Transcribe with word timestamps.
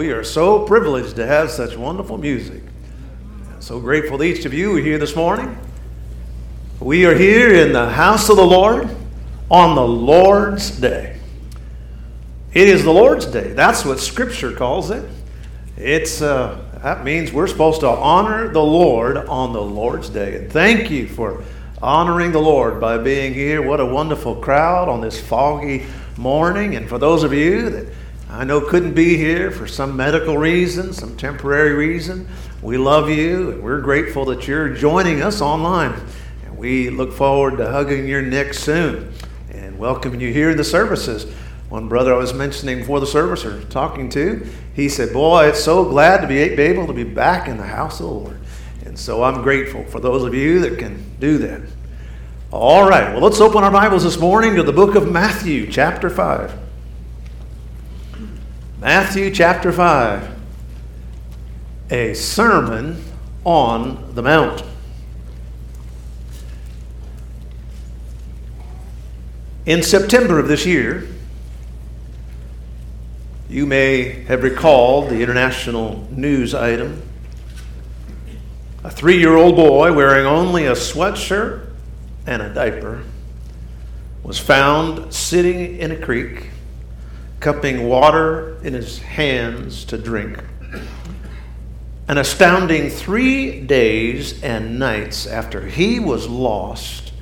We 0.00 0.12
are 0.12 0.24
so 0.24 0.64
privileged 0.64 1.16
to 1.16 1.26
have 1.26 1.50
such 1.50 1.76
wonderful 1.76 2.16
music. 2.16 2.62
So 3.58 3.78
grateful 3.78 4.16
to 4.16 4.24
each 4.24 4.46
of 4.46 4.54
you 4.54 4.76
here 4.76 4.96
this 4.96 5.14
morning. 5.14 5.58
We 6.80 7.04
are 7.04 7.14
here 7.14 7.54
in 7.54 7.74
the 7.74 7.86
house 7.86 8.30
of 8.30 8.36
the 8.36 8.46
Lord 8.46 8.88
on 9.50 9.74
the 9.74 9.86
Lord's 9.86 10.70
Day. 10.70 11.20
It 12.54 12.66
is 12.66 12.82
the 12.82 12.90
Lord's 12.90 13.26
Day. 13.26 13.52
That's 13.52 13.84
what 13.84 14.00
Scripture 14.00 14.52
calls 14.52 14.90
it. 14.90 15.06
It's 15.76 16.22
uh, 16.22 16.58
that 16.82 17.04
means 17.04 17.30
we're 17.30 17.46
supposed 17.46 17.80
to 17.80 17.88
honor 17.90 18.48
the 18.48 18.64
Lord 18.64 19.18
on 19.18 19.52
the 19.52 19.60
Lord's 19.60 20.08
Day. 20.08 20.38
And 20.38 20.50
thank 20.50 20.90
you 20.90 21.08
for 21.08 21.44
honoring 21.82 22.32
the 22.32 22.40
Lord 22.40 22.80
by 22.80 22.96
being 22.96 23.34
here. 23.34 23.60
What 23.60 23.80
a 23.80 23.86
wonderful 23.86 24.36
crowd 24.36 24.88
on 24.88 25.02
this 25.02 25.20
foggy 25.20 25.84
morning. 26.16 26.74
And 26.76 26.88
for 26.88 26.96
those 26.96 27.22
of 27.22 27.34
you 27.34 27.68
that 27.68 27.99
I 28.32 28.44
know 28.44 28.60
couldn't 28.60 28.94
be 28.94 29.16
here 29.16 29.50
for 29.50 29.66
some 29.66 29.96
medical 29.96 30.38
reason, 30.38 30.92
some 30.92 31.16
temporary 31.16 31.72
reason, 31.72 32.28
we 32.62 32.76
love 32.78 33.10
you 33.10 33.50
and 33.50 33.62
we're 33.62 33.80
grateful 33.80 34.24
that 34.26 34.46
you're 34.46 34.68
joining 34.68 35.20
us 35.20 35.40
online. 35.40 36.00
And 36.44 36.56
we 36.56 36.90
look 36.90 37.12
forward 37.12 37.56
to 37.56 37.68
hugging 37.68 38.06
your 38.06 38.22
neck 38.22 38.54
soon 38.54 39.12
and 39.50 39.76
welcoming 39.80 40.20
you 40.20 40.32
here 40.32 40.50
in 40.50 40.56
the 40.56 40.62
services. 40.62 41.24
One 41.70 41.88
brother 41.88 42.14
I 42.14 42.18
was 42.18 42.32
mentioning 42.32 42.78
before 42.78 43.00
the 43.00 43.06
service 43.06 43.44
or 43.44 43.64
talking 43.64 44.08
to, 44.10 44.46
he 44.74 44.88
said, 44.88 45.12
Boy, 45.12 45.48
it's 45.48 45.64
so 45.64 45.84
glad 45.84 46.20
to 46.20 46.28
be 46.28 46.38
able 46.38 46.86
to 46.86 46.92
be 46.92 47.04
back 47.04 47.48
in 47.48 47.56
the 47.56 47.66
house 47.66 47.98
of 47.98 48.06
the 48.06 48.12
Lord. 48.12 48.40
And 48.86 48.96
so 48.96 49.24
I'm 49.24 49.42
grateful 49.42 49.84
for 49.86 49.98
those 49.98 50.22
of 50.22 50.34
you 50.34 50.60
that 50.60 50.78
can 50.78 51.04
do 51.18 51.38
that. 51.38 51.62
All 52.52 52.88
right, 52.88 53.12
well, 53.12 53.22
let's 53.22 53.40
open 53.40 53.64
our 53.64 53.72
Bibles 53.72 54.04
this 54.04 54.18
morning 54.18 54.54
to 54.54 54.62
the 54.62 54.72
book 54.72 54.94
of 54.94 55.10
Matthew, 55.10 55.68
chapter 55.68 56.08
5. 56.08 56.69
Matthew 58.80 59.30
chapter 59.30 59.72
5, 59.72 60.40
a 61.90 62.14
sermon 62.14 63.04
on 63.44 64.14
the 64.14 64.22
Mount. 64.22 64.62
In 69.66 69.82
September 69.82 70.38
of 70.38 70.48
this 70.48 70.64
year, 70.64 71.06
you 73.50 73.66
may 73.66 74.24
have 74.24 74.42
recalled 74.42 75.10
the 75.10 75.20
international 75.20 76.08
news 76.10 76.54
item. 76.54 77.02
A 78.82 78.90
three 78.90 79.18
year 79.18 79.36
old 79.36 79.56
boy 79.56 79.92
wearing 79.92 80.24
only 80.24 80.64
a 80.64 80.72
sweatshirt 80.72 81.66
and 82.26 82.40
a 82.40 82.48
diaper 82.54 83.02
was 84.22 84.38
found 84.38 85.12
sitting 85.12 85.76
in 85.76 85.90
a 85.90 85.96
creek 85.96 86.48
cupping 87.40 87.88
water 87.88 88.58
in 88.62 88.74
his 88.74 88.98
hands 88.98 89.84
to 89.86 89.98
drink. 89.98 90.38
An 92.06 92.18
astounding 92.18 92.90
three 92.90 93.60
days 93.60 94.42
and 94.42 94.78
nights 94.78 95.26
after 95.26 95.66
he 95.66 95.98
was 95.98 96.28
lost 96.28 97.12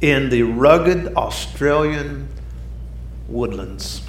in 0.00 0.28
the 0.30 0.42
rugged 0.42 1.14
Australian 1.14 2.28
woodlands. 3.28 4.02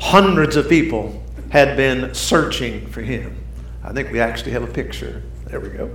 Hundreds 0.00 0.56
of 0.56 0.68
people 0.68 1.22
had 1.50 1.76
been 1.76 2.14
searching 2.14 2.86
for 2.88 3.00
him. 3.00 3.36
I 3.82 3.92
think 3.92 4.12
we 4.12 4.20
actually 4.20 4.52
have 4.52 4.62
a 4.62 4.72
picture. 4.72 5.22
There 5.46 5.60
we 5.60 5.70
go. 5.70 5.90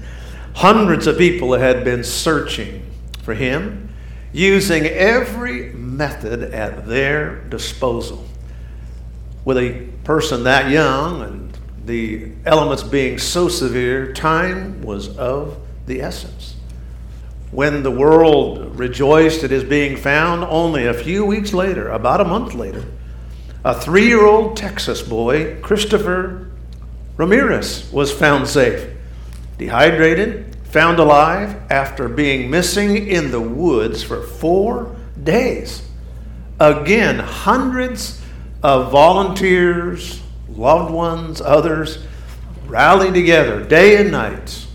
Hundreds 0.54 1.06
of 1.06 1.18
people 1.18 1.52
had 1.54 1.82
been 1.84 2.04
searching 2.04 2.88
for 3.22 3.34
him 3.34 3.88
using 4.32 4.84
every 4.86 5.72
method 6.02 6.42
at 6.52 6.84
their 6.88 7.36
disposal. 7.44 8.26
With 9.44 9.56
a 9.56 9.86
person 10.02 10.42
that 10.44 10.68
young 10.68 11.22
and 11.22 11.58
the 11.86 12.32
elements 12.44 12.82
being 12.82 13.18
so 13.18 13.48
severe, 13.48 14.12
time 14.12 14.82
was 14.82 15.16
of 15.16 15.56
the 15.86 16.02
essence. 16.02 16.56
When 17.52 17.84
the 17.84 17.90
world 17.92 18.76
rejoiced 18.76 19.44
at 19.44 19.52
his 19.52 19.62
being 19.62 19.96
found, 19.96 20.42
only 20.42 20.86
a 20.86 20.94
few 20.94 21.24
weeks 21.24 21.52
later, 21.54 21.88
about 21.90 22.20
a 22.20 22.24
month 22.24 22.54
later, 22.54 22.84
a 23.64 23.80
three 23.80 24.08
year 24.08 24.26
old 24.26 24.56
Texas 24.56 25.02
boy, 25.02 25.60
Christopher 25.60 26.50
Ramirez, 27.16 27.88
was 27.92 28.10
found 28.10 28.48
safe, 28.48 28.90
dehydrated, 29.56 30.56
found 30.64 30.98
alive 30.98 31.54
after 31.70 32.08
being 32.08 32.50
missing 32.50 33.06
in 33.06 33.30
the 33.30 33.40
woods 33.40 34.02
for 34.02 34.20
four 34.20 34.96
days. 35.22 35.82
Again, 36.60 37.18
hundreds 37.18 38.20
of 38.62 38.92
volunteers, 38.92 40.20
loved 40.48 40.92
ones, 40.92 41.40
others 41.40 42.04
rallied 42.66 43.14
together 43.14 43.64
day 43.64 44.00
and 44.00 44.12
night. 44.12 44.66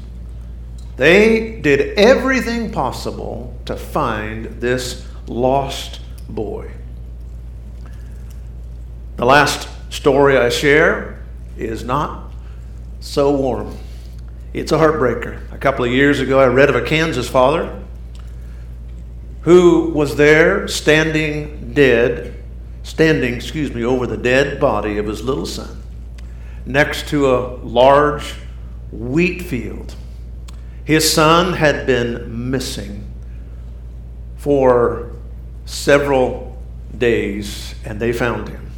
They 0.97 1.59
did 1.61 1.97
everything 1.97 2.71
possible 2.71 3.55
to 3.65 3.75
find 3.75 4.45
this 4.61 5.05
lost 5.27 6.01
boy. 6.27 6.71
The 9.15 9.25
last 9.25 9.67
story 9.89 10.37
I 10.37 10.49
share 10.49 11.23
is 11.57 11.83
not 11.83 12.31
so 12.99 13.35
warm. 13.35 13.77
It's 14.53 14.71
a 14.71 14.77
heartbreaker. 14.77 15.39
A 15.51 15.57
couple 15.57 15.85
of 15.85 15.91
years 15.91 16.19
ago, 16.19 16.39
I 16.39 16.47
read 16.47 16.69
of 16.69 16.75
a 16.75 16.81
Kansas 16.81 17.29
father 17.29 17.83
who 19.47 19.91
was 19.91 20.17
there 20.17 20.67
standing 20.67 21.73
dead, 21.73 22.33
standing, 22.83 23.33
excuse 23.33 23.73
me, 23.73 23.83
over 23.83 24.05
the 24.05 24.17
dead 24.17 24.59
body 24.59 24.97
of 24.97 25.07
his 25.07 25.23
little 25.23 25.45
son 25.45 25.81
next 26.65 27.07
to 27.07 27.33
a 27.33 27.55
large 27.63 28.35
wheat 28.91 29.41
field. 29.41 29.95
His 30.83 31.09
son 31.09 31.53
had 31.53 31.87
been 31.87 32.51
missing 32.51 33.09
for 34.35 35.13
several 35.65 36.61
days, 36.97 37.73
and 37.85 38.01
they 38.01 38.11
found 38.11 38.49
him. 38.49 38.69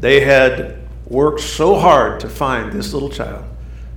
They 0.00 0.20
had 0.20 0.76
worked 1.06 1.40
so 1.40 1.76
hard 1.76 2.18
to 2.20 2.28
find 2.28 2.72
this 2.72 2.92
little 2.92 3.10
child 3.10 3.44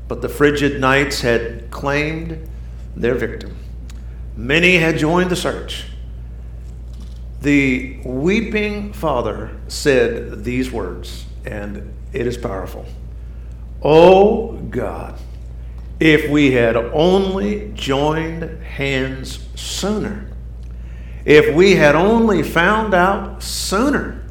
but 0.07 0.21
the 0.21 0.29
frigid 0.29 0.79
nights 0.79 1.21
had 1.21 1.71
claimed 1.71 2.47
their 2.95 3.15
victim. 3.15 3.55
Many 4.35 4.77
had 4.77 4.97
joined 4.97 5.31
the 5.31 5.35
search. 5.35 5.85
The 7.43 7.97
weeping 8.05 8.93
father 8.93 9.51
said 9.67 10.45
these 10.45 10.71
words, 10.71 11.25
and 11.43 11.93
it 12.13 12.25
is 12.25 12.37
powerful. 12.37 12.85
Oh 13.81 14.53
God, 14.53 15.19
if 15.99 16.29
we 16.29 16.53
had 16.53 16.77
only 16.77 17.69
joined 17.73 18.43
hands 18.63 19.45
sooner, 19.55 20.31
if 21.25 21.53
we 21.53 21.75
had 21.75 21.95
only 21.95 22.43
found 22.43 22.93
out 22.93 23.43
sooner. 23.43 24.23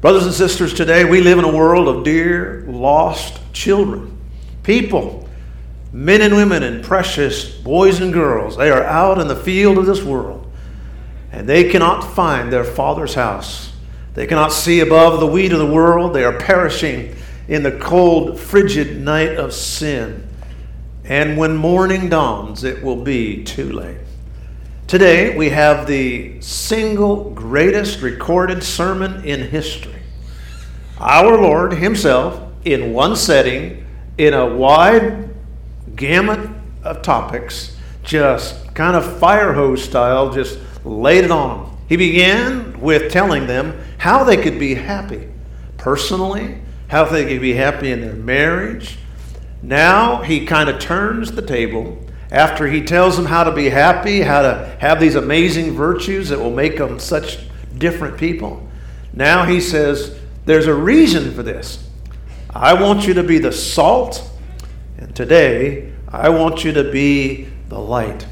Brothers 0.00 0.26
and 0.26 0.34
sisters, 0.34 0.74
today 0.74 1.04
we 1.04 1.20
live 1.20 1.38
in 1.38 1.44
a 1.44 1.56
world 1.56 1.86
of 1.86 2.02
dear, 2.02 2.64
lost 2.66 3.38
children, 3.52 4.18
people, 4.64 5.28
men 5.92 6.20
and 6.20 6.34
women, 6.34 6.64
and 6.64 6.82
precious 6.82 7.48
boys 7.48 8.00
and 8.00 8.12
girls. 8.12 8.56
They 8.56 8.72
are 8.72 8.82
out 8.82 9.20
in 9.20 9.28
the 9.28 9.36
field 9.36 9.78
of 9.78 9.86
this 9.86 10.02
world, 10.02 10.43
and 11.34 11.48
they 11.48 11.68
cannot 11.68 12.14
find 12.14 12.52
their 12.52 12.62
Father's 12.62 13.14
house. 13.14 13.72
They 14.14 14.24
cannot 14.24 14.52
see 14.52 14.78
above 14.78 15.18
the 15.18 15.26
weed 15.26 15.52
of 15.52 15.58
the 15.58 15.66
world. 15.66 16.14
They 16.14 16.22
are 16.22 16.38
perishing 16.38 17.16
in 17.48 17.64
the 17.64 17.72
cold, 17.72 18.38
frigid 18.38 19.00
night 19.00 19.36
of 19.36 19.52
sin. 19.52 20.28
And 21.02 21.36
when 21.36 21.56
morning 21.56 22.08
dawns, 22.08 22.62
it 22.62 22.84
will 22.84 23.02
be 23.02 23.42
too 23.42 23.72
late. 23.72 23.98
Today, 24.86 25.36
we 25.36 25.50
have 25.50 25.88
the 25.88 26.40
single 26.40 27.30
greatest 27.30 28.00
recorded 28.00 28.62
sermon 28.62 29.24
in 29.24 29.48
history. 29.48 30.02
Our 30.98 31.36
Lord 31.36 31.72
Himself 31.72 32.40
in 32.64 32.92
one 32.92 33.16
setting, 33.16 33.84
in 34.18 34.34
a 34.34 34.46
wide 34.46 35.34
gamut 35.96 36.48
of 36.84 37.02
topics, 37.02 37.76
just 38.04 38.72
kind 38.76 38.96
of 38.96 39.18
fire 39.18 39.52
hose 39.52 39.82
style, 39.82 40.32
just 40.32 40.60
laid 40.84 41.24
it 41.24 41.30
on 41.30 41.64
them. 41.64 41.76
He 41.88 41.96
began 41.96 42.80
with 42.80 43.12
telling 43.12 43.46
them 43.46 43.78
how 43.98 44.24
they 44.24 44.36
could 44.36 44.58
be 44.58 44.74
happy 44.74 45.28
personally, 45.76 46.58
how 46.88 47.04
they 47.04 47.26
could 47.26 47.40
be 47.40 47.54
happy 47.54 47.90
in 47.90 48.00
their 48.00 48.14
marriage. 48.14 48.98
Now 49.62 50.22
he 50.22 50.46
kind 50.46 50.68
of 50.68 50.78
turns 50.78 51.32
the 51.32 51.42
table 51.42 51.98
after 52.30 52.66
he 52.66 52.82
tells 52.82 53.16
them 53.16 53.26
how 53.26 53.44
to 53.44 53.52
be 53.52 53.68
happy, 53.68 54.20
how 54.20 54.42
to 54.42 54.76
have 54.80 54.98
these 54.98 55.14
amazing 55.14 55.72
virtues 55.72 56.28
that 56.30 56.38
will 56.38 56.50
make 56.50 56.78
them 56.78 56.98
such 56.98 57.38
different 57.78 58.16
people. 58.16 58.66
Now 59.12 59.44
he 59.44 59.60
says, 59.60 60.18
There's 60.44 60.66
a 60.66 60.74
reason 60.74 61.32
for 61.34 61.42
this. 61.42 61.88
I 62.50 62.74
want 62.74 63.06
you 63.06 63.14
to 63.14 63.22
be 63.22 63.38
the 63.38 63.52
salt, 63.52 64.30
and 64.98 65.14
today 65.14 65.92
I 66.08 66.28
want 66.28 66.64
you 66.64 66.72
to 66.72 66.90
be 66.90 67.48
the 67.68 67.78
light. 67.78 68.26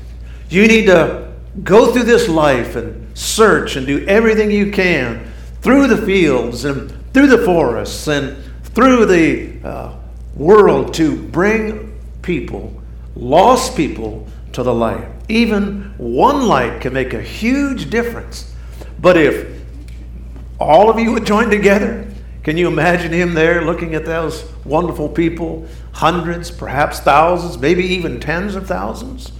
You 0.48 0.66
need 0.66 0.86
to 0.86 1.31
go 1.62 1.92
through 1.92 2.04
this 2.04 2.28
life 2.28 2.76
and 2.76 3.16
search 3.16 3.76
and 3.76 3.86
do 3.86 4.06
everything 4.06 4.50
you 4.50 4.70
can 4.70 5.32
through 5.60 5.86
the 5.86 5.98
fields 5.98 6.64
and 6.64 6.90
through 7.12 7.26
the 7.26 7.38
forests 7.38 8.08
and 8.08 8.36
through 8.64 9.06
the 9.06 9.60
uh, 9.66 9.94
world 10.34 10.94
to 10.94 11.16
bring 11.16 11.98
people, 12.22 12.82
lost 13.14 13.76
people, 13.76 14.26
to 14.52 14.62
the 14.62 14.74
light. 14.74 15.06
Even 15.28 15.94
one 15.96 16.46
light 16.46 16.80
can 16.80 16.92
make 16.92 17.14
a 17.14 17.22
huge 17.22 17.90
difference. 17.90 18.54
But 19.00 19.16
if 19.16 19.60
all 20.60 20.90
of 20.90 20.98
you 20.98 21.12
would 21.12 21.26
join 21.26 21.50
together, 21.50 22.06
can 22.42 22.56
you 22.56 22.68
imagine 22.68 23.12
him 23.12 23.34
there 23.34 23.64
looking 23.64 23.94
at 23.94 24.04
those 24.04 24.44
wonderful 24.64 25.08
people, 25.08 25.66
hundreds, 25.92 26.50
perhaps 26.50 27.00
thousands, 27.00 27.58
maybe 27.58 27.84
even 27.84 28.20
tens 28.20 28.54
of 28.54 28.66
thousands, 28.66 29.32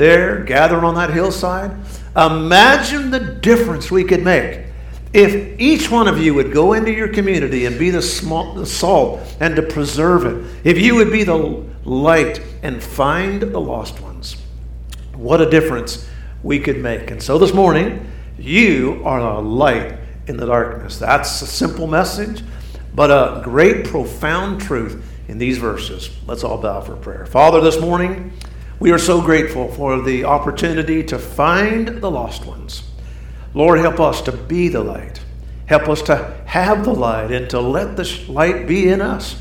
there 0.00 0.42
gathering 0.42 0.82
on 0.82 0.96
that 0.96 1.10
hillside? 1.10 1.70
Imagine 2.16 3.10
the 3.10 3.20
difference 3.20 3.90
we 3.90 4.02
could 4.02 4.24
make 4.24 4.64
if 5.12 5.58
each 5.58 5.90
one 5.90 6.06
of 6.06 6.18
you 6.18 6.34
would 6.34 6.52
go 6.52 6.72
into 6.74 6.92
your 6.92 7.08
community 7.08 7.66
and 7.66 7.78
be 7.78 7.90
the, 7.90 8.02
small, 8.02 8.54
the 8.54 8.66
salt 8.66 9.20
and 9.40 9.56
to 9.56 9.62
preserve 9.62 10.24
it, 10.24 10.60
if 10.64 10.78
you 10.78 10.94
would 10.94 11.10
be 11.10 11.24
the 11.24 11.64
light 11.84 12.40
and 12.62 12.82
find 12.82 13.42
the 13.42 13.60
lost 13.60 14.00
ones, 14.00 14.36
what 15.14 15.40
a 15.40 15.50
difference 15.50 16.08
we 16.42 16.60
could 16.60 16.78
make. 16.78 17.10
And 17.10 17.20
so 17.20 17.38
this 17.38 17.52
morning, 17.52 18.08
you 18.38 19.02
are 19.04 19.18
a 19.18 19.40
light 19.40 19.98
in 20.28 20.36
the 20.36 20.46
darkness. 20.46 20.98
That's 20.98 21.42
a 21.42 21.46
simple 21.46 21.88
message, 21.88 22.44
but 22.94 23.10
a 23.10 23.42
great, 23.42 23.86
profound 23.86 24.60
truth 24.60 25.04
in 25.26 25.38
these 25.38 25.58
verses. 25.58 26.10
Let's 26.26 26.44
all 26.44 26.58
bow 26.58 26.82
for 26.82 26.94
prayer. 26.94 27.26
Father, 27.26 27.60
this 27.60 27.80
morning, 27.80 28.32
we 28.80 28.90
are 28.92 28.98
so 28.98 29.20
grateful 29.20 29.70
for 29.72 30.00
the 30.00 30.24
opportunity 30.24 31.04
to 31.04 31.18
find 31.18 31.86
the 31.86 32.10
lost 32.10 32.46
ones. 32.46 32.82
Lord, 33.52 33.78
help 33.78 34.00
us 34.00 34.22
to 34.22 34.32
be 34.32 34.68
the 34.68 34.82
light. 34.82 35.20
Help 35.66 35.88
us 35.88 36.00
to 36.02 36.34
have 36.46 36.84
the 36.84 36.94
light 36.94 37.30
and 37.30 37.48
to 37.50 37.60
let 37.60 37.96
the 37.96 38.24
light 38.26 38.66
be 38.66 38.88
in 38.88 39.02
us 39.02 39.40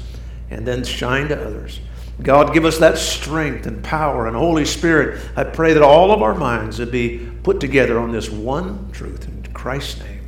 and 0.52 0.68
then 0.68 0.84
shine 0.84 1.30
to 1.30 1.42
others. 1.42 1.80
God, 2.22 2.54
give 2.54 2.66
us 2.66 2.80
that 2.80 2.98
strength 2.98 3.66
and 3.66 3.82
power 3.82 4.28
and 4.28 4.36
Holy 4.36 4.66
Spirit. 4.66 5.22
I 5.38 5.46
pray 5.46 5.72
that 5.72 5.84
all 5.84 6.12
of 6.12 6.22
our 6.22 6.36
minds 6.36 6.78
would 6.80 6.92
be 6.92 7.30
put 7.44 7.62
together 7.62 7.98
on 7.98 8.12
this 8.12 8.30
one 8.30 8.92
truth. 8.92 9.26
In 9.26 9.42
Christ's 9.54 10.02
name, 10.02 10.22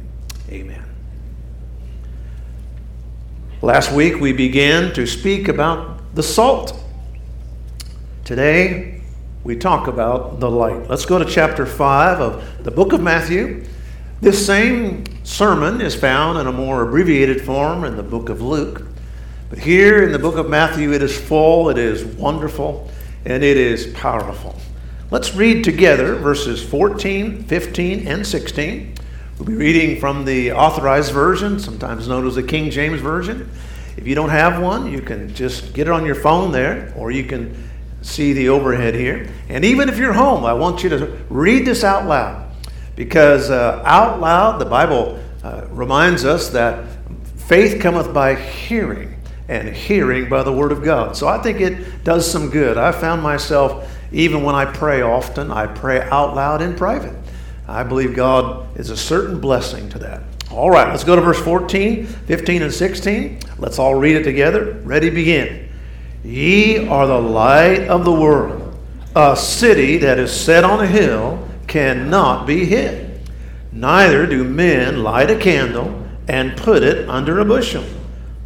amen. 0.50 0.86
Last 3.62 3.92
week 3.92 4.22
we 4.22 4.32
began 4.32 4.94
to 4.94 5.06
speak 5.06 5.50
about 5.50 6.16
the 6.16 6.24
salt. 6.24 6.82
Today 8.24 9.01
we 9.44 9.56
talk 9.56 9.88
about 9.88 10.40
the 10.40 10.50
light. 10.50 10.88
Let's 10.88 11.06
go 11.06 11.18
to 11.18 11.26
chapter 11.26 11.66
5 11.66 12.20
of 12.20 12.64
the 12.64 12.70
book 12.70 12.94
of 12.94 13.02
Matthew. 13.02 13.66
This 14.22 14.46
same 14.46 15.04
sermon 15.24 15.82
is 15.82 15.96
found 15.96 16.38
in 16.38 16.46
a 16.46 16.52
more 16.52 16.84
abbreviated 16.84 17.42
form 17.42 17.84
in 17.84 17.98
the 17.98 18.04
book 18.04 18.30
of 18.30 18.42
Luke. 18.42 18.84
But 19.50 19.58
here 19.58 20.04
in 20.04 20.12
the 20.12 20.20
book 20.20 20.36
of 20.36 20.48
Matthew, 20.48 20.94
it 20.94 21.02
is 21.02 21.20
full, 21.20 21.70
it 21.70 21.80
is 21.80 22.06
wonderful, 22.06 22.90
and 23.26 23.44
it 23.44 23.58
is 23.58 23.88
powerful. 23.94 24.56
Let's 25.10 25.34
read 25.34 25.64
together 25.64 26.16
verses 26.16 26.64
14, 26.64 27.44
15, 27.44 28.08
and 28.08 28.26
16. 28.26 28.94
We'll 29.40 29.48
be 29.48 29.56
reading 29.56 30.00
from 30.00 30.24
the 30.24 30.52
authorized 30.52 31.12
version, 31.14 31.60
sometimes 31.60 32.08
known 32.08 32.28
as 32.28 32.36
the 32.36 32.44
King 32.44 32.70
James 32.70 33.02
Version. 33.02 33.50
If 33.98 34.06
you 34.08 34.14
don't 34.14 34.30
have 34.30 34.62
one, 34.62 34.92
you 34.92 35.02
can 35.02 35.34
just 35.34 35.74
get 35.74 35.88
it 35.88 35.92
on 35.92 36.06
your 36.06 36.16
phone 36.16 36.52
there, 36.52 36.94
or 36.96 37.10
you 37.10 37.24
can 37.24 37.71
see 38.02 38.34
the 38.34 38.50
overhead 38.50 38.96
here. 38.96 39.30
And 39.50 39.64
even 39.64 39.90
if 39.90 39.98
you're 39.98 40.14
home, 40.14 40.46
I 40.46 40.54
want 40.54 40.84
you 40.84 40.90
to 40.90 41.18
read 41.30 41.66
this 41.66 41.84
out 41.84 42.06
loud 42.08 42.52
because 42.96 43.50
uh, 43.50 43.82
out 43.86 44.20
loud, 44.20 44.60
the 44.60 44.66
Bible 44.66 45.20
uh, 45.44 45.66
reminds 45.70 46.26
us 46.26 46.50
that 46.50 46.86
faith 47.36 47.82
cometh 47.82 48.14
by 48.14 48.36
hearing, 48.36 49.16
and 49.48 49.70
hearing 49.70 50.30
by 50.30 50.44
the 50.44 50.52
Word 50.52 50.72
of 50.72 50.84
God. 50.84 51.16
So 51.18 51.28
I 51.28 51.42
think 51.42 51.60
it 51.62 52.04
does 52.04 52.30
some 52.30 52.50
good. 52.50 52.78
I 52.78 52.92
found 52.92 53.22
myself, 53.22 53.90
even 54.12 54.44
when 54.44 54.56
I 54.56 54.66
pray 54.66 55.02
often, 55.02 55.52
I 55.52 55.68
pray 55.68 56.02
out 56.02 56.36
loud 56.36 56.62
in 56.62 56.76
private. 56.76 57.16
I 57.68 57.84
believe 57.84 58.16
God 58.16 58.78
is 58.78 58.90
a 58.90 58.98
certain 58.98 59.40
blessing 59.40 59.90
to 59.90 60.00
that. 60.00 60.24
All 60.52 60.70
right, 60.70 60.90
let's 60.90 61.06
go 61.06 61.16
to 61.16 61.22
verse 61.22 61.40
14, 61.40 62.06
15, 62.06 62.62
and 62.62 62.74
16. 62.74 63.40
Let's 63.58 63.80
all 63.80 63.96
read 63.96 64.18
it 64.18 64.24
together. 64.24 64.74
Ready, 64.84 65.10
begin. 65.10 65.71
Ye 66.24 66.88
are 66.88 67.08
the 67.08 67.20
light 67.20 67.88
of 67.88 68.06
the 68.06 68.12
world. 68.12 68.78
A 69.16 69.36
city 69.36 69.98
that 69.98 70.20
is 70.20 70.32
set 70.32 70.64
on 70.64 70.80
a 70.80 70.88
hill 70.88 71.48
cannot 71.68 72.46
be 72.46 72.66
hid. 72.66 73.22
Neither 73.72 74.28
do 74.28 74.44
men 74.44 75.04
light 75.04 75.32
a 75.32 75.38
candle 75.38 76.06
and 76.28 76.58
put 76.58 76.84
it 76.84 77.10
under 77.10 77.40
a 77.40 77.46
bushel, 77.46 77.84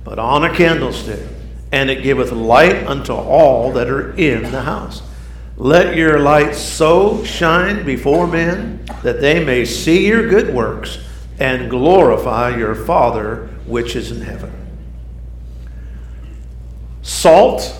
but 0.03 0.19
on 0.19 0.43
a 0.43 0.55
candlestick, 0.55 1.19
and 1.71 1.89
it 1.89 2.03
giveth 2.03 2.31
light 2.31 2.87
unto 2.87 3.13
all 3.13 3.71
that 3.73 3.89
are 3.89 4.15
in 4.15 4.51
the 4.51 4.61
house. 4.61 5.01
Let 5.57 5.95
your 5.95 6.19
light 6.19 6.55
so 6.55 7.23
shine 7.23 7.85
before 7.85 8.27
men 8.27 8.85
that 9.03 9.21
they 9.21 9.43
may 9.43 9.65
see 9.65 10.07
your 10.07 10.29
good 10.29 10.53
works 10.53 10.99
and 11.39 11.69
glorify 11.69 12.55
your 12.57 12.75
Father 12.75 13.47
which 13.65 13.95
is 13.95 14.11
in 14.11 14.21
heaven. 14.21 14.64
Salt 17.05 17.77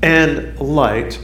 and 0.00 0.58
light 0.58 1.20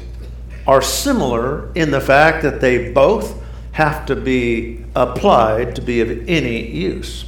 are 0.67 0.83
similar 0.83 1.73
in 1.73 1.91
the 1.91 2.00
fact 2.00 2.43
that 2.43 2.61
they 2.61 2.93
both 2.93 3.43
have 3.73 4.05
to 4.05 4.15
be 4.15 4.85
applied 4.95 5.75
to 5.75 5.81
be 5.81 6.03
of 6.03 6.29
any 6.29 6.71
use. 6.71 7.25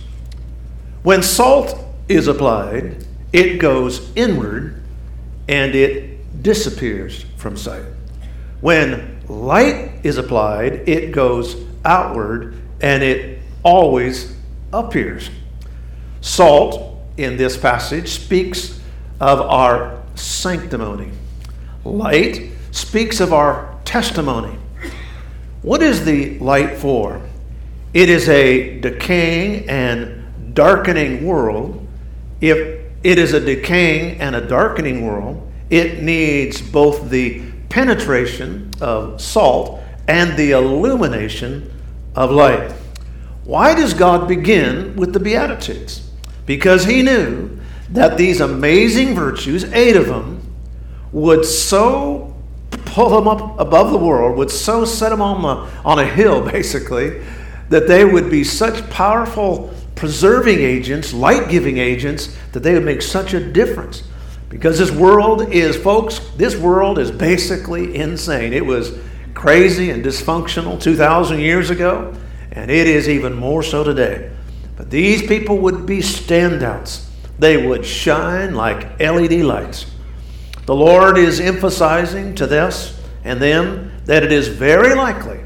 When 1.03 1.23
salt 1.23 1.75
is 2.07 2.29
applied, 2.29 3.07
it 3.33 3.57
goes 3.57 4.15
inward 4.15 4.83
and 5.49 5.75
it 5.75 6.43
disappears 6.43 7.25
from 7.39 7.57
sight. 7.57 7.87
When 8.61 9.23
light 9.27 10.05
is 10.05 10.19
applied, 10.19 10.87
it 10.87 11.13
goes 11.13 11.57
outward 11.83 12.61
and 12.83 13.03
it 13.03 13.41
always 13.63 14.37
appears. 14.71 15.31
Salt 16.21 17.01
in 17.17 17.39
this 17.39 17.57
passage 17.57 18.11
speaks 18.11 18.79
of 19.19 19.41
our 19.41 20.00
sanctimony. 20.21 21.11
Light 21.85 22.51
speaks 22.71 23.21
of 23.21 23.33
our 23.33 23.79
testimony. 23.85 24.57
What 25.63 25.83
is 25.83 26.05
the 26.05 26.39
light 26.39 26.79
for? 26.79 27.21
It 27.93 28.09
is 28.09 28.29
a 28.29 28.81
decaying 28.81 29.69
and 29.69 30.55
darkening 30.55 31.27
world. 31.27 31.87
If 32.41 32.81
it 33.03 33.19
is 33.19 33.33
a 33.33 33.41
decaying 33.41 34.21
and 34.21 34.37
a 34.37 34.47
darkening 34.47 35.07
world, 35.07 35.51
it 35.71 36.03
needs 36.03 36.61
both 36.61 37.11
the 37.11 37.43
penetration 37.69 38.71
of 38.81 39.21
salt 39.21 39.81
and 40.09 40.37
the 40.37 40.53
illumination 40.53 41.73
of 42.15 42.31
light. 42.31 42.73
Why 43.45 43.75
does 43.75 43.95
God 43.95 44.29
begin 44.29 44.97
with 44.97 45.13
the 45.13 45.21
Beatitudes? 45.21 46.11
Because 46.47 46.85
he 46.85 47.03
knew 47.03 47.60
that 47.91 48.17
these 48.17 48.41
amazing 48.41 49.15
virtues, 49.15 49.65
eight 49.73 49.97
of 49.97 50.07
them, 50.07 50.41
would 51.13 51.45
so 51.45 52.35
pull 52.71 53.11
them 53.11 53.27
up 53.27 53.59
above 53.59 53.91
the 53.91 53.99
world, 53.99 54.37
would 54.37 54.51
so 54.51 54.85
set 54.85 55.11
them 55.11 55.21
on, 55.21 55.43
the, 55.43 55.73
on 55.85 55.99
a 55.99 56.05
hill, 56.05 56.41
basically, 56.53 57.23
that 57.69 57.87
they 57.87 58.05
would 58.05 58.31
be 58.31 58.45
such 58.45 58.89
powerful 58.91 59.73
preserving 59.95 60.59
agents, 60.61 61.13
light 61.13 61.49
giving 61.49 61.79
agents, 61.79 62.37
that 62.53 62.61
they 62.61 62.75
would 62.75 62.85
make 62.85 63.03
such 63.03 63.35
a 63.35 63.53
difference. 63.53 64.03
Because 64.49 64.79
this 64.79 64.91
world 64.91 65.53
is, 65.53 65.77
folks, 65.77 66.19
this 66.37 66.57
world 66.57 66.99
is 66.99 67.11
basically 67.11 67.95
insane. 67.95 68.53
It 68.53 68.65
was 68.65 68.99
crazy 69.35 69.91
and 69.91 70.05
dysfunctional 70.05 70.81
2,000 70.81 71.39
years 71.39 71.71
ago, 71.71 72.15
and 72.51 72.71
it 72.71 72.89
is 72.89 73.09
even 73.09 73.35
more 73.35 73.63
so 73.63 73.85
today. 73.85 74.31
But 74.77 74.91
these 74.91 75.23
people 75.23 75.59
would 75.59 75.87
be 75.87 75.99
standouts 75.99 77.10
they 77.41 77.67
would 77.67 77.85
shine 77.87 78.55
like 78.55 79.01
LED 79.01 79.41
lights. 79.41 79.87
The 80.67 80.75
Lord 80.75 81.17
is 81.17 81.41
emphasizing 81.41 82.35
to 82.37 82.47
this 82.47 83.01
and 83.25 83.41
them 83.41 83.93
that 84.05 84.23
it 84.23 84.31
is 84.31 84.49
very 84.49 84.95
likely 84.95 85.41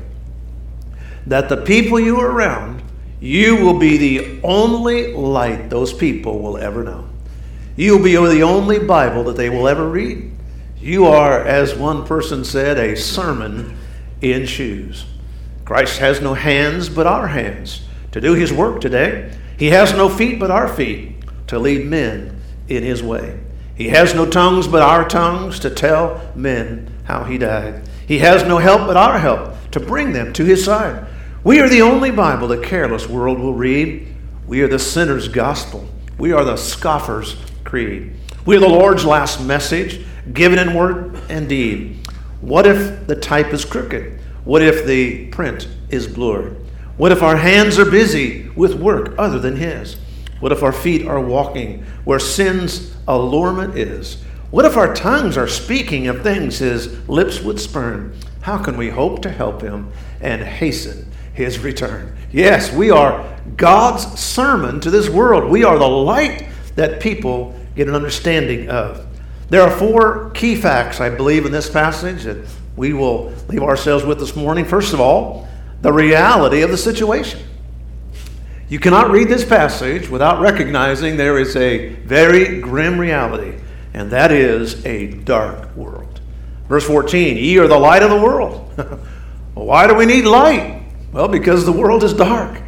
that 1.26 1.48
the 1.48 1.56
people 1.56 1.98
you 1.98 2.18
are 2.20 2.30
around, 2.30 2.82
you 3.20 3.56
will 3.56 3.78
be 3.78 3.96
the 3.96 4.40
only 4.42 5.14
light 5.14 5.70
those 5.70 5.92
people 5.92 6.40
will 6.40 6.58
ever 6.58 6.82
know. 6.82 7.08
You'll 7.76 8.02
be 8.02 8.16
the 8.16 8.42
only 8.42 8.80
Bible 8.80 9.24
that 9.24 9.36
they 9.36 9.48
will 9.48 9.68
ever 9.68 9.88
read. 9.88 10.32
You 10.80 11.06
are, 11.06 11.40
as 11.40 11.74
one 11.74 12.04
person 12.04 12.44
said, 12.44 12.76
a 12.76 12.96
sermon 12.96 13.76
in 14.20 14.46
shoes. 14.46 15.06
Christ 15.64 15.98
has 15.98 16.20
no 16.20 16.34
hands 16.34 16.88
but 16.88 17.06
our 17.06 17.28
hands 17.28 17.86
to 18.12 18.20
do 18.20 18.34
his 18.34 18.52
work 18.52 18.80
today. 18.80 19.34
He 19.58 19.68
has 19.68 19.92
no 19.92 20.08
feet 20.08 20.38
but 20.38 20.50
our 20.50 20.68
feet 20.68 21.13
to 21.48 21.58
lead 21.58 21.86
men 21.86 22.40
in 22.68 22.82
his 22.82 23.02
way. 23.02 23.38
He 23.74 23.88
has 23.88 24.14
no 24.14 24.28
tongues 24.28 24.68
but 24.68 24.82
our 24.82 25.08
tongues 25.08 25.58
to 25.60 25.70
tell 25.70 26.32
men 26.34 26.92
how 27.04 27.24
he 27.24 27.38
died. 27.38 27.88
He 28.06 28.18
has 28.18 28.44
no 28.44 28.58
help 28.58 28.86
but 28.86 28.96
our 28.96 29.18
help 29.18 29.70
to 29.72 29.80
bring 29.80 30.12
them 30.12 30.32
to 30.34 30.44
his 30.44 30.64
side. 30.64 31.06
We 31.42 31.60
are 31.60 31.68
the 31.68 31.82
only 31.82 32.10
Bible 32.10 32.48
the 32.48 32.58
careless 32.58 33.08
world 33.08 33.38
will 33.38 33.54
read. 33.54 34.08
We 34.46 34.62
are 34.62 34.68
the 34.68 34.78
sinner's 34.78 35.28
gospel. 35.28 35.88
We 36.18 36.32
are 36.32 36.44
the 36.44 36.56
scoffer's 36.56 37.36
creed. 37.64 38.14
We 38.46 38.56
are 38.56 38.60
the 38.60 38.68
Lord's 38.68 39.04
last 39.04 39.42
message, 39.42 40.04
given 40.32 40.58
in 40.58 40.74
word 40.74 41.18
and 41.28 41.48
deed. 41.48 42.06
What 42.40 42.66
if 42.66 43.06
the 43.06 43.16
type 43.16 43.52
is 43.52 43.64
crooked? 43.64 44.20
What 44.44 44.62
if 44.62 44.86
the 44.86 45.26
print 45.28 45.66
is 45.88 46.06
blurred? 46.06 46.56
What 46.96 47.10
if 47.10 47.22
our 47.22 47.36
hands 47.36 47.78
are 47.78 47.90
busy 47.90 48.48
with 48.50 48.74
work 48.74 49.14
other 49.18 49.38
than 49.38 49.56
His? 49.56 49.96
What 50.40 50.52
if 50.52 50.62
our 50.62 50.72
feet 50.72 51.06
are 51.06 51.20
walking 51.20 51.84
where 52.04 52.18
sin's 52.18 52.94
allurement 53.06 53.76
is? 53.76 54.22
What 54.50 54.64
if 54.64 54.76
our 54.76 54.94
tongues 54.94 55.36
are 55.36 55.48
speaking 55.48 56.06
of 56.06 56.22
things 56.22 56.58
His 56.58 57.08
lips 57.08 57.40
would 57.40 57.60
spurn? 57.60 58.14
How 58.42 58.58
can 58.58 58.76
we 58.76 58.90
hope 58.90 59.22
to 59.22 59.30
help 59.30 59.62
Him 59.62 59.90
and 60.20 60.42
hasten 60.42 61.10
His 61.32 61.58
return? 61.58 62.16
Yes, 62.32 62.72
we 62.72 62.90
are 62.90 63.38
God's 63.56 64.18
sermon 64.18 64.80
to 64.80 64.90
this 64.90 65.08
world. 65.08 65.50
We 65.50 65.64
are 65.64 65.78
the 65.78 65.88
light 65.88 66.46
that 66.76 67.00
people 67.00 67.58
get 67.74 67.88
an 67.88 67.94
understanding 67.94 68.68
of. 68.68 69.06
There 69.48 69.62
are 69.62 69.70
four 69.70 70.30
key 70.30 70.56
facts, 70.56 71.00
I 71.00 71.10
believe, 71.10 71.46
in 71.46 71.52
this 71.52 71.70
passage 71.70 72.24
that 72.24 72.46
we 72.76 72.92
will 72.92 73.32
leave 73.48 73.62
ourselves 73.62 74.04
with 74.04 74.18
this 74.18 74.34
morning. 74.34 74.64
First 74.64 74.92
of 74.92 75.00
all, 75.00 75.48
the 75.82 75.92
reality 75.92 76.62
of 76.62 76.70
the 76.70 76.78
situation. 76.78 77.40
You 78.68 78.78
cannot 78.78 79.10
read 79.10 79.28
this 79.28 79.44
passage 79.44 80.08
without 80.08 80.40
recognizing 80.40 81.16
there 81.16 81.38
is 81.38 81.54
a 81.56 81.88
very 81.88 82.60
grim 82.60 82.98
reality, 82.98 83.58
and 83.92 84.10
that 84.10 84.32
is 84.32 84.84
a 84.86 85.08
dark 85.08 85.74
world. 85.76 86.20
Verse 86.68 86.86
14 86.86 87.36
Ye 87.36 87.58
are 87.58 87.68
the 87.68 87.78
light 87.78 88.02
of 88.02 88.10
the 88.10 88.20
world. 88.20 88.72
Why 89.54 89.86
do 89.86 89.94
we 89.94 90.06
need 90.06 90.24
light? 90.24 90.82
Well, 91.12 91.28
because 91.28 91.64
the 91.64 91.72
world 91.72 92.02
is 92.02 92.12
dark. 92.12 92.60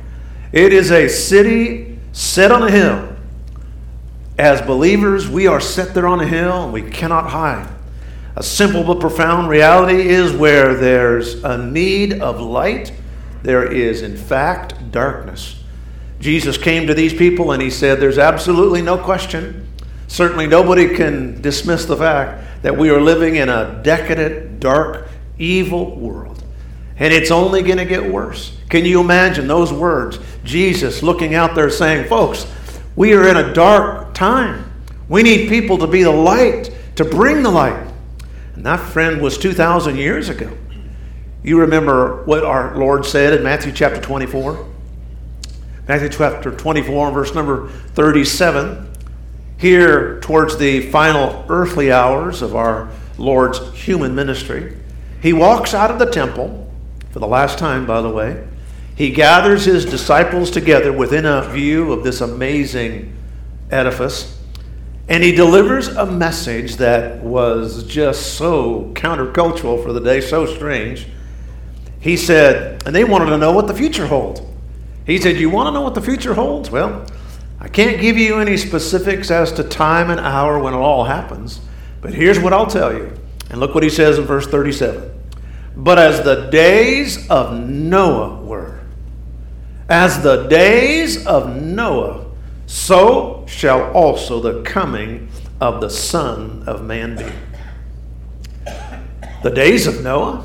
It 0.52 0.72
is 0.72 0.92
a 0.92 1.08
city 1.08 1.98
set 2.12 2.52
on 2.52 2.62
a 2.62 2.70
hill 2.70 3.16
as 4.38 4.60
believers, 4.60 5.28
we 5.28 5.46
are 5.46 5.60
set 5.60 5.94
there 5.94 6.06
on 6.06 6.20
a 6.20 6.26
hill 6.26 6.64
and 6.64 6.72
we 6.72 6.82
cannot 6.82 7.30
hide. 7.30 7.68
A 8.36 8.42
simple 8.42 8.84
but 8.84 9.00
profound 9.00 9.48
reality 9.48 10.08
is 10.08 10.32
where 10.32 10.74
there's 10.74 11.42
a 11.42 11.56
need 11.56 12.20
of 12.20 12.38
light, 12.38 12.92
there 13.42 13.70
is, 13.70 14.02
in 14.02 14.16
fact, 14.16 14.90
darkness. 14.90 15.62
Jesus 16.20 16.56
came 16.56 16.86
to 16.86 16.94
these 16.94 17.12
people 17.12 17.52
and 17.52 17.62
he 17.62 17.70
said, 17.70 18.00
There's 18.00 18.18
absolutely 18.18 18.82
no 18.82 18.96
question. 18.98 19.68
Certainly, 20.08 20.46
nobody 20.46 20.94
can 20.94 21.40
dismiss 21.42 21.84
the 21.84 21.96
fact 21.96 22.62
that 22.62 22.76
we 22.76 22.90
are 22.90 23.00
living 23.00 23.36
in 23.36 23.48
a 23.48 23.80
decadent, 23.82 24.60
dark, 24.60 25.08
evil 25.38 25.96
world. 25.96 26.42
And 26.98 27.12
it's 27.12 27.30
only 27.30 27.62
going 27.62 27.78
to 27.78 27.84
get 27.84 28.10
worse. 28.10 28.56
Can 28.70 28.84
you 28.84 29.00
imagine 29.00 29.46
those 29.46 29.72
words? 29.72 30.18
Jesus 30.44 31.02
looking 31.02 31.34
out 31.34 31.54
there 31.54 31.70
saying, 31.70 32.08
Folks, 32.08 32.46
we 32.94 33.12
are 33.12 33.28
in 33.28 33.36
a 33.36 33.52
dark 33.52 34.14
time. 34.14 34.72
We 35.08 35.22
need 35.22 35.48
people 35.48 35.78
to 35.78 35.86
be 35.86 36.02
the 36.02 36.10
light, 36.10 36.72
to 36.96 37.04
bring 37.04 37.42
the 37.42 37.50
light. 37.50 37.86
And 38.54 38.64
that 38.64 38.80
friend 38.80 39.20
was 39.20 39.36
2,000 39.36 39.96
years 39.96 40.30
ago. 40.30 40.56
You 41.42 41.60
remember 41.60 42.24
what 42.24 42.42
our 42.42 42.76
Lord 42.76 43.04
said 43.04 43.34
in 43.34 43.44
Matthew 43.44 43.70
chapter 43.70 44.00
24? 44.00 44.66
Matthew 45.88 46.08
chapter 46.08 46.50
24, 46.50 47.12
verse 47.12 47.32
number 47.32 47.68
37. 47.68 48.90
Here, 49.56 50.18
towards 50.20 50.58
the 50.58 50.90
final 50.90 51.46
earthly 51.48 51.92
hours 51.92 52.42
of 52.42 52.56
our 52.56 52.90
Lord's 53.18 53.72
human 53.72 54.12
ministry, 54.12 54.76
he 55.22 55.32
walks 55.32 55.74
out 55.74 55.92
of 55.92 56.00
the 56.00 56.10
temple, 56.10 56.68
for 57.10 57.20
the 57.20 57.26
last 57.28 57.60
time, 57.60 57.86
by 57.86 58.02
the 58.02 58.10
way, 58.10 58.44
he 58.96 59.10
gathers 59.10 59.64
his 59.64 59.84
disciples 59.84 60.50
together 60.50 60.92
within 60.92 61.24
a 61.24 61.48
view 61.50 61.92
of 61.92 62.02
this 62.02 62.20
amazing 62.20 63.16
edifice, 63.70 64.40
and 65.08 65.22
he 65.22 65.30
delivers 65.30 65.86
a 65.86 66.04
message 66.04 66.76
that 66.76 67.22
was 67.22 67.84
just 67.84 68.34
so 68.34 68.90
countercultural 68.94 69.80
for 69.84 69.92
the 69.92 70.00
day, 70.00 70.20
so 70.20 70.46
strange. 70.46 71.06
He 72.00 72.16
said, 72.16 72.82
and 72.84 72.94
they 72.94 73.04
wanted 73.04 73.30
to 73.30 73.38
know 73.38 73.52
what 73.52 73.68
the 73.68 73.74
future 73.74 74.08
holds. 74.08 74.40
He 75.06 75.18
said, 75.18 75.36
You 75.36 75.48
want 75.48 75.68
to 75.68 75.70
know 75.70 75.82
what 75.82 75.94
the 75.94 76.02
future 76.02 76.34
holds? 76.34 76.70
Well, 76.70 77.06
I 77.60 77.68
can't 77.68 78.00
give 78.00 78.18
you 78.18 78.38
any 78.38 78.56
specifics 78.56 79.30
as 79.30 79.52
to 79.52 79.64
time 79.64 80.10
and 80.10 80.20
hour 80.20 80.58
when 80.58 80.74
it 80.74 80.78
all 80.78 81.04
happens, 81.04 81.60
but 82.00 82.12
here's 82.12 82.38
what 82.38 82.52
I'll 82.52 82.66
tell 82.66 82.92
you. 82.92 83.16
And 83.48 83.60
look 83.60 83.74
what 83.74 83.84
he 83.84 83.88
says 83.88 84.18
in 84.18 84.24
verse 84.24 84.46
37. 84.46 85.12
But 85.76 85.98
as 85.98 86.22
the 86.22 86.50
days 86.50 87.28
of 87.30 87.58
Noah 87.58 88.42
were, 88.42 88.80
as 89.88 90.22
the 90.22 90.48
days 90.48 91.24
of 91.26 91.54
Noah, 91.62 92.26
so 92.66 93.44
shall 93.46 93.92
also 93.92 94.40
the 94.40 94.62
coming 94.62 95.28
of 95.60 95.80
the 95.80 95.90
Son 95.90 96.64
of 96.66 96.84
Man 96.84 97.16
be. 97.16 98.72
The 99.42 99.50
days 99.50 99.86
of 99.86 100.02
Noah? 100.02 100.44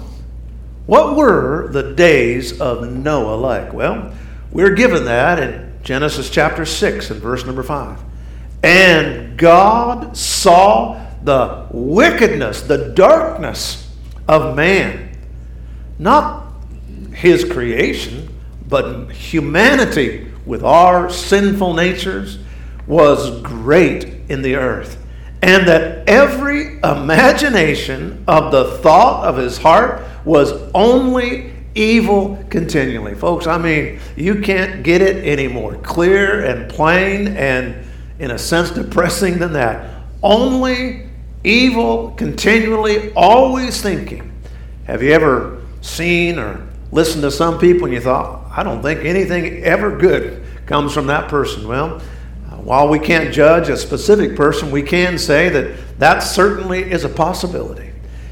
What 0.86 1.16
were 1.16 1.70
the 1.72 1.94
days 1.94 2.60
of 2.60 2.92
Noah 2.92 3.36
like? 3.36 3.74
Well, 3.74 4.14
we're 4.52 4.76
given 4.76 5.06
that 5.06 5.40
in 5.40 5.72
Genesis 5.84 6.30
chapter 6.30 6.66
6 6.66 7.10
and 7.10 7.22
verse 7.22 7.46
number 7.46 7.64
5. 7.64 8.00
And 8.64 9.38
God 9.38 10.16
saw 10.16 11.06
the 11.24 11.68
wickedness, 11.72 12.62
the 12.62 12.90
darkness 12.90 13.90
of 14.28 14.56
man, 14.56 15.18
not 15.98 16.54
his 17.14 17.44
creation, 17.44 18.30
but 18.68 19.12
humanity, 19.12 20.28
with 20.46 20.64
our 20.64 21.10
sinful 21.10 21.74
natures, 21.74 22.40
was 22.88 23.42
great 23.42 24.04
in 24.30 24.42
the 24.42 24.56
earth. 24.56 24.98
And 25.42 25.68
that 25.68 26.08
every 26.08 26.78
imagination 26.84 28.24
of 28.28 28.52
the 28.52 28.78
thought 28.78 29.26
of 29.26 29.38
his 29.38 29.58
heart 29.58 30.04
was 30.24 30.52
only 30.74 31.52
evil 31.76 32.44
continually. 32.50 33.16
Folks, 33.16 33.48
I 33.48 33.58
mean, 33.58 34.00
you 34.16 34.42
can't 34.42 34.84
get 34.84 35.02
it 35.02 35.24
any 35.26 35.48
more 35.48 35.76
clear 35.78 36.46
and 36.46 36.70
plain 36.70 37.30
and, 37.30 37.86
in 38.20 38.32
a 38.32 38.38
sense, 38.38 38.72
depressing 38.72 39.40
than 39.40 39.54
that. 39.54 40.04
Only 40.22 41.08
evil 41.44 42.12
continually, 42.12 43.12
always 43.14 43.82
thinking. 43.82 44.32
Have 44.86 45.02
you 45.02 45.12
ever 45.12 45.62
seen 45.82 46.38
or 46.38 46.68
listened 46.92 47.24
to 47.24 47.32
some 47.32 47.60
people 47.60 47.86
and 47.86 47.94
you 47.94 48.02
thought, 48.02 48.46
I 48.56 48.64
don't 48.64 48.82
think 48.82 49.06
anything 49.06 49.64
ever 49.64 49.98
good 49.98 50.44
comes 50.66 50.94
from 50.94 51.08
that 51.08 51.30
person. 51.30 51.68
Well, 51.68 51.96
uh, 52.50 52.58
while 52.58 52.88
we 52.90 53.00
can't 53.00 53.34
judge 53.34 53.70
a 53.70 53.78
specific 53.78 54.36
person, 54.36 54.72
we 54.72 54.84
can 54.84 55.18
say 55.18 55.50
that 55.50 56.00
that 56.00 56.20
certainly 56.20 56.92
is 56.92 57.04
a 57.04 57.10
possibility. 57.10 57.92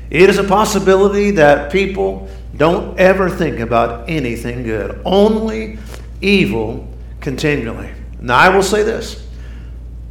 It 0.09 0.29
is 0.29 0.37
a 0.37 0.43
possibility 0.43 1.31
that 1.31 1.71
people 1.71 2.29
don't 2.59 2.99
ever 2.99 3.29
think 3.29 3.59
about 3.59 4.09
anything 4.09 4.63
good, 4.63 5.01
only 5.05 5.79
evil 6.21 6.87
continually. 7.21 7.89
Now, 8.19 8.37
I 8.37 8.49
will 8.49 8.61
say 8.61 8.83
this 8.83 9.25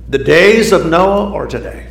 the 0.09 0.19
days 0.19 0.73
of 0.73 0.87
Noah 0.87 1.33
are 1.35 1.47
today. 1.47 1.87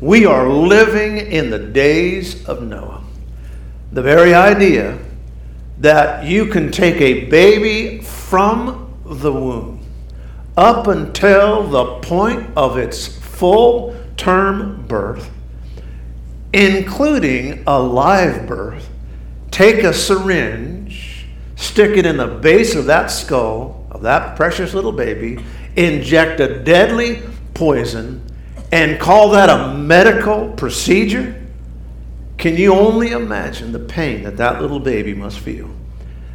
We 0.00 0.24
are 0.26 0.48
living 0.48 1.18
in 1.18 1.50
the 1.50 1.58
days 1.58 2.46
of 2.48 2.62
Noah. 2.62 3.02
The 3.90 4.02
very 4.02 4.32
idea 4.32 4.96
that 5.78 6.24
you 6.24 6.46
can 6.46 6.70
take 6.70 7.00
a 7.00 7.24
baby 7.24 8.00
from 8.02 8.94
the 9.04 9.32
womb 9.32 9.84
up 10.56 10.86
until 10.86 11.64
the 11.64 11.98
point 12.00 12.48
of 12.56 12.78
its 12.78 13.08
full 13.08 13.96
term 14.16 14.86
birth, 14.86 15.30
including 16.52 17.64
a 17.66 17.80
live 17.80 18.46
birth, 18.46 18.88
take 19.50 19.82
a 19.82 19.92
syringe, 19.92 21.26
stick 21.56 21.96
it 21.96 22.06
in 22.06 22.16
the 22.16 22.26
base 22.26 22.74
of 22.74 22.86
that 22.86 23.10
skull 23.10 23.86
of 23.90 24.02
that 24.02 24.36
precious 24.36 24.74
little 24.74 24.92
baby, 24.92 25.42
inject 25.76 26.40
a 26.40 26.62
deadly 26.62 27.22
poison, 27.54 28.22
and 28.70 29.00
call 29.00 29.30
that 29.30 29.48
a 29.48 29.74
medical 29.74 30.50
procedure? 30.52 31.34
Can 32.36 32.56
you 32.56 32.74
only 32.74 33.10
imagine 33.10 33.72
the 33.72 33.78
pain 33.78 34.22
that 34.22 34.36
that 34.36 34.60
little 34.60 34.78
baby 34.78 35.14
must 35.14 35.38
feel? 35.38 35.70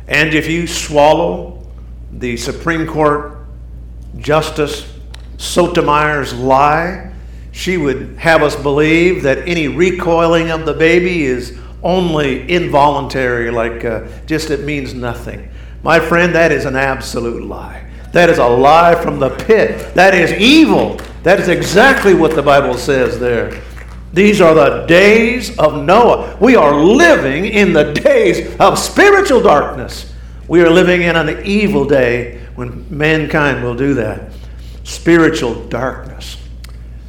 And 0.08 0.34
if 0.34 0.50
you 0.50 0.68
swallow 0.68 1.66
the 2.12 2.38
Supreme 2.38 2.86
Court 2.86 3.46
Justice 4.18 4.92
Sotomayor's 5.38 6.34
lie. 6.34 7.12
She 7.52 7.78
would 7.78 8.18
have 8.18 8.42
us 8.42 8.56
believe 8.56 9.24
that 9.24 9.48
any 9.48 9.68
recoiling 9.68 10.50
of 10.50 10.66
the 10.66 10.74
baby 10.74 11.26
is 11.26 11.58
only 11.84 12.50
involuntary, 12.50 13.52
like 13.52 13.84
uh, 13.86 14.08
just 14.26 14.50
it 14.50 14.64
means 14.64 14.94
nothing. 14.94 15.50
My 15.84 16.00
friend, 16.00 16.34
that 16.34 16.52
is 16.52 16.66
an 16.66 16.76
absolute 16.76 17.44
lie. 17.44 17.90
That 18.14 18.30
is 18.30 18.38
a 18.38 18.48
lie 18.48 18.96
from 18.96 19.20
the 19.20 19.30
pit. 19.30 19.94
That 19.96 20.14
is 20.14 20.32
evil. 20.34 20.98
That 21.24 21.40
is 21.40 21.48
exactly 21.48 22.14
what 22.14 22.36
the 22.36 22.44
Bible 22.44 22.78
says 22.78 23.20
there. 23.20 23.62
These 24.14 24.42
are 24.42 24.54
the 24.54 24.86
days 24.86 25.58
of 25.58 25.84
Noah. 25.84 26.38
We 26.40 26.56
are 26.56 26.76
living 26.76 27.46
in 27.46 27.74
the 27.74 27.92
days 27.94 28.56
of 28.60 28.78
spiritual 28.78 29.42
darkness. 29.42 30.14
We 30.48 30.62
are 30.62 30.70
living 30.70 31.02
in 31.02 31.16
an 31.16 31.44
evil 31.46 31.86
day 31.86 32.40
when 32.56 32.86
mankind 32.96 33.64
will 33.64 33.76
do 33.76 33.96
that. 33.96 34.32
Spiritual 34.84 35.68
darkness. 35.68 36.38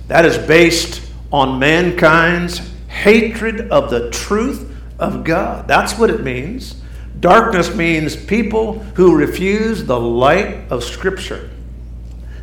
That 0.09 0.25
is 0.25 0.39
based 0.39 1.03
on 1.31 1.59
mankind's 1.59 2.61
hatred 2.95 3.71
of 3.71 3.91
the 3.91 4.09
truth 4.11 4.71
of 4.99 5.25
God. 5.25 5.67
That's 5.67 5.99
what 5.99 6.11
it 6.11 6.23
means. 6.23 6.81
Darkness 7.21 7.75
means 7.75 8.17
people 8.17 8.79
who 8.95 9.17
refuse 9.17 9.85
the 9.85 9.99
light 9.99 10.71
of 10.71 10.85
Scripture. 10.85 11.51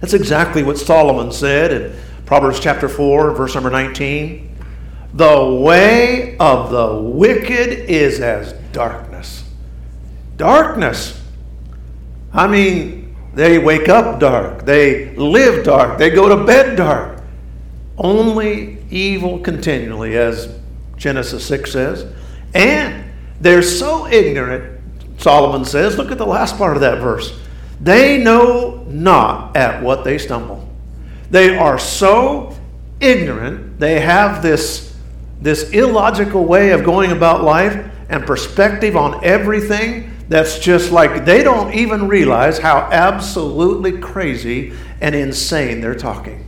That's 0.02 0.14
exactly 0.14 0.64
what 0.64 0.78
Solomon 0.78 1.32
said 1.32 1.72
in 1.72 1.96
Proverbs 2.26 2.60
chapter 2.60 2.90
4, 2.90 3.32
verse 3.32 3.54
number 3.54 3.70
19. 3.70 4.50
The 5.14 5.60
way 5.62 6.38
of 6.38 6.72
the 6.72 7.02
wicked 7.02 7.90
is 7.90 8.20
as 8.20 8.54
darkness. 8.72 9.44
Darkness. 10.38 11.22
I 12.34 12.48
mean, 12.48 13.16
they 13.34 13.58
wake 13.58 13.90
up 13.90 14.20
dark, 14.20 14.66
they 14.66 15.16
live 15.16 15.64
dark, 15.64 15.98
they 15.98 16.10
go 16.10 16.28
to 16.30 16.46
bed 16.46 16.76
dark. 16.76 17.22
Only 17.98 18.81
evil 18.92 19.40
continually, 19.40 20.18
as 20.18 20.54
Genesis 20.98 21.46
6 21.46 21.72
says. 21.72 22.14
And 22.54 23.12
they're 23.40 23.64
so 23.64 24.08
ignorant, 24.08 24.80
Solomon 25.18 25.66
says. 25.66 25.98
Look 25.98 26.12
at 26.12 26.18
the 26.18 26.26
last 26.26 26.58
part 26.58 26.76
of 26.78 26.82
that 26.82 27.00
verse. 27.00 27.40
They 27.80 28.22
know 28.22 28.86
not 28.88 29.58
at 29.58 29.82
what 29.82 30.04
they 30.04 30.18
stumble. 30.18 30.68
They 31.32 31.58
are 31.58 31.80
so 31.80 32.56
ignorant, 33.00 33.80
they 33.80 34.00
have 34.00 34.44
this, 34.44 34.96
this 35.42 35.72
illogical 35.72 36.46
way 36.46 36.72
of 36.72 36.84
going 36.84 37.12
about 37.12 37.44
life 37.44 37.90
and 38.10 38.26
perspective 38.26 38.96
on 38.96 39.24
everything 39.24 40.12
that's 40.28 40.60
just 40.60 40.92
like 40.92 41.26
they 41.26 41.44
don't 41.44 41.74
even 41.74 42.08
realize 42.08 42.60
how 42.60 42.90
absolutely 42.92 44.00
crazy 44.00 44.74
and 45.02 45.16
insane 45.16 45.82
they're 45.82 45.96
talking. 45.96 46.46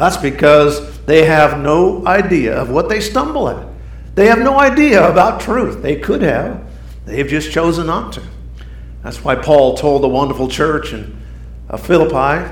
That's 0.00 0.16
because 0.16 0.98
they 1.02 1.26
have 1.26 1.60
no 1.60 2.06
idea 2.06 2.56
of 2.56 2.70
what 2.70 2.88
they 2.88 3.02
stumble 3.02 3.50
at. 3.50 3.68
They 4.14 4.28
have 4.28 4.38
no 4.38 4.58
idea 4.58 5.06
about 5.06 5.42
truth. 5.42 5.82
They 5.82 5.96
could 5.96 6.22
have, 6.22 6.66
they've 7.04 7.28
just 7.28 7.52
chosen 7.52 7.88
not 7.88 8.14
to. 8.14 8.22
That's 9.02 9.22
why 9.22 9.34
Paul 9.34 9.76
told 9.76 10.02
the 10.02 10.08
wonderful 10.08 10.48
church 10.48 10.94
in 10.94 11.20
uh, 11.68 11.76
Philippi, 11.76 12.50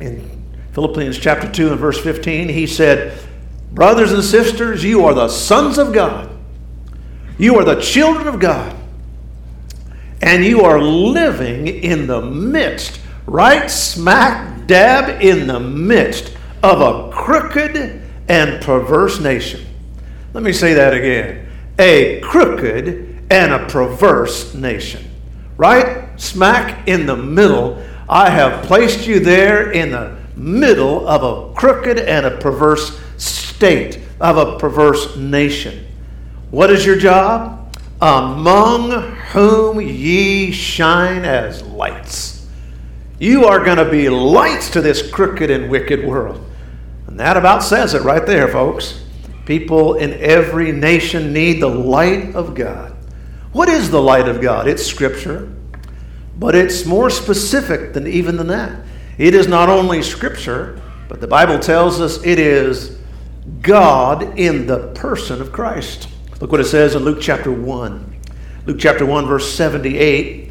in 0.00 0.42
Philippians 0.72 1.18
chapter 1.18 1.52
2 1.52 1.72
and 1.72 1.78
verse 1.78 2.02
15, 2.02 2.48
he 2.48 2.66
said, 2.66 3.22
Brothers 3.72 4.12
and 4.12 4.24
sisters, 4.24 4.82
you 4.82 5.04
are 5.04 5.12
the 5.12 5.28
sons 5.28 5.76
of 5.76 5.92
God. 5.92 6.30
You 7.36 7.56
are 7.56 7.64
the 7.64 7.78
children 7.78 8.26
of 8.26 8.40
God. 8.40 8.74
And 10.22 10.42
you 10.46 10.62
are 10.62 10.80
living 10.80 11.66
in 11.66 12.06
the 12.06 12.22
midst, 12.22 13.02
right 13.26 13.70
smack 13.70 14.66
dab 14.66 15.20
in 15.20 15.46
the 15.46 15.60
midst 15.60 16.36
of 16.62 16.80
a 16.80 17.10
crooked 17.12 18.02
and 18.28 18.62
perverse 18.62 19.20
nation. 19.20 19.64
Let 20.34 20.42
me 20.42 20.52
say 20.52 20.74
that 20.74 20.94
again. 20.94 21.48
A 21.78 22.20
crooked 22.20 23.26
and 23.30 23.52
a 23.52 23.66
perverse 23.66 24.54
nation. 24.54 25.10
Right 25.56 26.08
smack 26.20 26.86
in 26.88 27.06
the 27.06 27.16
middle, 27.16 27.82
I 28.08 28.30
have 28.30 28.64
placed 28.64 29.06
you 29.06 29.20
there 29.20 29.70
in 29.72 29.90
the 29.90 30.16
middle 30.36 31.06
of 31.06 31.22
a 31.22 31.54
crooked 31.54 31.98
and 31.98 32.26
a 32.26 32.38
perverse 32.38 32.98
state, 33.16 34.00
of 34.20 34.36
a 34.36 34.58
perverse 34.58 35.16
nation. 35.16 35.86
What 36.50 36.70
is 36.70 36.86
your 36.86 36.96
job? 36.96 37.76
Among 38.00 38.90
whom 39.32 39.80
ye 39.80 40.52
shine 40.52 41.24
as 41.24 41.62
lights. 41.62 42.37
You 43.18 43.46
are 43.46 43.64
going 43.64 43.78
to 43.78 43.90
be 43.90 44.08
lights 44.08 44.70
to 44.70 44.80
this 44.80 45.10
crooked 45.10 45.50
and 45.50 45.68
wicked 45.68 46.04
world. 46.04 46.44
And 47.06 47.18
that 47.18 47.36
about 47.36 47.64
says 47.64 47.94
it 47.94 48.02
right 48.02 48.24
there, 48.24 48.48
folks. 48.48 49.02
People 49.44 49.94
in 49.94 50.12
every 50.14 50.72
nation 50.72 51.32
need 51.32 51.60
the 51.60 51.68
light 51.68 52.34
of 52.34 52.54
God. 52.54 52.94
What 53.52 53.68
is 53.68 53.90
the 53.90 54.00
light 54.00 54.28
of 54.28 54.40
God? 54.40 54.68
It's 54.68 54.86
Scripture, 54.86 55.52
but 56.38 56.54
it's 56.54 56.84
more 56.84 57.10
specific 57.10 57.92
than 57.92 58.06
even 58.06 58.36
than 58.36 58.48
that. 58.48 58.84
It 59.16 59.34
is 59.34 59.48
not 59.48 59.68
only 59.68 60.02
Scripture, 60.02 60.80
but 61.08 61.20
the 61.20 61.26
Bible 61.26 61.58
tells 61.58 62.00
us 62.00 62.24
it 62.24 62.38
is 62.38 62.98
God 63.62 64.38
in 64.38 64.66
the 64.66 64.88
person 64.94 65.40
of 65.40 65.50
Christ. 65.50 66.08
Look 66.40 66.52
what 66.52 66.60
it 66.60 66.66
says 66.66 66.94
in 66.94 67.02
Luke 67.02 67.18
chapter 67.20 67.50
1. 67.50 68.16
Luke 68.66 68.78
chapter 68.78 69.04
1, 69.04 69.26
verse 69.26 69.52
78. 69.52 70.47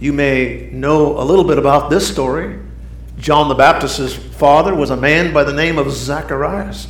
You 0.00 0.12
may 0.12 0.70
know 0.72 1.18
a 1.18 1.24
little 1.24 1.44
bit 1.44 1.58
about 1.58 1.90
this 1.90 2.08
story. 2.08 2.58
John 3.18 3.48
the 3.48 3.54
Baptist's 3.54 4.14
father 4.14 4.74
was 4.74 4.90
a 4.90 4.96
man 4.96 5.32
by 5.32 5.44
the 5.44 5.52
name 5.52 5.78
of 5.78 5.90
Zacharias 5.90 6.86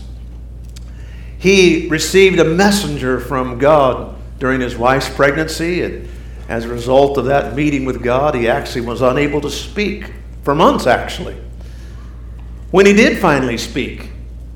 he 1.39 1.87
received 1.89 2.41
a 2.41 2.45
messenger 2.45 3.21
from 3.21 3.59
God 3.59 4.17
during 4.41 4.61
his 4.61 4.77
wife's 4.77 5.09
pregnancy, 5.09 5.83
and 5.83 6.09
as 6.49 6.65
a 6.65 6.69
result 6.69 7.17
of 7.17 7.27
that 7.27 7.55
meeting 7.55 7.85
with 7.85 8.03
God, 8.03 8.35
he 8.35 8.49
actually 8.49 8.81
was 8.81 9.03
unable 9.03 9.41
to 9.43 9.51
speak 9.51 10.13
for 10.43 10.55
months, 10.55 10.87
actually. 10.87 11.37
When 12.71 12.87
he 12.87 12.93
did 12.93 13.19
finally 13.19 13.57
speak, 13.57 14.11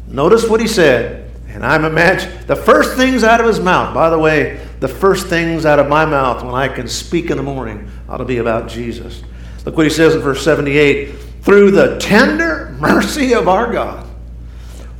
notice 0.08 0.48
what 0.48 0.60
he 0.60 0.66
said. 0.66 1.30
And 1.48 1.64
I'm 1.64 1.84
imagining 1.84 2.46
the 2.46 2.56
first 2.56 2.96
things 2.96 3.22
out 3.22 3.40
of 3.40 3.46
his 3.46 3.60
mouth, 3.60 3.94
by 3.94 4.10
the 4.10 4.18
way, 4.18 4.58
the 4.82 4.88
first 4.88 5.28
things 5.28 5.64
out 5.64 5.78
of 5.78 5.88
my 5.88 6.04
mouth 6.04 6.42
when 6.42 6.54
I 6.54 6.66
can 6.66 6.88
speak 6.88 7.30
in 7.30 7.36
the 7.36 7.42
morning 7.42 7.88
ought 8.08 8.16
to 8.16 8.24
be 8.24 8.38
about 8.38 8.68
Jesus. 8.68 9.22
Look 9.64 9.76
what 9.76 9.86
he 9.86 9.90
says 9.90 10.16
in 10.16 10.20
verse 10.20 10.42
78 10.42 11.14
through 11.42 11.70
the 11.70 11.98
tender 12.00 12.76
mercy 12.80 13.32
of 13.32 13.46
our 13.46 13.72
God 13.72 14.04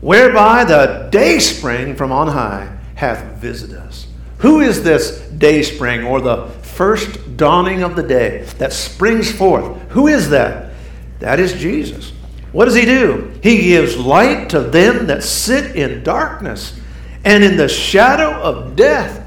whereby 0.00 0.62
the 0.62 1.08
day 1.10 1.40
spring 1.40 1.96
from 1.96 2.12
on 2.12 2.28
high 2.28 2.78
hath 2.94 3.38
visited 3.38 3.76
us. 3.76 4.06
Who 4.38 4.60
is 4.60 4.84
this 4.84 5.20
day 5.30 5.62
spring 5.62 6.04
or 6.04 6.20
the 6.20 6.46
first 6.62 7.36
dawning 7.36 7.82
of 7.82 7.96
the 7.96 8.04
day 8.04 8.42
that 8.58 8.72
springs 8.72 9.32
forth? 9.32 9.80
Who 9.90 10.06
is 10.06 10.30
that? 10.30 10.74
That 11.18 11.40
is 11.40 11.54
Jesus. 11.54 12.12
What 12.52 12.66
does 12.66 12.76
he 12.76 12.84
do? 12.84 13.32
He 13.42 13.62
gives 13.62 13.96
light 13.96 14.50
to 14.50 14.60
them 14.60 15.08
that 15.08 15.24
sit 15.24 15.74
in 15.74 16.04
darkness 16.04 16.78
and 17.24 17.42
in 17.42 17.56
the 17.56 17.68
shadow 17.68 18.30
of 18.30 18.76
death 18.76 19.21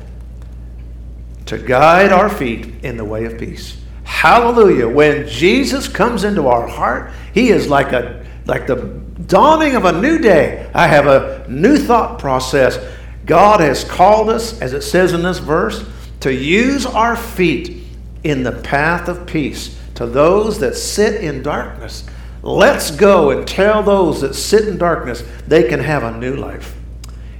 to 1.45 1.57
guide 1.57 2.11
our 2.11 2.29
feet 2.29 2.83
in 2.83 2.97
the 2.97 3.05
way 3.05 3.25
of 3.25 3.37
peace. 3.37 3.81
Hallelujah. 4.03 4.87
When 4.87 5.27
Jesus 5.27 5.87
comes 5.87 6.23
into 6.23 6.47
our 6.47 6.67
heart, 6.67 7.11
he 7.33 7.49
is 7.49 7.67
like 7.67 7.91
a 7.91 8.25
like 8.45 8.67
the 8.67 8.75
dawning 9.25 9.75
of 9.75 9.85
a 9.85 9.91
new 9.91 10.19
day. 10.19 10.69
I 10.73 10.87
have 10.87 11.07
a 11.07 11.45
new 11.49 11.77
thought 11.77 12.19
process. 12.19 12.77
God 13.25 13.59
has 13.59 13.83
called 13.83 14.29
us, 14.29 14.61
as 14.61 14.73
it 14.73 14.83
says 14.83 15.13
in 15.13 15.23
this 15.23 15.39
verse, 15.39 15.83
to 16.19 16.31
use 16.33 16.85
our 16.85 17.15
feet 17.15 17.83
in 18.23 18.43
the 18.43 18.51
path 18.51 19.07
of 19.07 19.25
peace 19.25 19.79
to 19.95 20.05
those 20.05 20.59
that 20.59 20.75
sit 20.75 21.23
in 21.23 21.41
darkness. 21.41 22.05
Let's 22.43 22.91
go 22.91 23.31
and 23.31 23.47
tell 23.47 23.81
those 23.81 24.21
that 24.21 24.35
sit 24.35 24.67
in 24.67 24.77
darkness 24.77 25.23
they 25.47 25.63
can 25.67 25.79
have 25.79 26.03
a 26.03 26.15
new 26.17 26.35
life. 26.35 26.75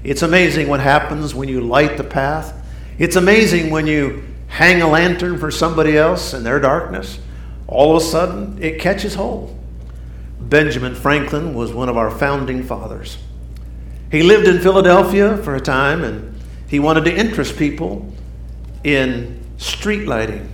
It's 0.03 0.23
amazing 0.23 0.67
what 0.67 0.79
happens 0.79 1.35
when 1.35 1.49
you 1.49 1.61
light 1.61 1.97
the 1.97 2.03
path. 2.03 2.64
It's 2.97 3.15
amazing 3.15 3.71
when 3.71 3.87
you 3.87 4.23
hang 4.47 4.81
a 4.81 4.87
lantern 4.87 5.37
for 5.37 5.51
somebody 5.51 5.97
else 5.97 6.33
in 6.33 6.43
their 6.43 6.59
darkness. 6.59 7.19
All 7.67 7.95
of 7.95 8.01
a 8.01 8.05
sudden, 8.05 8.61
it 8.61 8.79
catches 8.79 9.15
hold. 9.15 9.57
Benjamin 10.39 10.95
Franklin 10.95 11.53
was 11.53 11.73
one 11.73 11.89
of 11.89 11.97
our 11.97 12.11
founding 12.11 12.63
fathers. 12.63 13.17
He 14.11 14.23
lived 14.23 14.47
in 14.47 14.61
Philadelphia 14.61 15.37
for 15.37 15.55
a 15.55 15.61
time 15.61 16.03
and 16.03 16.39
he 16.67 16.79
wanted 16.79 17.05
to 17.05 17.15
interest 17.15 17.57
people 17.57 18.13
in 18.83 19.43
street 19.57 20.07
lighting. 20.07 20.51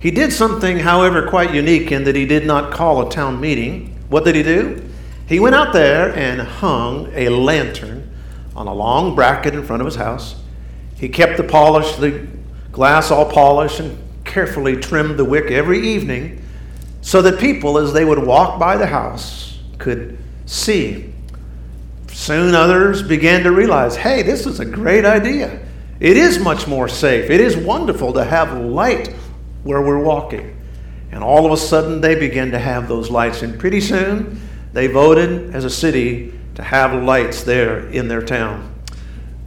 He 0.00 0.10
did 0.10 0.32
something, 0.32 0.78
however, 0.78 1.28
quite 1.28 1.54
unique 1.54 1.92
in 1.92 2.04
that 2.04 2.16
he 2.16 2.26
did 2.26 2.46
not 2.46 2.72
call 2.72 3.06
a 3.06 3.10
town 3.10 3.40
meeting. 3.40 3.96
What 4.08 4.24
did 4.24 4.34
he 4.34 4.42
do? 4.42 4.82
He 5.26 5.40
went 5.40 5.54
out 5.54 5.72
there 5.72 6.14
and 6.14 6.40
hung 6.40 7.10
a 7.14 7.28
lantern 7.28 8.10
on 8.56 8.66
a 8.66 8.74
long 8.74 9.14
bracket 9.14 9.54
in 9.54 9.64
front 9.64 9.80
of 9.80 9.86
his 9.86 9.96
house. 9.96 10.36
He 10.96 11.08
kept 11.08 11.36
the 11.36 11.44
polish, 11.44 11.96
the 11.96 12.26
glass 12.72 13.10
all 13.10 13.30
polished, 13.30 13.80
and 13.80 13.98
carefully 14.24 14.76
trimmed 14.76 15.18
the 15.18 15.24
wick 15.24 15.50
every 15.50 15.86
evening 15.86 16.42
so 17.02 17.20
that 17.22 17.38
people, 17.38 17.78
as 17.78 17.92
they 17.92 18.04
would 18.04 18.18
walk 18.18 18.58
by 18.58 18.76
the 18.76 18.86
house, 18.86 19.58
could 19.78 20.16
see. 20.46 21.12
Soon 22.08 22.54
others 22.54 23.02
began 23.02 23.42
to 23.42 23.52
realize 23.52 23.96
hey, 23.96 24.22
this 24.22 24.46
is 24.46 24.60
a 24.60 24.64
great 24.64 25.04
idea. 25.04 25.60
It 26.00 26.16
is 26.16 26.38
much 26.38 26.66
more 26.66 26.88
safe. 26.88 27.30
It 27.30 27.40
is 27.40 27.56
wonderful 27.56 28.12
to 28.14 28.24
have 28.24 28.58
light 28.58 29.08
where 29.62 29.82
we're 29.82 30.02
walking. 30.02 30.56
And 31.12 31.22
all 31.22 31.46
of 31.46 31.52
a 31.52 31.56
sudden, 31.56 32.00
they 32.00 32.14
began 32.14 32.50
to 32.50 32.58
have 32.58 32.88
those 32.88 33.10
lights. 33.10 33.42
And 33.42 33.58
pretty 33.58 33.80
soon, 33.80 34.40
they 34.72 34.88
voted 34.88 35.54
as 35.54 35.64
a 35.64 35.70
city 35.70 36.32
to 36.56 36.62
have 36.62 37.02
lights 37.02 37.44
there 37.44 37.86
in 37.88 38.08
their 38.08 38.22
town. 38.22 38.73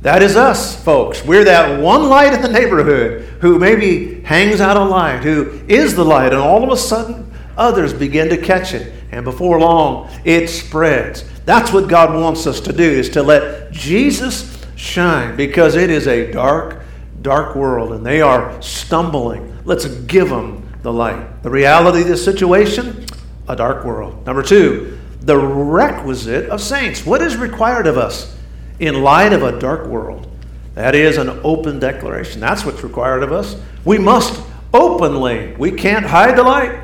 That 0.01 0.21
is 0.21 0.35
us, 0.35 0.81
folks. 0.83 1.25
We're 1.25 1.45
that 1.45 1.81
one 1.81 2.07
light 2.07 2.33
in 2.33 2.41
the 2.41 2.49
neighborhood 2.49 3.23
who 3.41 3.57
maybe 3.57 4.21
hangs 4.21 4.61
out 4.61 4.77
a 4.77 4.83
light, 4.83 5.23
who 5.23 5.61
is 5.67 5.95
the 5.95 6.05
light, 6.05 6.33
and 6.33 6.41
all 6.41 6.63
of 6.63 6.69
a 6.69 6.77
sudden 6.77 7.31
others 7.57 7.93
begin 7.93 8.29
to 8.29 8.37
catch 8.37 8.73
it. 8.73 8.93
And 9.11 9.23
before 9.23 9.59
long, 9.59 10.09
it 10.23 10.49
spreads. 10.49 11.25
That's 11.45 11.73
what 11.73 11.89
God 11.89 12.13
wants 12.13 12.45
us 12.45 12.59
to 12.61 12.73
do, 12.73 12.83
is 12.83 13.09
to 13.11 13.23
let 13.23 13.71
Jesus 13.71 14.65
shine 14.75 15.35
because 15.35 15.75
it 15.75 15.89
is 15.89 16.07
a 16.07 16.31
dark, 16.31 16.83
dark 17.21 17.55
world 17.55 17.91
and 17.93 18.05
they 18.05 18.21
are 18.21 18.61
stumbling. 18.61 19.57
Let's 19.65 19.87
give 19.87 20.29
them 20.29 20.69
the 20.83 20.93
light. 20.93 21.41
The 21.41 21.49
reality 21.49 22.01
of 22.01 22.07
the 22.07 22.17
situation, 22.17 23.05
a 23.47 23.55
dark 23.55 23.83
world. 23.83 24.25
Number 24.25 24.43
two, 24.43 24.99
the 25.21 25.37
requisite 25.37 26.49
of 26.49 26.61
saints. 26.61 27.05
What 27.05 27.21
is 27.21 27.35
required 27.35 27.87
of 27.87 27.97
us? 27.97 28.36
In 28.79 29.01
light 29.01 29.33
of 29.33 29.43
a 29.43 29.59
dark 29.59 29.87
world. 29.87 30.27
That 30.75 30.93
is 30.93 31.17
an 31.17 31.29
open 31.43 31.79
declaration. 31.79 32.39
That's 32.39 32.63
what's 32.63 32.83
required 32.83 33.23
of 33.23 33.31
us. 33.31 33.59
We 33.83 33.97
must 33.97 34.41
openly, 34.73 35.55
we 35.57 35.71
can't 35.71 36.05
hide 36.05 36.37
the 36.37 36.43
light. 36.43 36.79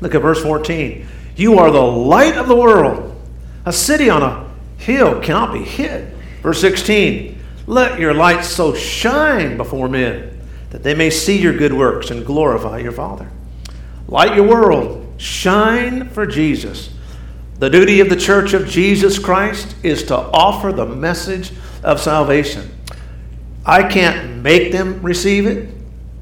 Look 0.00 0.14
at 0.14 0.22
verse 0.22 0.42
14. 0.42 1.06
You 1.36 1.58
are 1.58 1.70
the 1.70 1.82
light 1.82 2.36
of 2.36 2.48
the 2.48 2.54
world. 2.54 3.20
A 3.64 3.72
city 3.72 4.08
on 4.10 4.22
a 4.22 4.48
hill 4.78 5.20
cannot 5.20 5.52
be 5.52 5.64
hid. 5.64 6.12
Verse 6.42 6.60
16. 6.60 7.38
Let 7.66 7.98
your 7.98 8.14
light 8.14 8.44
so 8.44 8.74
shine 8.74 9.56
before 9.56 9.88
men 9.88 10.40
that 10.70 10.82
they 10.82 10.94
may 10.94 11.10
see 11.10 11.40
your 11.40 11.56
good 11.56 11.72
works 11.72 12.10
and 12.10 12.24
glorify 12.24 12.78
your 12.78 12.92
Father. 12.92 13.30
Light 14.06 14.36
your 14.36 14.46
world. 14.46 15.06
Shine 15.18 16.08
for 16.08 16.26
Jesus. 16.26 16.90
The 17.58 17.68
duty 17.68 17.98
of 17.98 18.08
the 18.08 18.16
church 18.16 18.52
of 18.52 18.68
Jesus 18.68 19.18
Christ 19.18 19.74
is 19.82 20.04
to 20.04 20.16
offer 20.16 20.70
the 20.70 20.86
message 20.86 21.52
of 21.82 22.00
salvation. 22.00 22.70
I 23.66 23.82
can't 23.82 24.36
make 24.42 24.70
them 24.70 25.02
receive 25.02 25.44
it. 25.46 25.68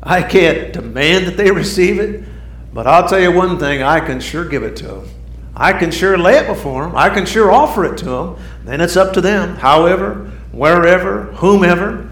I 0.03 0.23
can't 0.23 0.73
demand 0.73 1.27
that 1.27 1.37
they 1.37 1.51
receive 1.53 1.99
it. 1.99 2.25
But 2.73 2.87
I'll 2.87 3.07
tell 3.07 3.21
you 3.21 3.33
one 3.33 3.59
thing 3.59 3.83
I 3.83 4.01
can 4.01 4.19
sure 4.19 4.47
give 4.47 4.63
it 4.63 4.77
to 4.77 4.87
them. 4.87 5.09
I 5.55 5.75
can 5.75 5.91
sure 5.91 6.17
lay 6.17 6.39
it 6.39 6.47
before 6.47 6.85
them. 6.85 6.97
I 6.97 7.11
can 7.11 7.27
sure 7.27 7.53
offer 7.53 7.85
it 7.85 7.99
to 7.99 8.05
them. 8.07 8.37
Then 8.65 8.81
it's 8.81 8.97
up 8.97 9.13
to 9.15 9.21
them, 9.21 9.57
however, 9.57 10.31
wherever, 10.53 11.25
whomever. 11.35 12.09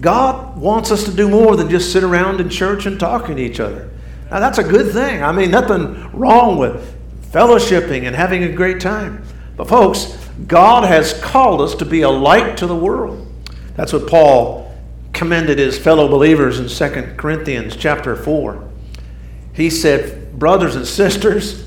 God 0.00 0.58
wants 0.58 0.90
us 0.90 1.04
to 1.04 1.10
do 1.10 1.28
more 1.28 1.56
than 1.56 1.70
just 1.70 1.90
sit 1.90 2.04
around 2.04 2.40
in 2.40 2.50
church 2.50 2.84
and 2.84 3.00
talking 3.00 3.36
to 3.36 3.42
each 3.42 3.60
other. 3.60 3.90
Now, 4.30 4.40
that's 4.40 4.58
a 4.58 4.62
good 4.62 4.92
thing. 4.92 5.22
I 5.22 5.32
mean, 5.32 5.50
nothing 5.50 6.10
wrong 6.12 6.58
with 6.58 6.97
fellowshipping 7.30 8.06
and 8.06 8.14
having 8.14 8.44
a 8.44 8.52
great 8.52 8.80
time. 8.80 9.22
But, 9.56 9.68
folks, 9.68 10.16
God 10.46 10.84
has 10.84 11.20
called 11.20 11.60
us 11.60 11.74
to 11.76 11.84
be 11.84 12.02
a 12.02 12.10
light 12.10 12.56
to 12.58 12.66
the 12.66 12.76
world. 12.76 13.26
That's 13.74 13.92
what 13.92 14.08
Paul 14.08 14.72
commended 15.12 15.58
his 15.58 15.78
fellow 15.78 16.08
believers 16.08 16.60
in 16.60 16.68
2 16.68 17.14
Corinthians 17.16 17.76
chapter 17.76 18.14
4. 18.14 18.68
He 19.52 19.68
said, 19.68 20.38
Brothers 20.38 20.76
and 20.76 20.86
sisters, 20.86 21.66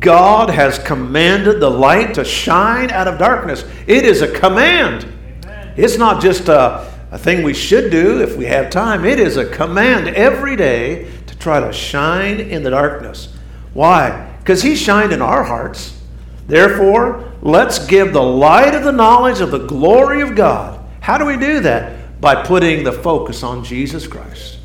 God 0.00 0.50
has 0.50 0.78
commanded 0.78 1.60
the 1.60 1.70
light 1.70 2.14
to 2.14 2.24
shine 2.24 2.90
out 2.90 3.08
of 3.08 3.18
darkness. 3.18 3.64
It 3.86 4.04
is 4.04 4.20
a 4.20 4.30
command. 4.38 5.04
Amen. 5.44 5.72
It's 5.76 5.96
not 5.96 6.20
just 6.20 6.48
a, 6.48 6.92
a 7.10 7.16
thing 7.16 7.42
we 7.42 7.54
should 7.54 7.90
do 7.90 8.20
if 8.20 8.36
we 8.36 8.44
have 8.44 8.68
time. 8.68 9.06
It 9.06 9.18
is 9.18 9.38
a 9.38 9.46
command 9.46 10.08
every 10.08 10.56
day 10.56 11.10
to 11.26 11.38
try 11.38 11.60
to 11.60 11.72
shine 11.72 12.38
in 12.38 12.62
the 12.62 12.70
darkness. 12.70 13.34
Why? 13.72 14.33
Because 14.44 14.62
He 14.62 14.76
shined 14.76 15.10
in 15.10 15.22
our 15.22 15.42
hearts. 15.42 15.98
Therefore, 16.46 17.32
let's 17.40 17.86
give 17.86 18.12
the 18.12 18.22
light 18.22 18.74
of 18.74 18.84
the 18.84 18.92
knowledge 18.92 19.40
of 19.40 19.50
the 19.50 19.66
glory 19.66 20.20
of 20.20 20.36
God. 20.36 20.78
How 21.00 21.16
do 21.16 21.24
we 21.24 21.38
do 21.38 21.60
that? 21.60 22.20
By 22.20 22.44
putting 22.44 22.84
the 22.84 22.92
focus 22.92 23.42
on 23.42 23.64
Jesus 23.64 24.06
Christ. 24.06 24.58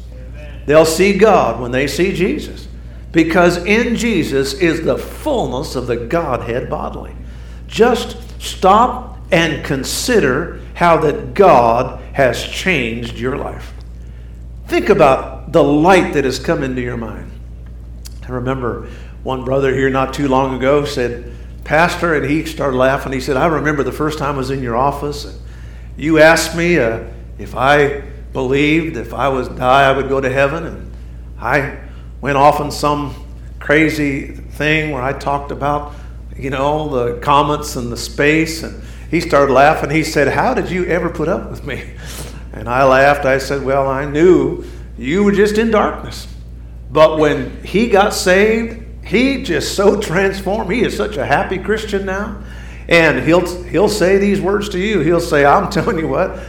They'll 0.66 0.86
see 0.86 1.18
God 1.18 1.62
when 1.62 1.72
they 1.72 1.88
see 1.88 2.14
Jesus 2.14 2.68
because 3.14 3.58
in 3.66 3.96
Jesus 3.96 4.54
is 4.54 4.84
the 4.84 4.98
fullness 4.98 5.78
of 5.78 5.88
the 5.88 5.96
Godhead 5.96 6.70
bodily. 6.70 7.16
Just 7.68 8.18
stop 8.42 9.18
and 9.32 9.64
consider 9.64 10.62
how 10.74 10.98
that 10.98 11.34
God 11.34 12.02
has 12.14 12.44
changed 12.44 13.18
your 13.18 13.38
life. 13.38 13.74
Think 14.68 14.90
about 14.90 15.52
the 15.52 15.64
light 15.64 16.14
that 16.14 16.26
has 16.26 16.38
come 16.38 16.64
into 16.64 16.82
your 16.82 16.98
mind. 16.98 17.32
I 18.28 18.32
remember 18.32 18.90
one 19.24 19.44
brother 19.44 19.74
here 19.74 19.90
not 19.90 20.14
too 20.14 20.28
long 20.28 20.56
ago 20.56 20.86
said, 20.86 21.34
Pastor, 21.64 22.16
and 22.16 22.30
he 22.30 22.46
started 22.46 22.78
laughing. 22.78 23.12
He 23.12 23.20
said, 23.20 23.38
I 23.38 23.48
remember 23.48 23.84
the 23.84 23.92
first 23.92 24.18
time 24.18 24.36
I 24.36 24.38
was 24.38 24.50
in 24.50 24.64
your 24.64 24.76
office. 24.76 25.26
And 25.26 25.40
you 25.98 26.20
asked 26.20 26.56
me 26.56 26.80
uh, 26.80 27.04
if 27.38 27.56
I 27.56 28.02
believed 28.34 28.98
if 28.98 29.14
I 29.14 29.28
was 29.28 29.50
die, 29.50 29.90
I 29.90 29.96
would 29.96 30.10
go 30.10 30.22
to 30.22 30.32
heaven. 30.32 30.66
And 30.66 30.92
I 31.40 31.80
went 32.22 32.38
off 32.38 32.60
on 32.60 32.72
some 32.72 33.14
crazy 33.60 34.28
thing 34.32 34.92
where 34.92 35.04
I 35.04 35.14
talked 35.14 35.52
about, 35.52 35.94
you 36.36 36.50
know, 36.50 36.90
the 36.90 37.20
comets 37.20 37.76
and 37.76 37.92
the 37.92 37.98
space. 37.98 38.64
And 38.64 38.82
he 39.12 39.20
started 39.20 39.52
laughing. 39.54 39.90
He 39.90 40.04
said, 40.04 40.30
How 40.30 40.54
did 40.54 40.72
you 40.72 40.86
ever 40.86 41.10
put 41.10 41.28
up 41.28 41.50
with 41.50 41.66
me? 41.66 41.94
And 42.52 42.68
I 42.68 42.84
laughed. 42.84 43.26
I 43.26 43.38
said, 43.38 43.64
Well, 43.64 43.88
I 43.88 44.06
knew 44.06 44.66
you 44.98 45.24
were 45.24 45.32
just 45.32 45.60
in 45.60 45.70
darkness. 45.70 46.28
But 46.90 47.20
when 47.20 47.64
he 47.64 47.90
got 47.90 48.12
saved 48.12 48.84
he 49.10 49.42
just 49.42 49.74
so 49.74 50.00
transformed. 50.00 50.72
He 50.72 50.82
is 50.84 50.96
such 50.96 51.18
a 51.18 51.26
happy 51.26 51.58
Christian 51.58 52.06
now. 52.06 52.44
And 52.88 53.26
he'll, 53.26 53.64
he'll 53.64 53.90
say 53.90 54.20
these 54.20 54.40
words 54.40 54.70
to 54.70 54.78
you. 54.78 55.00
He'll 55.00 55.20
say, 55.20 55.46
I'm 55.46 55.72
telling 55.72 55.98
you 55.98 56.08
what, 56.08 56.40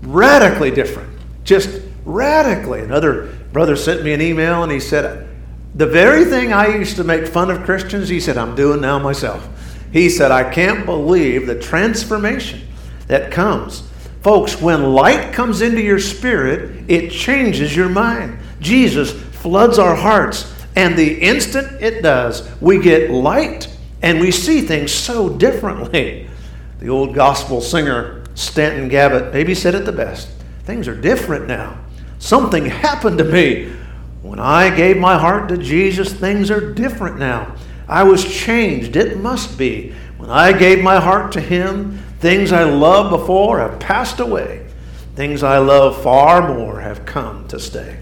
radically 0.00 0.70
different. 0.70 1.10
Just 1.44 1.82
radically. 2.06 2.80
Another 2.80 3.34
brother 3.52 3.76
sent 3.76 4.02
me 4.02 4.14
an 4.14 4.22
email 4.22 4.62
and 4.62 4.72
he 4.72 4.80
said, 4.80 5.28
The 5.74 5.86
very 5.86 6.24
thing 6.24 6.54
I 6.54 6.68
used 6.68 6.96
to 6.96 7.04
make 7.04 7.26
fun 7.26 7.50
of 7.50 7.64
Christians, 7.64 8.08
he 8.08 8.18
said, 8.18 8.38
I'm 8.38 8.54
doing 8.54 8.80
now 8.80 8.98
myself. 8.98 9.46
He 9.92 10.08
said, 10.08 10.30
I 10.30 10.50
can't 10.50 10.86
believe 10.86 11.46
the 11.46 11.60
transformation 11.60 12.66
that 13.08 13.30
comes. 13.30 13.82
Folks, 14.22 14.58
when 14.58 14.94
light 14.94 15.34
comes 15.34 15.60
into 15.60 15.82
your 15.82 16.00
spirit, 16.00 16.90
it 16.90 17.10
changes 17.10 17.76
your 17.76 17.90
mind. 17.90 18.38
Jesus 18.60 19.12
floods 19.12 19.78
our 19.78 19.94
hearts 19.94 20.55
and 20.76 20.96
the 20.96 21.18
instant 21.20 21.82
it 21.82 22.02
does, 22.02 22.48
we 22.60 22.78
get 22.78 23.10
light 23.10 23.74
and 24.02 24.20
we 24.20 24.30
see 24.30 24.60
things 24.60 24.92
so 24.92 25.28
differently. 25.28 26.28
The 26.78 26.90
old 26.90 27.14
gospel 27.14 27.62
singer 27.62 28.22
Stanton 28.34 28.90
Gavitt 28.90 29.32
maybe 29.32 29.54
said 29.54 29.74
it 29.74 29.86
the 29.86 29.92
best. 29.92 30.28
Things 30.64 30.86
are 30.88 30.94
different 30.94 31.48
now. 31.48 31.78
Something 32.18 32.66
happened 32.66 33.16
to 33.16 33.24
me. 33.24 33.72
When 34.20 34.38
I 34.38 34.74
gave 34.76 34.98
my 34.98 35.16
heart 35.16 35.48
to 35.48 35.56
Jesus, 35.56 36.12
things 36.12 36.50
are 36.50 36.74
different 36.74 37.18
now. 37.18 37.56
I 37.88 38.02
was 38.02 38.24
changed. 38.24 38.94
It 38.94 39.18
must 39.18 39.56
be. 39.56 39.94
When 40.18 40.28
I 40.28 40.52
gave 40.52 40.82
my 40.82 41.00
heart 41.00 41.32
to 41.32 41.40
Him, 41.40 41.98
things 42.20 42.52
I 42.52 42.64
loved 42.64 43.10
before 43.10 43.58
have 43.58 43.80
passed 43.80 44.20
away. 44.20 44.66
Things 45.14 45.42
I 45.42 45.58
love 45.58 46.02
far 46.02 46.54
more 46.54 46.80
have 46.80 47.06
come 47.06 47.48
to 47.48 47.58
stay. 47.58 48.00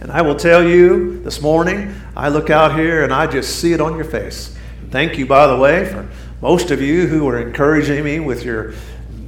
And 0.00 0.12
I 0.12 0.22
will 0.22 0.36
tell 0.36 0.62
you 0.62 1.20
this 1.22 1.40
morning, 1.40 1.92
I 2.16 2.28
look 2.28 2.50
out 2.50 2.78
here 2.78 3.02
and 3.02 3.12
I 3.12 3.26
just 3.26 3.58
see 3.58 3.72
it 3.72 3.80
on 3.80 3.96
your 3.96 4.04
face. 4.04 4.56
Thank 4.90 5.18
you, 5.18 5.26
by 5.26 5.48
the 5.48 5.56
way, 5.56 5.86
for 5.86 6.08
most 6.40 6.70
of 6.70 6.80
you 6.80 7.08
who 7.08 7.28
are 7.28 7.40
encouraging 7.40 8.04
me 8.04 8.20
with 8.20 8.44
your 8.44 8.74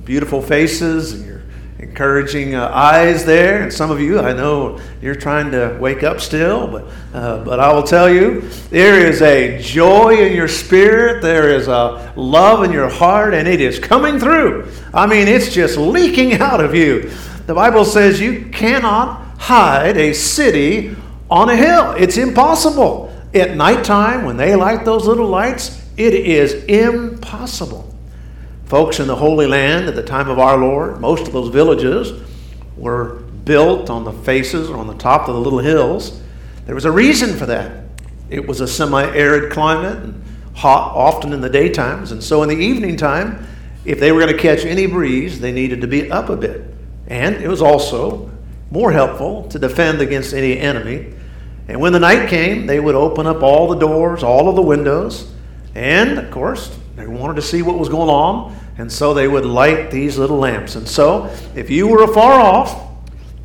beautiful 0.04 0.40
faces 0.40 1.12
and 1.12 1.26
your 1.26 1.40
encouraging 1.80 2.54
uh, 2.54 2.70
eyes 2.72 3.24
there. 3.24 3.62
And 3.62 3.72
some 3.72 3.90
of 3.90 4.00
you, 4.00 4.20
I 4.20 4.32
know 4.32 4.80
you're 5.02 5.16
trying 5.16 5.50
to 5.50 5.76
wake 5.80 6.04
up 6.04 6.20
still, 6.20 6.68
but, 6.68 6.84
uh, 7.14 7.42
but 7.42 7.58
I 7.58 7.72
will 7.72 7.82
tell 7.82 8.08
you, 8.08 8.42
there 8.70 9.04
is 9.04 9.22
a 9.22 9.60
joy 9.60 10.24
in 10.24 10.34
your 10.34 10.48
spirit, 10.48 11.20
there 11.20 11.50
is 11.50 11.66
a 11.66 12.12
love 12.14 12.62
in 12.62 12.70
your 12.70 12.88
heart, 12.88 13.34
and 13.34 13.48
it 13.48 13.60
is 13.60 13.80
coming 13.80 14.20
through. 14.20 14.70
I 14.94 15.06
mean, 15.06 15.26
it's 15.26 15.52
just 15.52 15.76
leaking 15.76 16.34
out 16.40 16.60
of 16.60 16.74
you. 16.76 17.10
The 17.46 17.54
Bible 17.54 17.84
says 17.84 18.20
you 18.20 18.50
cannot 18.52 19.29
hide 19.40 19.96
a 19.96 20.12
city 20.12 20.94
on 21.30 21.48
a 21.48 21.56
hill. 21.56 21.92
It's 21.92 22.18
impossible. 22.18 23.12
At 23.32 23.56
nighttime, 23.56 24.24
when 24.24 24.36
they 24.36 24.54
light 24.54 24.84
those 24.84 25.06
little 25.06 25.26
lights, 25.26 25.82
it 25.96 26.14
is 26.14 26.64
impossible. 26.64 27.92
Folks 28.66 29.00
in 29.00 29.06
the 29.06 29.16
Holy 29.16 29.46
Land 29.46 29.88
at 29.88 29.94
the 29.94 30.02
time 30.02 30.28
of 30.28 30.38
our 30.38 30.58
Lord, 30.58 31.00
most 31.00 31.26
of 31.26 31.32
those 31.32 31.48
villages 31.48 32.22
were 32.76 33.14
built 33.44 33.88
on 33.88 34.04
the 34.04 34.12
faces 34.12 34.68
or 34.68 34.76
on 34.76 34.86
the 34.86 34.94
top 34.94 35.26
of 35.26 35.34
the 35.34 35.40
little 35.40 35.58
hills. 35.58 36.20
There 36.66 36.74
was 36.74 36.84
a 36.84 36.92
reason 36.92 37.36
for 37.36 37.46
that. 37.46 37.84
It 38.28 38.46
was 38.46 38.60
a 38.60 38.68
semi 38.68 39.02
arid 39.02 39.52
climate 39.52 39.98
and 39.98 40.22
hot 40.54 40.94
often 40.94 41.32
in 41.32 41.40
the 41.40 41.50
daytimes. 41.50 42.12
And 42.12 42.22
so 42.22 42.42
in 42.42 42.48
the 42.50 42.56
evening 42.56 42.96
time, 42.96 43.46
if 43.84 43.98
they 43.98 44.12
were 44.12 44.20
going 44.20 44.32
to 44.32 44.38
catch 44.40 44.64
any 44.66 44.86
breeze, 44.86 45.40
they 45.40 45.50
needed 45.50 45.80
to 45.80 45.86
be 45.86 46.10
up 46.10 46.28
a 46.28 46.36
bit. 46.36 46.62
And 47.06 47.36
it 47.36 47.48
was 47.48 47.62
also 47.62 48.29
more 48.70 48.92
helpful 48.92 49.48
to 49.48 49.58
defend 49.58 50.00
against 50.00 50.32
any 50.32 50.58
enemy. 50.58 51.12
And 51.68 51.80
when 51.80 51.92
the 51.92 52.00
night 52.00 52.28
came, 52.28 52.66
they 52.66 52.80
would 52.80 52.94
open 52.94 53.26
up 53.26 53.42
all 53.42 53.68
the 53.68 53.76
doors, 53.76 54.22
all 54.22 54.48
of 54.48 54.56
the 54.56 54.62
windows, 54.62 55.30
and 55.74 56.18
of 56.18 56.30
course, 56.30 56.76
they 56.96 57.06
wanted 57.06 57.36
to 57.36 57.42
see 57.42 57.62
what 57.62 57.78
was 57.78 57.88
going 57.88 58.10
on, 58.10 58.56
and 58.76 58.90
so 58.90 59.14
they 59.14 59.28
would 59.28 59.46
light 59.46 59.90
these 59.90 60.18
little 60.18 60.38
lamps. 60.38 60.74
And 60.76 60.88
so, 60.88 61.34
if 61.54 61.70
you 61.70 61.86
were 61.86 62.02
afar 62.02 62.40
off 62.40 62.90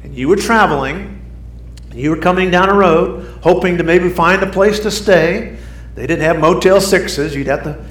and 0.04 0.16
you 0.16 0.28
were 0.28 0.36
traveling, 0.36 1.22
and 1.92 2.00
you 2.00 2.10
were 2.10 2.18
coming 2.18 2.52
down 2.52 2.70
a 2.70 2.74
road, 2.74 3.40
hoping 3.42 3.78
to 3.78 3.84
maybe 3.84 4.10
find 4.10 4.42
a 4.44 4.50
place 4.52 4.80
to 4.80 4.92
stay, 4.92 5.58
they 5.96 6.08
didn't 6.08 6.24
have 6.24 6.40
Motel 6.40 6.82
Sixes. 6.82 7.36
You'd 7.36 7.48
have 7.48 7.64
to 7.64 7.86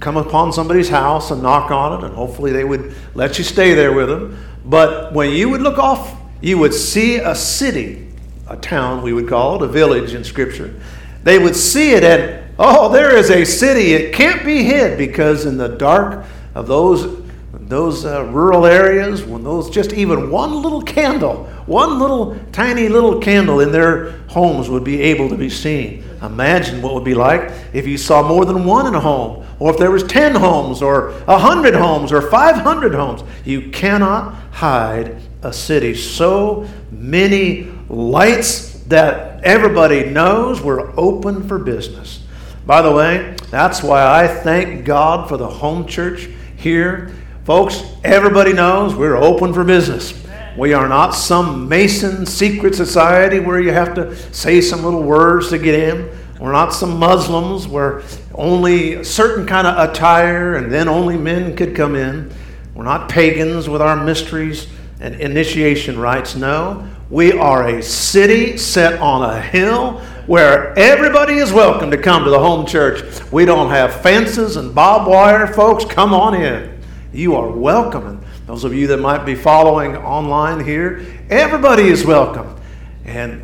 come 0.00 0.16
upon 0.16 0.52
somebody's 0.52 0.88
house 0.88 1.30
and 1.30 1.42
knock 1.42 1.70
on 1.70 1.98
it, 1.98 2.06
and 2.06 2.14
hopefully 2.14 2.52
they 2.52 2.64
would 2.64 2.94
let 3.14 3.38
you 3.38 3.44
stay 3.44 3.74
there 3.74 3.92
with 3.92 4.08
them. 4.08 4.38
But 4.64 5.12
when 5.12 5.32
you 5.32 5.48
would 5.48 5.62
look 5.62 5.78
off, 5.78 6.17
you 6.40 6.58
would 6.58 6.74
see 6.74 7.16
a 7.16 7.34
city, 7.34 8.08
a 8.48 8.56
town, 8.56 9.02
we 9.02 9.12
would 9.12 9.28
call 9.28 9.56
it, 9.56 9.62
a 9.62 9.68
village 9.68 10.14
in 10.14 10.24
Scripture. 10.24 10.78
They 11.24 11.38
would 11.38 11.56
see 11.56 11.92
it, 11.92 12.04
and 12.04 12.54
oh, 12.58 12.90
there 12.90 13.16
is 13.16 13.30
a 13.30 13.44
city. 13.44 13.92
It 13.92 14.14
can't 14.14 14.44
be 14.44 14.64
hid 14.64 14.96
because 14.96 15.46
in 15.46 15.56
the 15.56 15.68
dark 15.68 16.24
of 16.54 16.66
those 16.66 17.26
those 17.68 18.06
uh, 18.06 18.24
rural 18.26 18.64
areas, 18.64 19.24
when 19.24 19.44
those 19.44 19.68
just 19.68 19.92
even 19.92 20.30
one 20.30 20.62
little 20.62 20.82
candle, 20.82 21.44
one 21.66 21.98
little 21.98 22.38
tiny 22.50 22.88
little 22.88 23.20
candle 23.20 23.60
in 23.60 23.72
their 23.72 24.12
homes 24.28 24.70
would 24.70 24.84
be 24.84 25.02
able 25.02 25.28
to 25.28 25.36
be 25.36 25.50
seen. 25.50 26.02
Imagine 26.22 26.80
what 26.80 26.94
would 26.94 27.04
be 27.04 27.14
like 27.14 27.52
if 27.74 27.86
you 27.86 27.98
saw 27.98 28.26
more 28.26 28.44
than 28.44 28.64
one 28.64 28.86
in 28.86 28.94
a 28.94 29.00
home, 29.00 29.46
or 29.58 29.70
if 29.70 29.78
there 29.78 29.90
was 29.90 30.02
10 30.04 30.34
homes, 30.34 30.80
or 30.80 31.12
100 31.24 31.74
homes, 31.74 32.10
or 32.10 32.22
500 32.22 32.94
homes. 32.94 33.22
You 33.44 33.70
cannot 33.70 34.34
hide 34.52 35.20
a 35.42 35.52
city. 35.52 35.94
So 35.94 36.68
many 36.90 37.70
lights 37.88 38.80
that 38.84 39.44
everybody 39.44 40.04
knows 40.04 40.60
were 40.60 40.92
open 40.98 41.46
for 41.46 41.58
business. 41.58 42.24
By 42.66 42.82
the 42.82 42.92
way, 42.92 43.36
that's 43.50 43.82
why 43.82 44.22
I 44.22 44.28
thank 44.28 44.84
God 44.84 45.28
for 45.28 45.36
the 45.36 45.48
home 45.48 45.86
church 45.86 46.28
here 46.56 47.12
Folks, 47.48 47.82
everybody 48.04 48.52
knows 48.52 48.94
we're 48.94 49.16
open 49.16 49.54
for 49.54 49.64
business. 49.64 50.12
We 50.58 50.74
are 50.74 50.86
not 50.86 51.12
some 51.12 51.66
Mason 51.66 52.26
secret 52.26 52.74
society 52.74 53.40
where 53.40 53.58
you 53.58 53.72
have 53.72 53.94
to 53.94 54.14
say 54.34 54.60
some 54.60 54.84
little 54.84 55.02
words 55.02 55.48
to 55.48 55.58
get 55.58 55.74
in. 55.74 56.10
We're 56.38 56.52
not 56.52 56.74
some 56.74 56.98
Muslims 56.98 57.66
where 57.66 58.02
only 58.34 58.96
a 58.96 59.04
certain 59.04 59.46
kind 59.46 59.66
of 59.66 59.88
attire 59.88 60.56
and 60.56 60.70
then 60.70 60.88
only 60.88 61.16
men 61.16 61.56
could 61.56 61.74
come 61.74 61.94
in. 61.94 62.30
We're 62.74 62.84
not 62.84 63.08
pagans 63.08 63.66
with 63.66 63.80
our 63.80 63.96
mysteries 63.96 64.66
and 65.00 65.14
initiation 65.16 65.98
rites. 65.98 66.34
No, 66.34 66.88
we 67.10 67.32
are 67.32 67.68
a 67.68 67.82
city 67.82 68.56
set 68.56 69.00
on 69.00 69.22
a 69.22 69.40
hill 69.40 70.00
where 70.26 70.78
everybody 70.78 71.34
is 71.34 71.52
welcome 71.52 71.90
to 71.90 71.96
come 71.96 72.24
to 72.24 72.30
the 72.30 72.38
home 72.38 72.66
church. 72.66 73.02
We 73.32 73.44
don't 73.44 73.70
have 73.70 74.02
fences 74.02 74.56
and 74.56 74.74
barbed 74.74 75.08
wire, 75.08 75.46
folks. 75.46 75.84
Come 75.84 76.12
on 76.12 76.34
in. 76.34 76.80
You 77.12 77.36
are 77.36 77.50
welcome. 77.50 78.06
And 78.06 78.22
those 78.46 78.64
of 78.64 78.74
you 78.74 78.88
that 78.88 78.98
might 78.98 79.24
be 79.24 79.34
following 79.34 79.96
online 79.96 80.64
here, 80.64 81.06
everybody 81.30 81.84
is 81.84 82.04
welcome. 82.04 82.56
And 83.04 83.42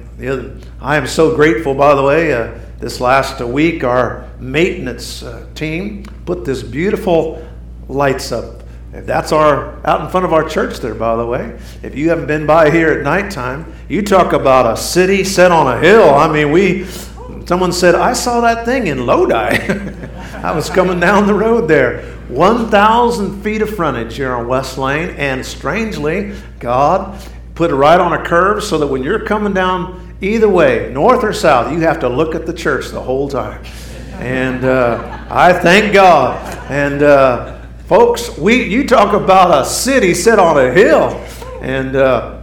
I 0.80 0.96
am 0.96 1.06
so 1.06 1.34
grateful, 1.34 1.74
by 1.74 1.94
the 1.94 2.02
way, 2.02 2.32
uh, 2.32 2.58
this 2.78 3.00
last 3.00 3.40
week, 3.40 3.82
our 3.82 4.28
maintenance 4.38 5.22
uh, 5.22 5.46
team 5.54 6.04
put 6.26 6.44
this 6.44 6.62
beautiful 6.62 7.46
lights 7.88 8.30
up. 8.32 8.63
That's 9.02 9.32
our 9.32 9.84
out 9.84 10.02
in 10.02 10.08
front 10.08 10.24
of 10.24 10.32
our 10.32 10.48
church 10.48 10.78
there, 10.78 10.94
by 10.94 11.16
the 11.16 11.26
way. 11.26 11.58
If 11.82 11.96
you 11.96 12.10
haven't 12.10 12.26
been 12.26 12.46
by 12.46 12.70
here 12.70 12.92
at 12.92 13.02
nighttime, 13.02 13.74
you 13.88 14.02
talk 14.02 14.32
about 14.32 14.72
a 14.72 14.76
city 14.76 15.24
set 15.24 15.50
on 15.50 15.66
a 15.66 15.80
hill. 15.80 16.14
I 16.14 16.32
mean, 16.32 16.52
we 16.52 16.84
someone 17.44 17.72
said, 17.72 17.96
I 17.96 18.12
saw 18.12 18.40
that 18.42 18.64
thing 18.64 18.86
in 18.86 19.04
Lodi. 19.04 19.34
I 20.42 20.52
was 20.54 20.70
coming 20.70 21.00
down 21.00 21.26
the 21.26 21.34
road 21.34 21.68
there. 21.68 22.02
1,000 22.28 23.42
feet 23.42 23.62
of 23.62 23.74
frontage 23.74 24.16
here 24.16 24.32
on 24.32 24.48
West 24.48 24.78
Lane, 24.78 25.10
and 25.10 25.44
strangely, 25.44 26.34
God 26.58 27.20
put 27.54 27.70
it 27.70 27.74
right 27.74 28.00
on 28.00 28.12
a 28.12 28.24
curve 28.24 28.64
so 28.64 28.78
that 28.78 28.86
when 28.86 29.02
you're 29.02 29.26
coming 29.26 29.52
down 29.52 30.16
either 30.20 30.48
way, 30.48 30.90
north 30.92 31.22
or 31.22 31.32
south, 31.32 31.72
you 31.72 31.80
have 31.80 32.00
to 32.00 32.08
look 32.08 32.34
at 32.34 32.46
the 32.46 32.52
church 32.52 32.88
the 32.88 33.00
whole 33.00 33.28
time. 33.28 33.62
And 34.14 34.64
uh, 34.64 35.26
I 35.28 35.52
thank 35.52 35.92
God. 35.92 36.56
And 36.70 37.02
uh, 37.02 37.63
folks, 37.86 38.36
we 38.38 38.64
you 38.64 38.86
talk 38.86 39.12
about 39.14 39.62
a 39.62 39.68
city 39.68 40.14
set 40.14 40.38
on 40.38 40.58
a 40.58 40.72
hill, 40.72 41.10
and 41.60 41.96
uh, 41.96 42.40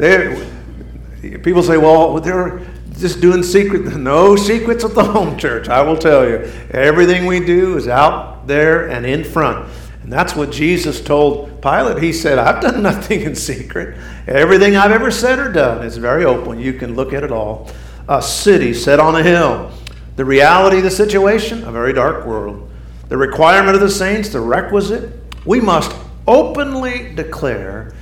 people 1.44 1.64
say, 1.64 1.78
well, 1.78 2.20
they're 2.20 2.62
just 2.98 3.22
doing 3.22 3.44
secret. 3.44 3.82
No 4.02 4.36
secrets 4.36 4.84
at 4.84 4.94
the 4.94 5.04
home 5.04 5.38
church. 5.38 5.70
I 5.70 5.82
will 5.82 5.98
tell 5.98 6.28
you, 6.28 6.52
everything 6.72 7.26
we 7.26 7.40
do 7.40 7.78
is 7.78 7.88
out 7.88 8.48
there 8.48 8.90
and 8.90 9.06
in 9.06 9.24
front. 9.24 9.70
And 10.04 10.12
that's 10.12 10.36
what 10.36 10.52
Jesus 10.52 11.02
told 11.02 11.62
Pilate. 11.62 12.02
He 12.02 12.14
said, 12.14 12.40
I've 12.40 12.62
done 12.62 12.82
nothing 12.84 13.22
in 13.22 13.36
secret. 13.36 13.98
Everything 14.28 14.76
I've 14.76 14.92
ever 14.92 15.12
said 15.12 15.40
or 15.40 15.52
done 15.52 15.86
is 15.86 15.98
very 15.98 16.26
open. 16.26 16.60
You 16.60 16.74
can 16.74 16.96
look 16.96 17.14
at 17.14 17.24
it 17.24 17.32
all. 17.32 17.70
A 18.10 18.22
city 18.22 18.74
set 18.74 19.00
on 19.00 19.16
a 19.16 19.24
hill. 19.24 19.72
The 20.16 20.26
reality 20.26 20.78
of 20.78 20.84
the 20.84 20.92
situation, 20.92 21.64
a 21.64 21.72
very 21.72 21.94
dark 21.94 22.26
world. 22.26 22.70
The 23.10 23.18
requirement 23.18 23.76
of 23.76 23.82
the 23.82 23.90
saints, 23.90 24.30
the 24.30 24.42
requisite. 24.42 25.21
We 25.46 25.60
must 25.60 25.96
openly 26.28 27.14
declare. 27.16 27.94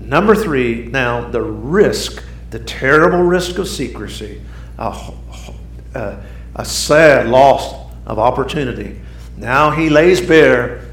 Number 0.00 0.34
three, 0.34 0.86
now, 0.86 1.28
the 1.28 1.42
risk, 1.42 2.22
the 2.50 2.58
terrible 2.60 3.22
risk 3.22 3.58
of 3.58 3.68
secrecy, 3.68 4.40
a, 4.78 5.12
a, 5.94 6.22
a 6.56 6.64
sad 6.64 7.28
loss 7.28 7.74
of 8.06 8.18
opportunity. 8.18 9.00
Now 9.36 9.70
he 9.70 9.88
lays 9.88 10.20
bare 10.20 10.84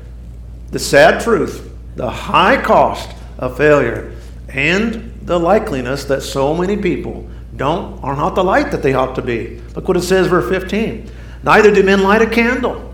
the 0.71 0.79
sad 0.79 1.21
truth, 1.21 1.71
the 1.95 2.09
high 2.09 2.61
cost 2.61 3.09
of 3.37 3.57
failure, 3.57 4.15
and 4.49 5.13
the 5.23 5.37
likeliness 5.37 6.07
that 6.07 6.21
so 6.21 6.55
many 6.55 6.77
people 6.77 7.29
don't 7.57 8.01
are 8.03 8.15
not 8.15 8.35
the 8.35 8.43
light 8.43 8.71
that 8.71 8.81
they 8.81 8.93
ought 8.93 9.13
to 9.15 9.21
be. 9.21 9.61
Look 9.75 9.87
what 9.87 9.97
it 9.97 10.01
says, 10.01 10.27
verse 10.27 10.49
15. 10.49 11.11
Neither 11.43 11.73
do 11.73 11.83
men 11.83 12.01
light 12.01 12.21
a 12.21 12.29
candle, 12.29 12.93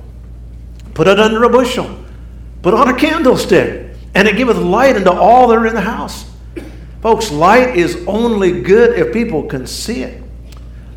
put 0.93 1.07
it 1.07 1.19
under 1.19 1.43
a 1.43 1.49
bushel, 1.49 2.03
put 2.67 2.73
on 2.73 2.89
a 2.89 2.93
candlestick, 2.93 3.95
and 4.13 4.27
it 4.27 4.35
giveth 4.35 4.57
light 4.57 4.97
unto 4.97 5.09
all 5.09 5.47
that 5.47 5.57
are 5.57 5.67
in 5.67 5.73
the 5.73 5.79
house. 5.79 6.29
Folks, 7.01 7.31
light 7.31 7.77
is 7.77 8.03
only 8.07 8.61
good 8.61 8.99
if 8.99 9.13
people 9.13 9.43
can 9.43 9.65
see 9.65 10.03
it. 10.03 10.21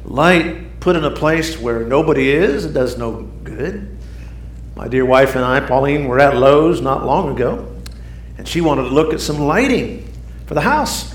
Light 0.04 0.80
put 0.80 0.96
in 0.96 1.04
a 1.04 1.12
place 1.12 1.60
where 1.60 1.84
nobody 1.84 2.28
is, 2.28 2.64
it 2.64 2.72
does 2.72 2.98
no 2.98 3.22
good. 3.44 3.96
My 4.74 4.88
dear 4.88 5.04
wife 5.04 5.36
and 5.36 5.44
I, 5.44 5.60
Pauline, 5.60 6.08
were 6.08 6.18
at 6.18 6.36
Lowe's 6.36 6.80
not 6.80 7.06
long 7.06 7.36
ago, 7.36 7.72
and 8.36 8.48
she 8.48 8.60
wanted 8.60 8.88
to 8.88 8.88
look 8.88 9.14
at 9.14 9.20
some 9.20 9.38
lighting 9.38 10.12
for 10.46 10.54
the 10.54 10.62
house. 10.62 11.14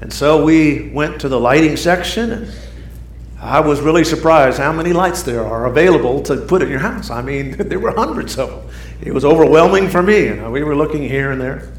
And 0.00 0.12
so 0.12 0.44
we 0.44 0.90
went 0.90 1.22
to 1.22 1.28
the 1.28 1.40
lighting 1.40 1.76
section, 1.76 2.30
and 2.30 2.52
I 3.40 3.58
was 3.58 3.80
really 3.80 4.04
surprised 4.04 4.58
how 4.58 4.72
many 4.72 4.92
lights 4.92 5.24
there 5.24 5.44
are 5.44 5.66
available 5.66 6.22
to 6.22 6.36
put 6.36 6.62
in 6.62 6.68
your 6.68 6.78
house. 6.78 7.10
I 7.10 7.20
mean, 7.20 7.50
there 7.68 7.80
were 7.80 7.96
hundreds 7.96 8.38
of 8.38 8.50
them. 8.50 8.70
It 9.00 9.14
was 9.14 9.24
overwhelming 9.24 9.88
for 9.88 10.02
me. 10.02 10.24
You 10.24 10.36
know, 10.36 10.50
we 10.50 10.62
were 10.62 10.76
looking 10.76 11.02
here 11.02 11.30
and 11.30 11.40
there. 11.40 11.72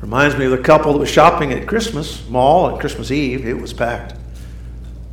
Reminds 0.00 0.36
me 0.36 0.44
of 0.44 0.50
the 0.50 0.58
couple 0.58 0.92
that 0.92 0.98
was 0.98 1.08
shopping 1.08 1.52
at 1.52 1.66
Christmas 1.66 2.28
Mall 2.28 2.66
on 2.66 2.78
Christmas 2.78 3.10
Eve. 3.10 3.46
It 3.46 3.58
was 3.58 3.72
packed. 3.72 4.14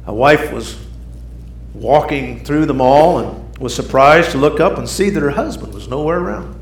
A 0.06 0.13
wife 0.13 0.52
was 0.52 0.78
walking 1.74 2.44
through 2.44 2.65
the 2.65 2.74
mall 2.74 3.20
and 3.20 3.58
was 3.58 3.74
surprised 3.74 4.32
to 4.32 4.38
look 4.38 4.60
up 4.60 4.78
and 4.78 4.88
see 4.88 5.10
that 5.10 5.22
her 5.22 5.32
husband 5.32 5.74
was 5.74 5.88
nowhere 5.88 6.20
around. 6.20 6.60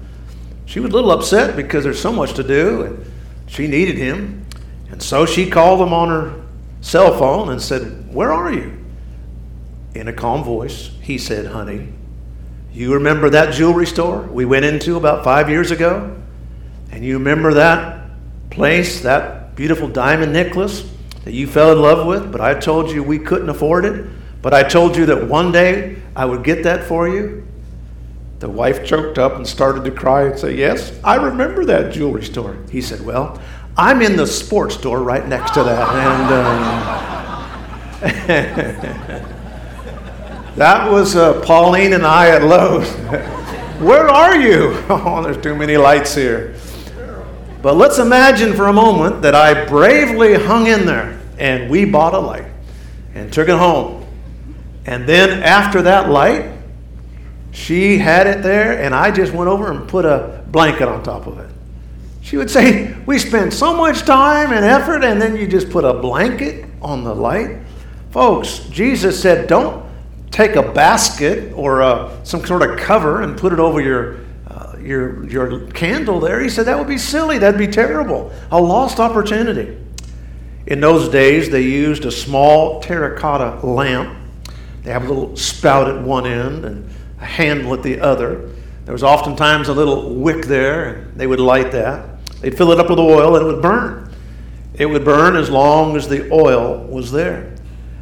She 0.65 0.79
was 0.79 0.91
a 0.91 0.93
little 0.93 1.11
upset 1.11 1.55
because 1.55 1.83
there's 1.83 1.99
so 1.99 2.11
much 2.11 2.33
to 2.35 2.43
do 2.43 2.83
and 2.83 3.11
she 3.47 3.67
needed 3.67 3.97
him. 3.97 4.45
And 4.91 5.01
so 5.01 5.25
she 5.25 5.49
called 5.49 5.81
him 5.81 5.93
on 5.93 6.09
her 6.09 6.41
cell 6.81 7.17
phone 7.17 7.49
and 7.49 7.61
said, 7.61 8.13
Where 8.13 8.31
are 8.31 8.53
you? 8.53 8.77
In 9.95 10.07
a 10.07 10.13
calm 10.13 10.43
voice, 10.43 10.91
he 11.01 11.17
said, 11.17 11.47
Honey, 11.47 11.89
you 12.71 12.93
remember 12.93 13.29
that 13.31 13.53
jewelry 13.53 13.87
store 13.87 14.21
we 14.21 14.45
went 14.45 14.65
into 14.65 14.97
about 14.97 15.23
five 15.23 15.49
years 15.49 15.71
ago? 15.71 16.15
And 16.91 17.03
you 17.03 17.17
remember 17.17 17.53
that 17.55 18.09
place, 18.49 19.01
that 19.01 19.55
beautiful 19.55 19.87
diamond 19.87 20.33
necklace 20.33 20.89
that 21.25 21.33
you 21.33 21.47
fell 21.47 21.71
in 21.71 21.81
love 21.81 22.07
with, 22.07 22.31
but 22.31 22.41
I 22.41 22.53
told 22.59 22.91
you 22.91 23.03
we 23.03 23.19
couldn't 23.19 23.49
afford 23.49 23.85
it? 23.85 24.05
But 24.41 24.53
I 24.53 24.63
told 24.63 24.95
you 24.95 25.05
that 25.07 25.27
one 25.27 25.51
day 25.51 25.97
I 26.15 26.25
would 26.25 26.43
get 26.43 26.63
that 26.63 26.83
for 26.85 27.07
you. 27.07 27.45
The 28.39 28.49
wife 28.49 28.85
choked 28.85 29.17
up 29.17 29.35
and 29.35 29.45
started 29.45 29.83
to 29.83 29.91
cry 29.91 30.23
and 30.23 30.39
say, 30.39 30.55
Yes, 30.55 30.97
I 31.03 31.15
remember 31.15 31.65
that 31.65 31.91
jewelry 31.91 32.23
store. 32.23 32.57
He 32.71 32.81
said, 32.81 33.05
Well, 33.05 33.37
I'm 33.75 34.01
in 34.01 34.15
the 34.15 34.25
sports 34.25 34.75
store 34.75 35.03
right 35.03 35.27
next 35.27 35.53
to 35.55 35.63
that. 35.63 35.89
And, 38.01 39.25
uh, 39.25 39.35
That 40.59 40.91
was 40.91 41.15
uh, 41.15 41.39
Pauline 41.39 41.93
and 41.93 42.05
I 42.05 42.31
at 42.31 42.43
Lowe's. 42.43 42.91
Where 43.79 44.09
are 44.09 44.35
you? 44.35 44.83
Oh, 44.89 45.23
there's 45.23 45.41
too 45.41 45.55
many 45.55 45.77
lights 45.77 46.13
here. 46.13 46.53
But 47.61 47.77
let's 47.77 47.97
imagine 47.97 48.53
for 48.53 48.67
a 48.67 48.73
moment 48.73 49.21
that 49.21 49.33
I 49.33 49.63
bravely 49.63 50.33
hung 50.33 50.67
in 50.67 50.85
there 50.85 51.17
and 51.37 51.71
we 51.71 51.85
bought 51.85 52.13
a 52.13 52.19
light 52.19 52.51
and 53.13 53.31
took 53.31 53.47
it 53.47 53.57
home. 53.57 54.05
And 54.85 55.07
then 55.07 55.43
after 55.43 55.81
that 55.83 56.09
light, 56.09 56.51
she 57.51 57.97
had 57.97 58.27
it 58.27 58.43
there 58.43 58.81
and 58.81 58.93
I 58.93 59.11
just 59.11 59.31
went 59.31 59.49
over 59.49 59.71
and 59.71 59.87
put 59.87 60.03
a 60.03 60.43
blanket 60.47 60.89
on 60.89 61.03
top 61.03 61.25
of 61.25 61.39
it. 61.39 61.49
She 62.21 62.35
would 62.35 62.51
say, 62.51 62.97
We 63.05 63.17
spent 63.17 63.53
so 63.53 63.73
much 63.73 64.01
time 64.01 64.51
and 64.51 64.65
effort, 64.65 65.05
and 65.05 65.21
then 65.21 65.37
you 65.37 65.47
just 65.47 65.69
put 65.69 65.85
a 65.85 65.93
blanket 65.93 66.65
on 66.81 67.05
the 67.05 67.15
light. 67.15 67.59
Folks, 68.11 68.59
Jesus 68.69 69.21
said, 69.21 69.47
Don't 69.47 69.88
take 70.39 70.55
a 70.55 70.71
basket 70.71 71.51
or 71.53 71.81
uh, 71.81 72.23
some 72.23 72.45
sort 72.45 72.61
of 72.61 72.79
cover 72.79 73.23
and 73.23 73.37
put 73.37 73.51
it 73.51 73.59
over 73.59 73.81
your, 73.81 74.19
uh, 74.47 74.73
your, 74.79 75.25
your 75.25 75.67
candle 75.71 76.21
there. 76.21 76.39
He 76.39 76.47
said 76.47 76.65
that 76.67 76.77
would 76.77 76.87
be 76.87 76.97
silly. 76.97 77.39
That'd 77.39 77.59
be 77.59 77.67
terrible. 77.67 78.31
A 78.49 78.61
lost 78.61 79.01
opportunity. 79.01 79.77
In 80.65 80.79
those 80.79 81.09
days, 81.09 81.49
they 81.49 81.63
used 81.63 82.05
a 82.05 82.11
small 82.11 82.79
terracotta 82.79 83.67
lamp. 83.67 84.17
They 84.83 84.91
have 84.91 85.03
a 85.03 85.09
little 85.09 85.35
spout 85.35 85.89
at 85.89 86.01
one 86.01 86.25
end 86.25 86.63
and 86.63 86.89
a 87.19 87.25
handle 87.25 87.73
at 87.73 87.83
the 87.83 87.99
other. 87.99 88.49
There 88.85 88.93
was 88.93 89.03
oftentimes 89.03 89.67
a 89.67 89.73
little 89.73 90.15
wick 90.15 90.45
there, 90.45 90.85
and 90.85 91.19
they 91.19 91.27
would 91.27 91.41
light 91.41 91.73
that. 91.73 92.23
They'd 92.39 92.57
fill 92.57 92.71
it 92.71 92.79
up 92.79 92.89
with 92.89 92.97
oil, 92.97 93.35
and 93.35 93.45
it 93.45 93.51
would 93.51 93.61
burn. 93.61 94.15
It 94.75 94.85
would 94.85 95.03
burn 95.03 95.35
as 95.35 95.49
long 95.49 95.97
as 95.97 96.07
the 96.07 96.31
oil 96.31 96.85
was 96.85 97.11
there. 97.11 97.58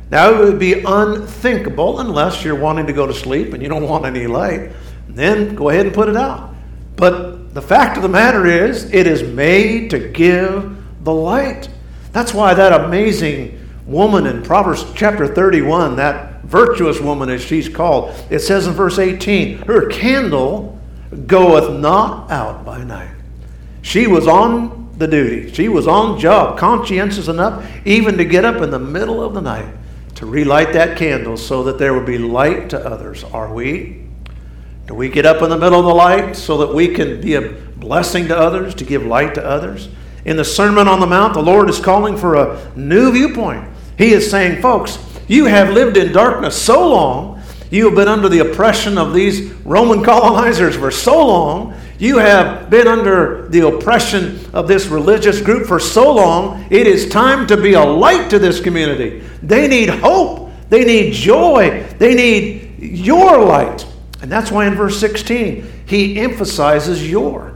Now, 0.09 0.31
it 0.31 0.39
would 0.39 0.59
be 0.59 0.83
unthinkable 0.83 1.99
unless 1.99 2.43
you're 2.43 2.55
wanting 2.55 2.87
to 2.87 2.93
go 2.93 3.05
to 3.05 3.13
sleep 3.13 3.53
and 3.53 3.61
you 3.61 3.67
don't 3.67 3.87
want 3.87 4.05
any 4.05 4.25
light. 4.25 4.71
Then 5.09 5.53
go 5.53 5.69
ahead 5.69 5.85
and 5.85 5.95
put 5.95 6.07
it 6.07 6.15
out. 6.15 6.53
But 6.95 7.53
the 7.53 7.61
fact 7.61 7.97
of 7.97 8.03
the 8.03 8.09
matter 8.09 8.45
is, 8.45 8.91
it 8.93 9.05
is 9.05 9.21
made 9.23 9.89
to 9.91 9.99
give 9.99 10.77
the 11.03 11.13
light. 11.13 11.69
That's 12.13 12.33
why 12.33 12.53
that 12.53 12.85
amazing 12.85 13.59
woman 13.85 14.27
in 14.27 14.43
Proverbs 14.43 14.85
chapter 14.95 15.27
31, 15.27 15.97
that 15.97 16.41
virtuous 16.43 17.01
woman 17.01 17.29
as 17.29 17.41
she's 17.41 17.67
called, 17.67 18.15
it 18.29 18.39
says 18.39 18.67
in 18.67 18.73
verse 18.73 18.99
18, 18.99 19.59
her 19.59 19.87
candle 19.89 20.79
goeth 21.25 21.79
not 21.79 22.31
out 22.31 22.63
by 22.65 22.83
night. 22.83 23.13
She 23.81 24.07
was 24.07 24.27
on 24.27 24.93
the 24.97 25.07
duty. 25.07 25.53
She 25.53 25.67
was 25.67 25.87
on 25.87 26.19
job, 26.19 26.57
conscientious 26.57 27.27
enough 27.27 27.65
even 27.85 28.17
to 28.17 28.25
get 28.25 28.45
up 28.45 28.61
in 28.61 28.71
the 28.71 28.79
middle 28.79 29.21
of 29.21 29.33
the 29.33 29.41
night 29.41 29.67
to 30.17 30.25
relight 30.25 30.73
that 30.73 30.97
candle 30.97 31.37
so 31.37 31.61
that 31.61 31.77
there 31.77 31.93
would 31.93 32.05
be 32.07 32.17
light 32.17 32.71
to 32.71 32.79
others. 32.79 33.23
Are 33.23 33.53
we? 33.53 34.03
Do 34.87 34.95
we 34.95 35.09
get 35.09 35.27
up 35.27 35.43
in 35.43 35.49
the 35.51 35.57
middle 35.57 35.79
of 35.79 35.85
the 35.85 35.93
light 35.93 36.35
so 36.35 36.57
that 36.57 36.73
we 36.73 36.87
can 36.87 37.21
be 37.21 37.35
a 37.35 37.51
blessing 37.51 38.27
to 38.29 38.35
others, 38.35 38.73
to 38.75 38.83
give 38.83 39.05
light 39.05 39.35
to 39.35 39.45
others? 39.45 39.89
In 40.25 40.35
the 40.35 40.43
Sermon 40.43 40.87
on 40.87 40.99
the 40.99 41.05
Mount, 41.05 41.35
the 41.35 41.43
Lord 41.43 41.69
is 41.69 41.79
calling 41.79 42.17
for 42.17 42.33
a 42.33 42.71
new 42.75 43.11
viewpoint. 43.11 43.69
He 43.95 44.13
is 44.13 44.27
saying, 44.27 44.59
folks, 44.59 44.97
you 45.27 45.45
have 45.45 45.69
lived 45.69 45.97
in 45.97 46.13
darkness 46.13 46.59
so 46.59 46.89
long, 46.89 47.39
you 47.69 47.85
have 47.85 47.95
been 47.95 48.07
under 48.07 48.27
the 48.27 48.39
oppression 48.39 48.97
of 48.97 49.13
these 49.13 49.51
Roman 49.65 50.03
colonizers 50.03 50.75
for 50.75 50.89
so 50.89 51.27
long, 51.27 51.75
you 51.99 52.17
have 52.17 52.71
been 52.71 52.87
under 52.87 53.47
the 53.49 53.67
oppression 53.67 54.39
of 54.53 54.67
this 54.67 54.87
religious 54.87 55.41
group 55.41 55.67
for 55.67 55.79
so 55.79 56.13
long. 56.13 56.65
It 56.69 56.85
is 56.85 57.09
time 57.09 57.47
to 57.47 57.57
be 57.57 57.73
a 57.73 57.83
light 57.83 58.29
to 58.29 58.39
this 58.39 58.61
community. 58.61 59.26
They 59.41 59.67
need 59.67 59.89
hope. 59.89 60.51
They 60.69 60.83
need 60.83 61.13
joy. 61.13 61.85
They 61.97 62.15
need 62.15 62.79
your 62.79 63.43
light. 63.43 63.85
And 64.21 64.31
that's 64.31 64.51
why 64.51 64.67
in 64.67 64.75
verse 64.75 64.99
16, 64.99 65.85
he 65.85 66.19
emphasizes 66.19 67.09
your. 67.09 67.55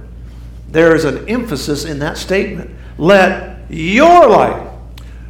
There 0.69 0.95
is 0.95 1.05
an 1.05 1.27
emphasis 1.27 1.85
in 1.85 1.99
that 1.99 2.17
statement. 2.17 2.71
Let 2.97 3.69
your 3.69 4.29
light. 4.29 4.69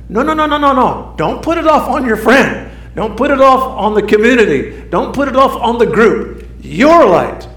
No, 0.10 0.24
no, 0.24 0.34
no, 0.34 0.46
no, 0.46 0.58
no, 0.58 0.74
no. 0.74 1.14
Don't 1.18 1.42
put 1.42 1.58
it 1.58 1.66
off 1.66 1.90
on 1.90 2.06
your 2.06 2.18
friend. 2.18 2.70
Don't 2.96 3.16
put 3.16 3.32
it 3.32 3.40
off 3.40 3.62
on 3.62 3.94
the 3.94 4.04
community. 4.04 4.82
Don't 4.90 5.16
put 5.16 5.28
it 5.28 5.36
off 5.36 5.56
on 5.56 5.78
the 5.78 5.86
group. 5.86 6.46
Your 6.62 7.08
light 7.08 7.48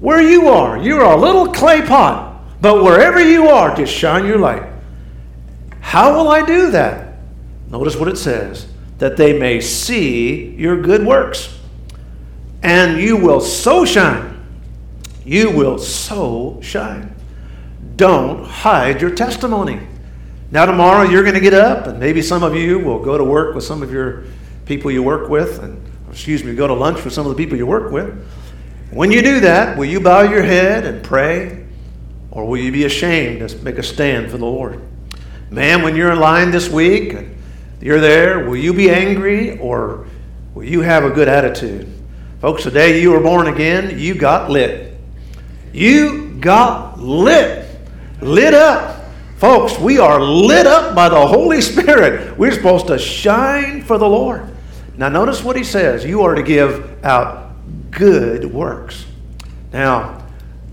where 0.00 0.20
you 0.20 0.48
are. 0.48 0.78
You're 0.78 1.02
a 1.02 1.16
little 1.16 1.46
clay 1.46 1.82
pot, 1.82 2.42
but 2.60 2.82
wherever 2.82 3.20
you 3.20 3.48
are, 3.48 3.74
just 3.74 3.92
shine 3.92 4.26
your 4.26 4.38
light. 4.38 4.64
How 5.80 6.16
will 6.16 6.28
I 6.28 6.44
do 6.44 6.70
that? 6.72 7.09
Notice 7.70 7.96
what 7.96 8.08
it 8.08 8.18
says 8.18 8.66
that 8.98 9.16
they 9.16 9.38
may 9.38 9.60
see 9.60 10.50
your 10.56 10.80
good 10.80 11.06
works. 11.06 11.58
And 12.62 13.00
you 13.00 13.16
will 13.16 13.40
so 13.40 13.86
shine. 13.86 14.38
You 15.24 15.50
will 15.50 15.78
so 15.78 16.60
shine. 16.62 17.14
Don't 17.96 18.44
hide 18.44 19.00
your 19.00 19.14
testimony. 19.14 19.80
Now, 20.50 20.66
tomorrow 20.66 21.08
you're 21.08 21.22
going 21.22 21.34
to 21.34 21.40
get 21.40 21.54
up, 21.54 21.86
and 21.86 21.98
maybe 21.98 22.20
some 22.20 22.42
of 22.42 22.54
you 22.54 22.78
will 22.78 22.98
go 22.98 23.16
to 23.16 23.24
work 23.24 23.54
with 23.54 23.64
some 23.64 23.82
of 23.82 23.92
your 23.92 24.24
people 24.66 24.90
you 24.90 25.02
work 25.02 25.30
with, 25.30 25.62
and 25.62 25.80
excuse 26.10 26.42
me, 26.42 26.54
go 26.54 26.66
to 26.66 26.74
lunch 26.74 27.04
with 27.04 27.14
some 27.14 27.24
of 27.24 27.30
the 27.30 27.36
people 27.36 27.56
you 27.56 27.66
work 27.66 27.92
with. 27.92 28.26
When 28.90 29.12
you 29.12 29.22
do 29.22 29.40
that, 29.40 29.78
will 29.78 29.86
you 29.86 30.00
bow 30.00 30.22
your 30.22 30.42
head 30.42 30.84
and 30.84 31.02
pray? 31.02 31.66
Or 32.32 32.46
will 32.46 32.58
you 32.58 32.72
be 32.72 32.84
ashamed 32.84 33.48
to 33.48 33.56
make 33.58 33.78
a 33.78 33.82
stand 33.82 34.30
for 34.30 34.38
the 34.38 34.44
Lord? 34.44 34.80
Man, 35.50 35.82
when 35.82 35.96
you're 35.96 36.12
in 36.12 36.20
line 36.20 36.50
this 36.50 36.68
week 36.68 37.12
and 37.12 37.36
you're 37.80 38.00
there, 38.00 38.48
will 38.48 38.56
you 38.56 38.72
be 38.72 38.90
angry 38.90 39.58
or 39.58 40.06
will 40.54 40.64
you 40.64 40.82
have 40.82 41.04
a 41.04 41.10
good 41.10 41.28
attitude? 41.28 41.88
Folks, 42.40 42.64
the 42.64 42.70
day 42.70 43.00
you 43.00 43.12
were 43.12 43.20
born 43.20 43.46
again, 43.46 43.98
you 43.98 44.14
got 44.14 44.50
lit. 44.50 44.96
You 45.72 46.36
got 46.40 46.98
lit. 46.98 47.66
Lit 48.20 48.54
up. 48.54 49.04
Folks, 49.36 49.78
we 49.78 49.98
are 49.98 50.20
lit 50.20 50.66
up 50.66 50.94
by 50.94 51.08
the 51.08 51.26
Holy 51.26 51.60
Spirit. 51.62 52.36
We're 52.38 52.52
supposed 52.52 52.88
to 52.88 52.98
shine 52.98 53.82
for 53.82 53.96
the 53.96 54.08
Lord. 54.08 54.46
Now, 54.98 55.08
notice 55.08 55.42
what 55.42 55.56
he 55.56 55.64
says. 55.64 56.04
You 56.04 56.22
are 56.22 56.34
to 56.34 56.42
give 56.42 57.02
out 57.04 57.52
good 57.90 58.44
works. 58.44 59.06
Now, 59.72 60.26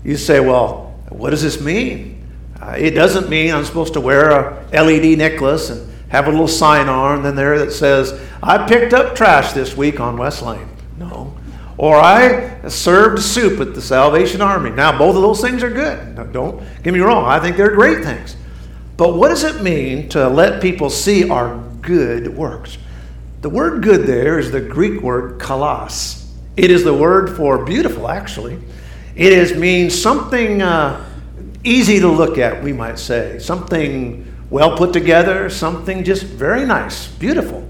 you 0.04 0.16
say, 0.16 0.40
well, 0.40 1.00
what 1.08 1.30
does 1.30 1.42
this 1.42 1.60
mean? 1.60 2.26
Uh, 2.60 2.74
it 2.76 2.90
doesn't 2.90 3.30
mean 3.30 3.54
I'm 3.54 3.64
supposed 3.64 3.94
to 3.94 4.00
wear 4.00 4.30
a 4.30 4.66
LED 4.72 5.16
necklace 5.16 5.70
and 5.70 5.87
have 6.08 6.26
a 6.26 6.30
little 6.30 6.48
sign 6.48 6.88
on 6.88 7.22
then 7.22 7.36
there 7.36 7.58
that 7.58 7.72
says, 7.72 8.18
I 8.42 8.66
picked 8.66 8.92
up 8.92 9.14
trash 9.14 9.52
this 9.52 9.76
week 9.76 10.00
on 10.00 10.16
West 10.16 10.42
Lane. 10.42 10.68
No. 10.96 11.36
Or 11.76 11.96
I 11.96 12.68
served 12.68 13.22
soup 13.22 13.60
at 13.60 13.74
the 13.74 13.80
Salvation 13.80 14.40
Army. 14.40 14.70
Now, 14.70 14.96
both 14.98 15.14
of 15.16 15.22
those 15.22 15.40
things 15.40 15.62
are 15.62 15.70
good. 15.70 16.32
Don't 16.32 16.62
get 16.82 16.92
me 16.92 17.00
wrong. 17.00 17.24
I 17.24 17.38
think 17.38 17.56
they're 17.56 17.74
great 17.74 18.02
things. 18.02 18.36
But 18.96 19.14
what 19.14 19.28
does 19.28 19.44
it 19.44 19.62
mean 19.62 20.08
to 20.08 20.28
let 20.28 20.60
people 20.60 20.90
see 20.90 21.30
our 21.30 21.56
good 21.80 22.36
works? 22.36 22.78
The 23.42 23.48
word 23.48 23.84
good 23.84 24.06
there 24.06 24.40
is 24.40 24.50
the 24.50 24.60
Greek 24.60 25.02
word 25.02 25.38
kalos. 25.38 26.28
It 26.56 26.72
is 26.72 26.82
the 26.82 26.94
word 26.94 27.36
for 27.36 27.64
beautiful, 27.64 28.08
actually. 28.08 28.58
It 29.14 29.32
is, 29.32 29.56
means 29.56 30.00
something 30.00 30.60
uh, 30.60 31.04
easy 31.62 32.00
to 32.00 32.08
look 32.08 32.38
at, 32.38 32.60
we 32.60 32.72
might 32.72 32.98
say. 32.98 33.38
Something 33.38 34.26
well 34.50 34.76
put 34.76 34.92
together, 34.92 35.50
something 35.50 36.04
just 36.04 36.22
very 36.22 36.64
nice, 36.64 37.08
beautiful. 37.08 37.68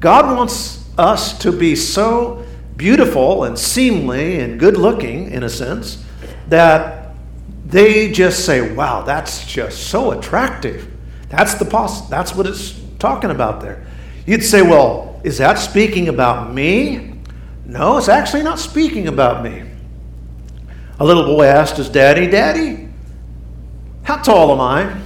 God 0.00 0.36
wants 0.36 0.88
us 0.98 1.38
to 1.40 1.52
be 1.52 1.74
so 1.74 2.44
beautiful 2.76 3.44
and 3.44 3.58
seemly 3.58 4.40
and 4.40 4.60
good 4.60 4.76
looking, 4.76 5.30
in 5.30 5.42
a 5.42 5.48
sense, 5.48 6.04
that 6.48 7.14
they 7.66 8.12
just 8.12 8.44
say, 8.44 8.74
wow, 8.74 9.02
that's 9.02 9.46
just 9.46 9.88
so 9.88 10.12
attractive. 10.12 10.90
That's, 11.28 11.54
the 11.54 11.64
poss- 11.64 12.08
that's 12.08 12.34
what 12.34 12.46
it's 12.46 12.78
talking 12.98 13.30
about 13.30 13.60
there. 13.60 13.84
You'd 14.26 14.44
say, 14.44 14.62
well, 14.62 15.20
is 15.24 15.38
that 15.38 15.58
speaking 15.58 16.08
about 16.08 16.54
me? 16.54 17.14
No, 17.64 17.98
it's 17.98 18.08
actually 18.08 18.42
not 18.42 18.60
speaking 18.60 19.08
about 19.08 19.42
me. 19.42 19.64
A 21.00 21.04
little 21.04 21.24
boy 21.24 21.46
asked 21.46 21.76
his 21.76 21.88
daddy, 21.88 22.28
Daddy, 22.28 22.88
how 24.04 24.16
tall 24.18 24.52
am 24.52 24.60
I? 24.60 25.00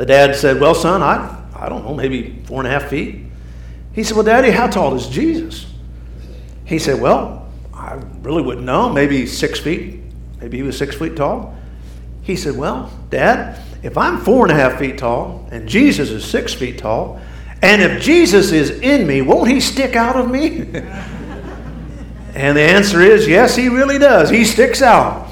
The 0.00 0.06
dad 0.06 0.34
said, 0.34 0.58
Well, 0.58 0.74
son, 0.74 1.02
I, 1.02 1.44
I 1.54 1.68
don't 1.68 1.84
know, 1.84 1.92
maybe 1.92 2.40
four 2.44 2.60
and 2.60 2.66
a 2.66 2.70
half 2.70 2.88
feet. 2.88 3.18
He 3.92 4.02
said, 4.02 4.16
Well, 4.16 4.24
Daddy, 4.24 4.50
how 4.50 4.66
tall 4.66 4.94
is 4.94 5.06
Jesus? 5.08 5.66
He 6.64 6.78
said, 6.78 7.02
Well, 7.02 7.46
I 7.74 8.00
really 8.22 8.40
wouldn't 8.40 8.64
know, 8.64 8.88
maybe 8.88 9.26
six 9.26 9.60
feet. 9.60 10.00
Maybe 10.40 10.56
he 10.56 10.62
was 10.62 10.78
six 10.78 10.96
feet 10.96 11.16
tall. 11.16 11.54
He 12.22 12.34
said, 12.34 12.56
Well, 12.56 12.90
Dad, 13.10 13.60
if 13.82 13.98
I'm 13.98 14.16
four 14.16 14.46
and 14.46 14.52
a 14.52 14.54
half 14.54 14.78
feet 14.78 14.96
tall 14.96 15.46
and 15.50 15.68
Jesus 15.68 16.08
is 16.08 16.24
six 16.24 16.54
feet 16.54 16.78
tall, 16.78 17.20
and 17.60 17.82
if 17.82 18.02
Jesus 18.02 18.52
is 18.52 18.70
in 18.70 19.06
me, 19.06 19.20
won't 19.20 19.50
he 19.50 19.60
stick 19.60 19.96
out 19.96 20.16
of 20.16 20.30
me? 20.30 20.66
And 22.32 22.56
the 22.56 22.62
answer 22.62 23.02
is 23.02 23.26
yes, 23.26 23.56
he 23.56 23.68
really 23.68 23.98
does. 23.98 24.30
He 24.30 24.44
sticks 24.44 24.82
out. 24.82 25.28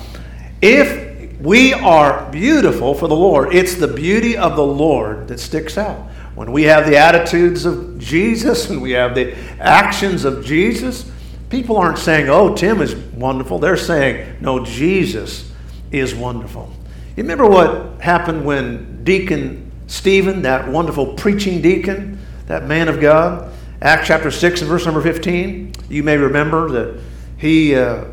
If 0.61 1.08
we 1.41 1.73
are 1.73 2.31
beautiful 2.31 2.95
for 2.95 3.09
the 3.09 3.17
Lord, 3.17 3.55
it's 3.55 3.75
the 3.75 3.89
beauty 3.89 4.37
of 4.37 4.57
the 4.57 4.65
Lord 4.65 5.29
that 5.29 5.41
sticks 5.41 5.79
out. 5.79 6.11
when 6.35 6.53
we 6.53 6.65
have 6.65 6.87
the 6.87 6.97
attitudes 6.97 7.65
of 7.65 7.99
Jesus 7.99 8.71
and 8.71 8.81
we 8.81 8.93
have 8.93 9.15
the 9.15 9.37
actions 9.59 10.25
of 10.25 10.45
Jesus, 10.45 11.11
people 11.51 11.77
aren't 11.77 11.99
saying, 11.99 12.29
oh, 12.29 12.55
Tim 12.55 12.81
is 12.81 12.95
wonderful. 12.95 13.59
They're 13.59 13.77
saying, 13.77 14.37
no, 14.41 14.65
Jesus 14.65 15.51
is 15.91 16.15
wonderful. 16.15 16.73
You 17.17 17.25
remember 17.25 17.49
what 17.49 18.01
happened 18.01 18.45
when 18.45 19.03
Deacon 19.03 19.69
Stephen, 19.89 20.43
that 20.43 20.69
wonderful 20.69 21.15
preaching 21.15 21.61
deacon, 21.61 22.19
that 22.47 22.67
man 22.67 22.89
of 22.89 23.01
God, 23.01 23.53
Acts 23.81 24.07
chapter 24.07 24.31
6 24.31 24.61
and 24.61 24.69
verse 24.69 24.85
number 24.85 25.01
15, 25.01 25.73
you 25.89 26.03
may 26.03 26.17
remember 26.17 26.69
that 26.71 27.01
he, 27.39 27.75
uh, 27.75 28.05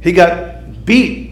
he 0.00 0.12
got 0.12 0.84
beat 0.84 1.25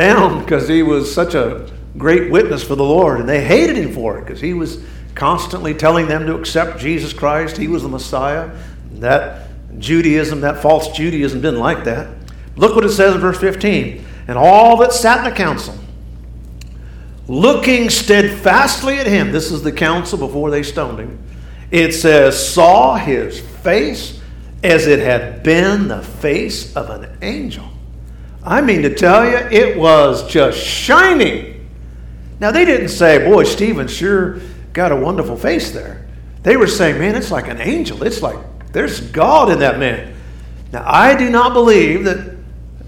down 0.00 0.40
because 0.40 0.66
he 0.66 0.82
was 0.82 1.12
such 1.12 1.34
a 1.34 1.70
great 1.98 2.30
witness 2.30 2.64
for 2.64 2.74
the 2.74 2.84
Lord, 2.84 3.20
and 3.20 3.28
they 3.28 3.44
hated 3.44 3.76
him 3.76 3.92
for 3.92 4.18
it 4.18 4.24
because 4.24 4.40
he 4.40 4.54
was 4.54 4.82
constantly 5.14 5.74
telling 5.74 6.08
them 6.08 6.26
to 6.26 6.34
accept 6.36 6.78
Jesus 6.78 7.12
Christ. 7.12 7.58
He 7.58 7.68
was 7.68 7.82
the 7.82 7.88
Messiah. 7.88 8.50
That 8.92 9.48
Judaism, 9.78 10.40
that 10.40 10.62
false 10.62 10.96
Judaism, 10.96 11.42
didn't 11.42 11.60
like 11.60 11.84
that. 11.84 12.08
Look 12.56 12.74
what 12.74 12.84
it 12.84 12.90
says 12.90 13.14
in 13.14 13.20
verse 13.20 13.38
15. 13.38 14.04
And 14.26 14.38
all 14.38 14.78
that 14.78 14.94
sat 14.94 15.18
in 15.18 15.24
the 15.24 15.36
council, 15.36 15.74
looking 17.28 17.90
steadfastly 17.90 18.98
at 18.98 19.06
him, 19.06 19.32
this 19.32 19.52
is 19.52 19.62
the 19.62 19.72
council 19.72 20.16
before 20.16 20.50
they 20.50 20.62
stoned 20.62 20.98
him, 20.98 21.18
it 21.70 21.92
says, 21.92 22.52
saw 22.52 22.96
his 22.96 23.40
face 23.40 24.18
as 24.62 24.86
it 24.86 25.00
had 25.00 25.42
been 25.42 25.88
the 25.88 26.02
face 26.02 26.74
of 26.74 26.88
an 26.88 27.18
angel. 27.20 27.69
I 28.42 28.60
mean 28.60 28.82
to 28.82 28.94
tell 28.94 29.24
you, 29.24 29.36
it 29.36 29.76
was 29.76 30.28
just 30.30 30.58
shining. 30.58 31.68
Now, 32.40 32.50
they 32.50 32.64
didn't 32.64 32.88
say, 32.88 33.28
Boy, 33.30 33.44
Stephen 33.44 33.86
sure 33.86 34.40
got 34.72 34.92
a 34.92 34.96
wonderful 34.96 35.36
face 35.36 35.72
there. 35.72 36.06
They 36.42 36.56
were 36.56 36.66
saying, 36.66 36.98
Man, 36.98 37.14
it's 37.14 37.30
like 37.30 37.48
an 37.48 37.60
angel. 37.60 38.02
It's 38.02 38.22
like 38.22 38.38
there's 38.72 39.00
God 39.00 39.50
in 39.50 39.58
that 39.58 39.78
man. 39.78 40.14
Now, 40.72 40.84
I 40.86 41.16
do 41.16 41.28
not 41.28 41.52
believe 41.52 42.04
that 42.04 42.36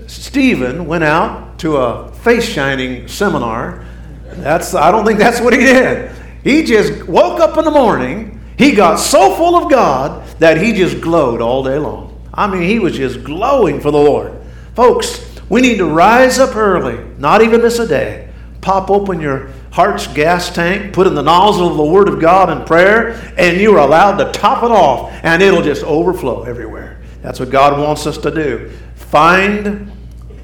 Stephen 0.06 0.86
went 0.86 1.04
out 1.04 1.58
to 1.60 1.76
a 1.76 2.12
face 2.12 2.48
shining 2.48 3.08
seminar. 3.08 3.84
That's, 4.24 4.74
I 4.74 4.90
don't 4.90 5.04
think 5.04 5.18
that's 5.18 5.40
what 5.40 5.52
he 5.52 5.60
did. 5.60 6.10
He 6.42 6.64
just 6.64 7.06
woke 7.06 7.40
up 7.40 7.58
in 7.58 7.64
the 7.64 7.70
morning. 7.70 8.40
He 8.56 8.72
got 8.72 8.96
so 8.96 9.34
full 9.34 9.56
of 9.56 9.70
God 9.70 10.26
that 10.38 10.56
he 10.56 10.72
just 10.72 11.00
glowed 11.00 11.40
all 11.40 11.62
day 11.62 11.78
long. 11.78 12.20
I 12.32 12.46
mean, 12.46 12.62
he 12.62 12.78
was 12.78 12.96
just 12.96 13.22
glowing 13.24 13.80
for 13.80 13.90
the 13.90 13.98
Lord. 13.98 14.32
Folks, 14.74 15.31
we 15.52 15.60
need 15.60 15.76
to 15.76 15.84
rise 15.84 16.38
up 16.38 16.56
early, 16.56 16.98
not 17.18 17.42
even 17.42 17.60
miss 17.60 17.78
a 17.78 17.86
day. 17.86 18.32
Pop 18.62 18.90
open 18.90 19.20
your 19.20 19.50
heart's 19.70 20.06
gas 20.06 20.50
tank, 20.50 20.94
put 20.94 21.06
in 21.06 21.14
the 21.14 21.20
nozzle 21.20 21.68
of 21.68 21.76
the 21.76 21.84
Word 21.84 22.08
of 22.08 22.18
God 22.18 22.48
in 22.48 22.64
prayer, 22.64 23.34
and 23.36 23.60
you 23.60 23.74
are 23.74 23.86
allowed 23.86 24.16
to 24.16 24.32
top 24.32 24.62
it 24.62 24.70
off, 24.70 25.12
and 25.22 25.42
it'll 25.42 25.60
just 25.60 25.84
overflow 25.84 26.44
everywhere. 26.44 27.02
That's 27.20 27.38
what 27.38 27.50
God 27.50 27.78
wants 27.78 28.06
us 28.06 28.16
to 28.16 28.30
do. 28.30 28.70
Find 28.94 29.92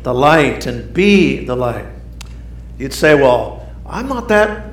the 0.03 0.13
light 0.13 0.67
and 0.67 0.93
be 0.93 1.43
the 1.43 1.57
light. 1.57 1.87
You'd 2.77 2.93
say, 2.93 3.15
Well, 3.15 3.67
I'm 3.87 4.09
not 4.09 4.29
that 4.29 4.71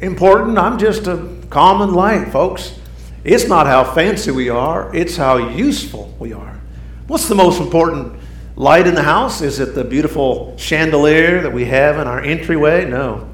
important. 0.00 0.56
I'm 0.56 0.78
just 0.78 1.06
a 1.08 1.28
common 1.50 1.92
light, 1.92 2.32
folks. 2.32 2.80
It's 3.22 3.48
not 3.48 3.66
how 3.66 3.84
fancy 3.84 4.30
we 4.30 4.48
are, 4.48 4.90
it's 4.96 5.18
how 5.18 5.36
useful 5.36 6.16
we 6.18 6.32
are. 6.32 6.58
What's 7.06 7.28
the 7.28 7.34
most 7.34 7.60
important 7.60 8.21
light 8.56 8.86
in 8.86 8.94
the 8.94 9.02
house? 9.02 9.40
Is 9.40 9.60
it 9.60 9.74
the 9.74 9.84
beautiful 9.84 10.56
chandelier 10.56 11.42
that 11.42 11.52
we 11.52 11.64
have 11.66 11.98
in 11.98 12.06
our 12.06 12.20
entryway? 12.20 12.88
No. 12.88 13.28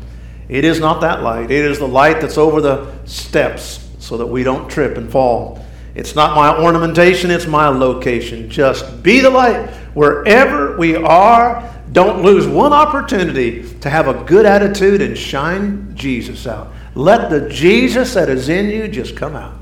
It 0.48 0.64
is 0.64 0.80
not 0.80 1.00
that 1.02 1.22
light. 1.22 1.50
It 1.50 1.64
is 1.64 1.78
the 1.78 1.88
light 1.88 2.20
that's 2.20 2.38
over 2.38 2.60
the 2.60 2.90
steps 3.04 3.88
so 3.98 4.16
that 4.16 4.26
we 4.26 4.42
don't 4.42 4.70
trip 4.70 4.96
and 4.96 5.10
fall. 5.10 5.64
It's 5.94 6.14
not 6.14 6.36
my 6.36 6.62
ornamentation, 6.62 7.30
it's 7.30 7.46
my 7.46 7.68
location. 7.68 8.48
Just 8.48 9.02
be 9.02 9.20
the 9.20 9.30
light 9.30 9.68
wherever 9.94 10.76
we 10.78 10.96
are. 10.96 11.74
Don't 11.92 12.22
lose 12.22 12.46
one 12.46 12.72
opportunity 12.72 13.68
to 13.80 13.90
have 13.90 14.08
a 14.08 14.24
good 14.24 14.46
attitude 14.46 15.02
and 15.02 15.16
shine 15.16 15.94
Jesus 15.96 16.46
out. 16.46 16.72
Let 16.94 17.30
the 17.30 17.48
Jesus 17.48 18.14
that 18.14 18.28
is 18.28 18.48
in 18.48 18.70
you 18.70 18.88
just 18.88 19.16
come 19.16 19.34
out. 19.34 19.54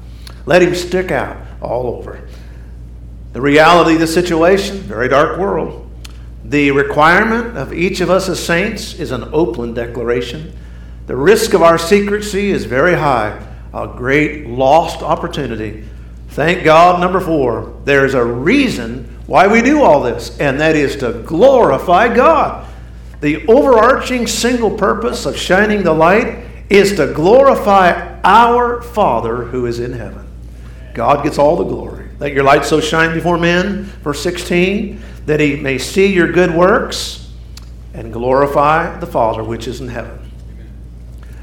Let 0.45 0.63
him 0.63 0.75
stick 0.75 1.11
out 1.11 1.37
all 1.61 1.87
over. 1.87 2.26
The 3.37 3.43
reality 3.43 3.93
of 3.93 4.01
the 4.01 4.07
situation, 4.07 4.79
very 4.79 5.09
dark 5.09 5.39
world. 5.39 5.91
The 6.43 6.71
requirement 6.71 7.59
of 7.59 7.75
each 7.75 8.01
of 8.01 8.09
us 8.09 8.31
as 8.31 8.43
saints 8.43 8.95
is 8.95 9.11
an 9.11 9.25
open 9.31 9.75
declaration. 9.75 10.57
The 11.07 11.17
risk 11.17 11.53
of 11.53 11.61
our 11.61 11.77
secrecy 11.77 12.51
is 12.51 12.65
very 12.65 12.95
high, 12.95 13.39
a 13.75 13.89
great 13.89 14.47
lost 14.47 15.03
opportunity. 15.03 15.85
Thank 16.29 16.65
God, 16.65 16.99
number 16.99 17.21
four, 17.21 17.79
there 17.85 18.07
is 18.07 18.15
a 18.15 18.25
reason 18.25 19.05
why 19.27 19.49
we 19.49 19.61
do 19.61 19.83
all 19.83 20.01
this, 20.01 20.39
and 20.39 20.59
that 20.61 20.75
is 20.75 20.97
to 20.97 21.23
glorify 21.27 22.15
God. 22.15 22.67
The 23.21 23.47
overarching 23.49 24.27
single 24.27 24.79
purpose 24.79 25.27
of 25.27 25.37
shining 25.37 25.83
the 25.83 25.93
light 25.93 26.43
is 26.71 26.97
to 26.97 27.13
glorify 27.13 28.19
our 28.25 28.81
Father 28.81 29.45
who 29.45 29.67
is 29.67 29.79
in 29.79 29.93
heaven. 29.93 30.27
God 30.95 31.23
gets 31.23 31.37
all 31.37 31.57
the 31.57 31.65
glory. 31.65 32.06
Let 32.19 32.33
your 32.33 32.45
light 32.45 32.65
so 32.65 32.81
shine 32.81 33.15
before 33.15 33.39
men, 33.39 33.85
verse 34.03 34.23
16, 34.23 35.03
that 35.27 35.41
he 35.41 35.57
may 35.57 35.79
see 35.79 36.07
your 36.07 36.33
good 36.33 36.55
works 36.55 37.31
and 37.93 38.13
glorify 38.13 38.99
the 38.99 39.07
Father 39.07 39.45
which 39.45 39.67
is 39.69 39.81
in 39.81 39.89
heaven. 39.89 40.31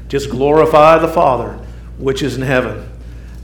Just 0.08 0.30
glorify 0.30 0.98
the 0.98 1.08
Father 1.08 1.52
which 1.98 2.22
is 2.22 2.36
in 2.36 2.42
heaven. 2.42 2.88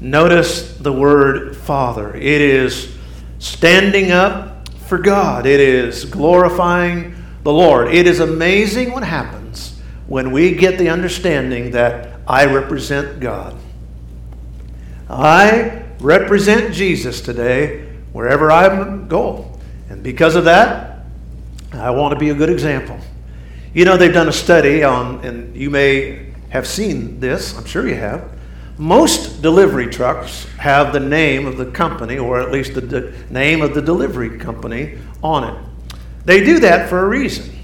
Notice 0.00 0.76
the 0.76 0.92
word 0.92 1.56
Father. 1.56 2.14
It 2.16 2.40
is 2.40 2.96
standing 3.38 4.10
up 4.10 4.68
for 4.86 4.98
God, 4.98 5.46
it 5.46 5.60
is 5.60 6.04
glorifying 6.04 7.14
the 7.44 7.52
Lord. 7.52 7.94
It 7.94 8.06
is 8.06 8.20
amazing 8.20 8.92
what 8.92 9.04
happens 9.04 9.80
when 10.08 10.32
we 10.32 10.54
get 10.54 10.78
the 10.78 10.88
understanding 10.88 11.70
that 11.70 12.20
I 12.26 12.46
represent 12.46 13.20
God. 13.20 13.56
I 15.08 15.84
represent 16.00 16.74
Jesus 16.74 17.20
today 17.20 17.86
wherever 18.12 18.50
I 18.50 18.96
go. 19.06 19.58
And 19.88 20.02
because 20.02 20.34
of 20.34 20.44
that, 20.44 21.04
I 21.72 21.90
want 21.90 22.14
to 22.14 22.18
be 22.18 22.30
a 22.30 22.34
good 22.34 22.50
example. 22.50 22.98
You 23.72 23.84
know, 23.84 23.96
they've 23.96 24.12
done 24.12 24.28
a 24.28 24.32
study 24.32 24.82
on, 24.82 25.24
and 25.24 25.54
you 25.54 25.70
may 25.70 26.32
have 26.48 26.66
seen 26.66 27.20
this, 27.20 27.56
I'm 27.56 27.64
sure 27.64 27.86
you 27.86 27.94
have. 27.94 28.28
Most 28.76 29.42
delivery 29.42 29.86
trucks 29.86 30.46
have 30.58 30.92
the 30.92 31.00
name 31.00 31.46
of 31.46 31.56
the 31.56 31.66
company, 31.66 32.18
or 32.18 32.40
at 32.40 32.50
least 32.50 32.74
the 32.74 32.80
de- 32.80 33.12
name 33.30 33.62
of 33.62 33.74
the 33.74 33.82
delivery 33.82 34.38
company, 34.38 34.98
on 35.22 35.44
it. 35.44 35.64
They 36.24 36.42
do 36.42 36.58
that 36.60 36.88
for 36.88 37.04
a 37.04 37.08
reason. 37.08 37.54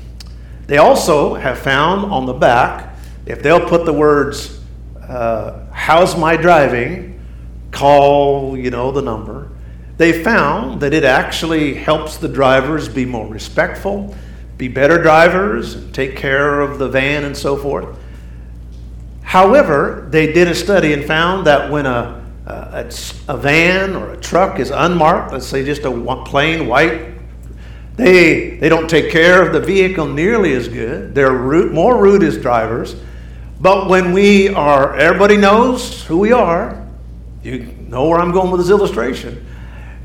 They 0.66 0.78
also 0.78 1.34
have 1.34 1.58
found 1.58 2.12
on 2.12 2.26
the 2.26 2.32
back, 2.32 2.96
if 3.24 3.42
they'll 3.42 3.66
put 3.66 3.84
the 3.84 3.92
words, 3.92 4.60
uh, 5.02 5.64
How's 5.72 6.16
my 6.16 6.36
driving? 6.36 7.15
Call, 7.70 8.56
you 8.56 8.70
know, 8.70 8.90
the 8.90 9.02
number. 9.02 9.50
They 9.96 10.22
found 10.22 10.80
that 10.82 10.92
it 10.92 11.04
actually 11.04 11.74
helps 11.74 12.18
the 12.18 12.28
drivers 12.28 12.88
be 12.88 13.06
more 13.06 13.26
respectful, 13.26 14.14
be 14.58 14.68
better 14.68 15.02
drivers, 15.02 15.74
and 15.74 15.94
take 15.94 16.16
care 16.16 16.60
of 16.60 16.78
the 16.78 16.88
van 16.88 17.24
and 17.24 17.36
so 17.36 17.56
forth. 17.56 17.96
However, 19.22 20.06
they 20.10 20.32
did 20.32 20.48
a 20.48 20.54
study 20.54 20.92
and 20.92 21.04
found 21.04 21.46
that 21.46 21.70
when 21.70 21.86
a, 21.86 22.24
a, 22.46 22.92
a 23.28 23.36
van 23.36 23.96
or 23.96 24.12
a 24.12 24.16
truck 24.16 24.60
is 24.60 24.70
unmarked, 24.70 25.32
let's 25.32 25.46
say 25.46 25.64
just 25.64 25.82
a 25.82 26.24
plain 26.24 26.66
white, 26.66 27.14
they, 27.96 28.56
they 28.58 28.68
don't 28.68 28.88
take 28.88 29.10
care 29.10 29.44
of 29.44 29.54
the 29.54 29.60
vehicle 29.60 30.06
nearly 30.06 30.52
as 30.52 30.68
good. 30.68 31.14
They're 31.14 31.32
more 31.70 32.00
rude 32.00 32.22
as 32.22 32.36
drivers. 32.36 32.94
But 33.58 33.88
when 33.88 34.12
we 34.12 34.48
are, 34.48 34.94
everybody 34.96 35.38
knows 35.38 36.04
who 36.04 36.18
we 36.18 36.32
are. 36.32 36.85
You 37.46 37.60
know 37.88 38.08
where 38.08 38.18
I'm 38.18 38.32
going 38.32 38.50
with 38.50 38.60
this 38.60 38.70
illustration. 38.70 39.46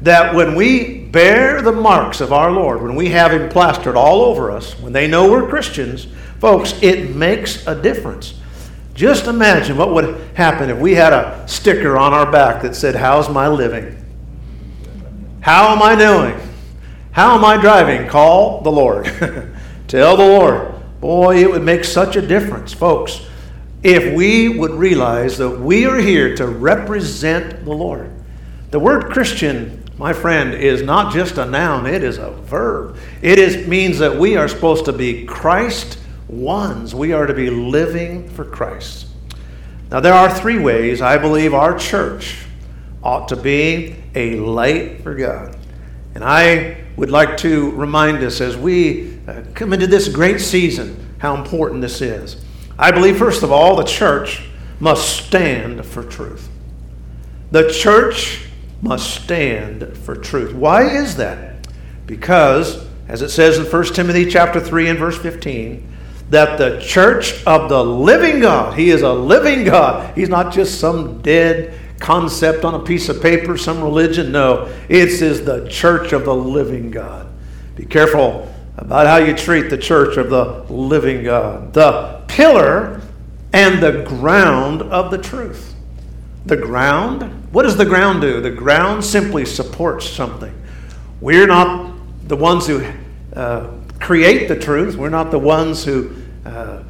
That 0.03 0.35
when 0.35 0.53
we 0.53 1.05
bear 1.05 1.63
the 1.63 1.71
marks 1.71 2.21
of 2.21 2.31
our 2.31 2.51
Lord, 2.51 2.83
when 2.83 2.95
we 2.95 3.09
have 3.09 3.31
Him 3.31 3.49
plastered 3.49 3.95
all 3.95 4.21
over 4.21 4.51
us, 4.51 4.79
when 4.79 4.93
they 4.93 5.07
know 5.07 5.29
we're 5.29 5.49
Christians, 5.49 6.07
folks, 6.39 6.73
it 6.83 7.15
makes 7.15 7.65
a 7.65 7.79
difference. 7.79 8.35
Just 8.93 9.25
imagine 9.25 9.75
what 9.75 9.91
would 9.91 10.21
happen 10.35 10.69
if 10.69 10.77
we 10.77 10.93
had 10.93 11.13
a 11.13 11.43
sticker 11.47 11.97
on 11.97 12.13
our 12.13 12.31
back 12.31 12.61
that 12.61 12.75
said, 12.75 12.95
How's 12.95 13.27
my 13.27 13.47
living? 13.47 13.97
How 15.39 15.75
am 15.75 15.81
I 15.81 15.95
doing? 15.95 16.39
How 17.11 17.35
am 17.35 17.43
I 17.43 17.59
driving? 17.59 18.07
Call 18.07 18.61
the 18.61 18.71
Lord. 18.71 19.05
Tell 19.87 20.15
the 20.15 20.23
Lord. 20.23 20.75
Boy, 21.01 21.37
it 21.37 21.49
would 21.49 21.63
make 21.63 21.85
such 21.85 22.15
a 22.15 22.21
difference, 22.21 22.71
folks, 22.71 23.25
if 23.83 24.13
we 24.13 24.47
would 24.49 24.71
realize 24.71 25.37
that 25.37 25.59
we 25.59 25.85
are 25.85 25.97
here 25.97 26.35
to 26.35 26.47
represent 26.47 27.65
the 27.65 27.71
Lord. 27.71 28.11
The 28.69 28.79
word 28.79 29.11
Christian, 29.11 29.83
my 29.97 30.13
friend, 30.13 30.53
is 30.53 30.81
not 30.81 31.13
just 31.13 31.37
a 31.37 31.45
noun, 31.45 31.87
it 31.87 32.03
is 32.03 32.17
a 32.17 32.31
verb. 32.31 32.97
It 33.21 33.39
is, 33.39 33.67
means 33.67 33.99
that 33.99 34.15
we 34.15 34.37
are 34.37 34.47
supposed 34.47 34.85
to 34.85 34.93
be 34.93 35.25
Christ 35.25 35.97
ones. 36.27 36.95
We 36.95 37.11
are 37.11 37.25
to 37.25 37.33
be 37.33 37.49
living 37.49 38.29
for 38.29 38.45
Christ. 38.45 39.07
Now, 39.89 39.99
there 39.99 40.13
are 40.13 40.33
three 40.33 40.57
ways 40.59 41.01
I 41.01 41.17
believe 41.17 41.53
our 41.53 41.77
church 41.77 42.45
ought 43.03 43.27
to 43.29 43.35
be 43.35 43.95
a 44.15 44.35
light 44.35 45.01
for 45.01 45.15
God. 45.15 45.57
And 46.15 46.23
I 46.23 46.77
would 46.95 47.09
like 47.09 47.37
to 47.37 47.71
remind 47.71 48.23
us 48.23 48.41
as 48.41 48.55
we 48.55 49.19
uh, 49.27 49.41
come 49.53 49.73
into 49.73 49.87
this 49.87 50.07
great 50.07 50.39
season 50.39 51.15
how 51.17 51.35
important 51.35 51.81
this 51.81 52.01
is. 52.01 52.43
I 52.81 52.89
believe, 52.89 53.19
first 53.19 53.43
of 53.43 53.51
all, 53.51 53.75
the 53.75 53.83
church 53.83 54.41
must 54.79 55.27
stand 55.27 55.85
for 55.85 56.03
truth. 56.03 56.49
The 57.51 57.71
church 57.71 58.47
must 58.81 59.23
stand 59.23 59.95
for 59.99 60.15
truth. 60.15 60.55
Why 60.55 60.87
is 60.87 61.15
that? 61.17 61.67
Because, 62.07 62.83
as 63.07 63.21
it 63.21 63.29
says 63.29 63.59
in 63.59 63.65
1 63.65 63.93
Timothy 63.93 64.25
chapter 64.25 64.59
3 64.59 64.89
and 64.89 64.99
verse 64.99 65.17
15, 65.19 65.87
that 66.31 66.57
the 66.57 66.79
church 66.81 67.45
of 67.45 67.69
the 67.69 67.83
living 67.83 68.39
God, 68.39 68.79
He 68.79 68.89
is 68.89 69.03
a 69.03 69.13
living 69.13 69.63
God. 69.63 70.17
He's 70.17 70.29
not 70.29 70.51
just 70.51 70.79
some 70.79 71.21
dead 71.21 71.77
concept 71.99 72.65
on 72.65 72.73
a 72.73 72.79
piece 72.79 73.09
of 73.09 73.21
paper, 73.21 73.57
some 73.57 73.83
religion. 73.83 74.31
No, 74.31 74.73
it 74.89 75.09
is 75.09 75.45
the 75.45 75.67
church 75.69 76.13
of 76.13 76.25
the 76.25 76.35
living 76.35 76.89
God. 76.89 77.27
Be 77.75 77.85
careful 77.85 78.51
about 78.77 79.05
how 79.05 79.17
you 79.17 79.35
treat 79.35 79.69
the 79.69 79.77
church 79.77 80.17
of 80.17 80.31
the 80.31 80.65
living 80.73 81.23
God. 81.23 81.73
The 81.73 82.20
pillar 82.31 83.01
and 83.51 83.83
the 83.83 84.03
ground 84.03 84.81
of 84.83 85.11
the 85.11 85.17
truth. 85.17 85.75
The 86.45 86.55
ground, 86.57 87.23
what 87.51 87.63
does 87.63 87.75
the 87.75 87.85
ground 87.85 88.21
do? 88.21 88.39
The 88.39 88.49
ground 88.49 89.03
simply 89.03 89.45
supports 89.45 90.09
something. 90.09 90.53
We're 91.19 91.45
not 91.45 91.93
the 92.27 92.37
ones 92.37 92.65
who 92.65 92.89
uh, 93.33 93.69
create 93.99 94.47
the 94.47 94.57
truth, 94.57 94.95
we're 94.95 95.09
not 95.09 95.29
the 95.29 95.39
ones 95.39 95.83
who 95.83 96.15
uh, 96.45 96.83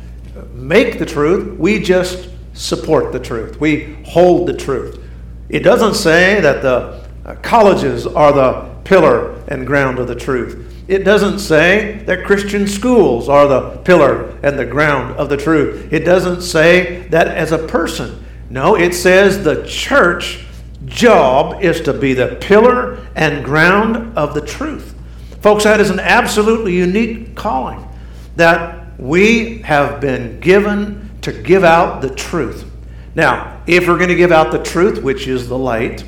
make 0.53 0.99
the 0.99 1.05
truth, 1.05 1.57
we 1.57 1.79
just 1.79 2.29
support 2.53 3.11
the 3.11 3.19
truth. 3.19 3.59
We 3.59 3.97
hold 4.05 4.47
the 4.47 4.55
truth. 4.55 5.03
It 5.49 5.61
doesn't 5.61 5.95
say 5.95 6.39
that 6.39 6.61
the 6.61 7.03
uh, 7.25 7.35
colleges 7.41 8.05
are 8.05 8.31
the 8.31 8.69
pillar 8.83 9.33
and 9.47 9.65
ground 9.65 9.97
of 9.97 10.07
the 10.07 10.15
truth. 10.15 10.70
It 10.91 11.05
doesn't 11.05 11.39
say 11.39 12.03
that 12.05 12.25
Christian 12.25 12.67
schools 12.67 13.29
are 13.29 13.47
the 13.47 13.77
pillar 13.85 14.37
and 14.43 14.59
the 14.59 14.65
ground 14.65 15.15
of 15.15 15.29
the 15.29 15.37
truth. 15.37 15.87
It 15.93 15.99
doesn't 16.03 16.41
say 16.41 17.07
that 17.07 17.29
as 17.29 17.53
a 17.53 17.65
person. 17.65 18.25
No, 18.49 18.75
it 18.75 18.93
says 18.93 19.41
the 19.41 19.65
church 19.65 20.45
job 20.83 21.63
is 21.63 21.79
to 21.83 21.93
be 21.93 22.13
the 22.13 22.35
pillar 22.41 23.07
and 23.15 23.45
ground 23.45 24.17
of 24.17 24.33
the 24.33 24.41
truth. 24.41 24.93
Folks, 25.39 25.63
that 25.63 25.79
is 25.79 25.91
an 25.91 26.01
absolutely 26.01 26.75
unique 26.75 27.37
calling 27.37 27.87
that 28.35 28.99
we 28.99 29.59
have 29.59 30.01
been 30.01 30.41
given 30.41 31.09
to 31.21 31.31
give 31.31 31.63
out 31.63 32.01
the 32.01 32.13
truth. 32.13 32.69
Now, 33.15 33.61
if 33.65 33.87
we're 33.87 33.95
going 33.95 34.09
to 34.09 34.15
give 34.15 34.33
out 34.33 34.51
the 34.51 34.61
truth, 34.61 35.01
which 35.01 35.25
is 35.25 35.47
the 35.47 35.57
light, 35.57 36.03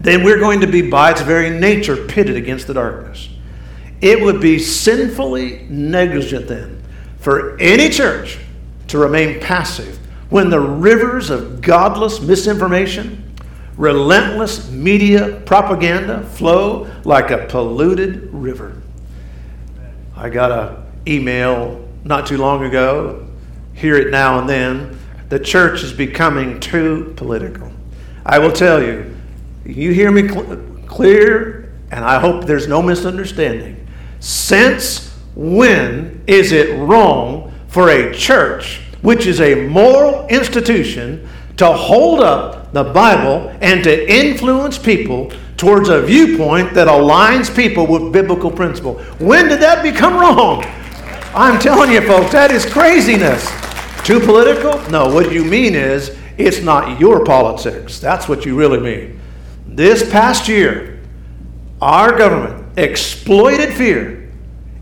then 0.00 0.24
we're 0.24 0.40
going 0.40 0.60
to 0.62 0.66
be, 0.66 0.90
by 0.90 1.12
its 1.12 1.20
very 1.20 1.50
nature, 1.50 2.04
pitted 2.08 2.34
against 2.34 2.66
the 2.66 2.74
darkness. 2.74 3.28
It 4.04 4.20
would 4.20 4.38
be 4.38 4.58
sinfully 4.58 5.66
negligent 5.70 6.46
then 6.46 6.82
for 7.20 7.58
any 7.58 7.88
church 7.88 8.38
to 8.88 8.98
remain 8.98 9.40
passive 9.40 9.98
when 10.28 10.50
the 10.50 10.60
rivers 10.60 11.30
of 11.30 11.62
godless 11.62 12.20
misinformation, 12.20 13.34
relentless 13.78 14.70
media 14.70 15.40
propaganda 15.46 16.22
flow 16.22 16.86
like 17.04 17.30
a 17.30 17.46
polluted 17.46 18.28
river. 18.30 18.76
I 20.14 20.28
got 20.28 20.52
an 20.52 20.84
email 21.06 21.88
not 22.04 22.26
too 22.26 22.36
long 22.36 22.62
ago, 22.62 23.26
hear 23.72 23.96
it 23.96 24.10
now 24.10 24.38
and 24.38 24.46
then. 24.46 24.98
The 25.30 25.38
church 25.38 25.82
is 25.82 25.94
becoming 25.94 26.60
too 26.60 27.14
political. 27.16 27.72
I 28.26 28.38
will 28.38 28.52
tell 28.52 28.82
you, 28.82 29.16
you 29.64 29.92
hear 29.94 30.10
me 30.10 30.28
cl- 30.28 30.58
clear, 30.86 31.72
and 31.90 32.04
I 32.04 32.20
hope 32.20 32.44
there's 32.44 32.68
no 32.68 32.82
misunderstanding. 32.82 33.80
Since 34.24 35.10
when 35.34 36.24
is 36.26 36.52
it 36.52 36.78
wrong 36.78 37.52
for 37.68 37.90
a 37.90 38.10
church, 38.14 38.80
which 39.02 39.26
is 39.26 39.38
a 39.42 39.68
moral 39.68 40.26
institution, 40.28 41.28
to 41.58 41.70
hold 41.70 42.20
up 42.20 42.72
the 42.72 42.84
Bible 42.84 43.54
and 43.60 43.84
to 43.84 44.10
influence 44.10 44.78
people 44.78 45.30
towards 45.58 45.90
a 45.90 46.00
viewpoint 46.00 46.72
that 46.72 46.88
aligns 46.88 47.54
people 47.54 47.86
with 47.86 48.14
biblical 48.14 48.50
principle? 48.50 48.94
When 49.18 49.46
did 49.46 49.60
that 49.60 49.82
become 49.82 50.14
wrong? 50.14 50.64
I'm 51.34 51.60
telling 51.60 51.90
you, 51.90 52.00
folks, 52.00 52.32
that 52.32 52.50
is 52.50 52.64
craziness. 52.64 53.46
Too 54.06 54.20
political? 54.20 54.80
No, 54.88 55.12
what 55.12 55.32
you 55.32 55.44
mean 55.44 55.74
is 55.74 56.16
it's 56.38 56.62
not 56.62 56.98
your 56.98 57.26
politics. 57.26 57.98
That's 57.98 58.26
what 58.26 58.46
you 58.46 58.56
really 58.56 58.80
mean. 58.80 59.20
This 59.66 60.10
past 60.10 60.48
year, 60.48 60.98
our 61.82 62.16
government 62.16 62.63
exploited 62.76 63.72
fear 63.74 64.30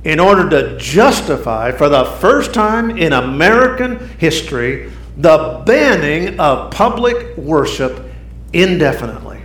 in 0.04 0.18
order 0.18 0.48
to 0.50 0.76
justify, 0.78 1.70
for 1.70 1.88
the 1.88 2.04
first 2.04 2.52
time 2.52 2.96
in 2.98 3.12
American 3.12 3.98
history, 4.18 4.90
the 5.16 5.62
banning 5.64 6.40
of 6.40 6.72
public 6.72 7.36
worship 7.36 8.04
indefinitely. 8.52 9.40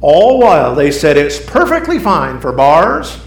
All 0.00 0.38
while 0.38 0.74
they 0.74 0.90
said 0.90 1.16
it's 1.16 1.40
perfectly 1.40 1.98
fine 1.98 2.40
for 2.40 2.52
bars, 2.52 3.18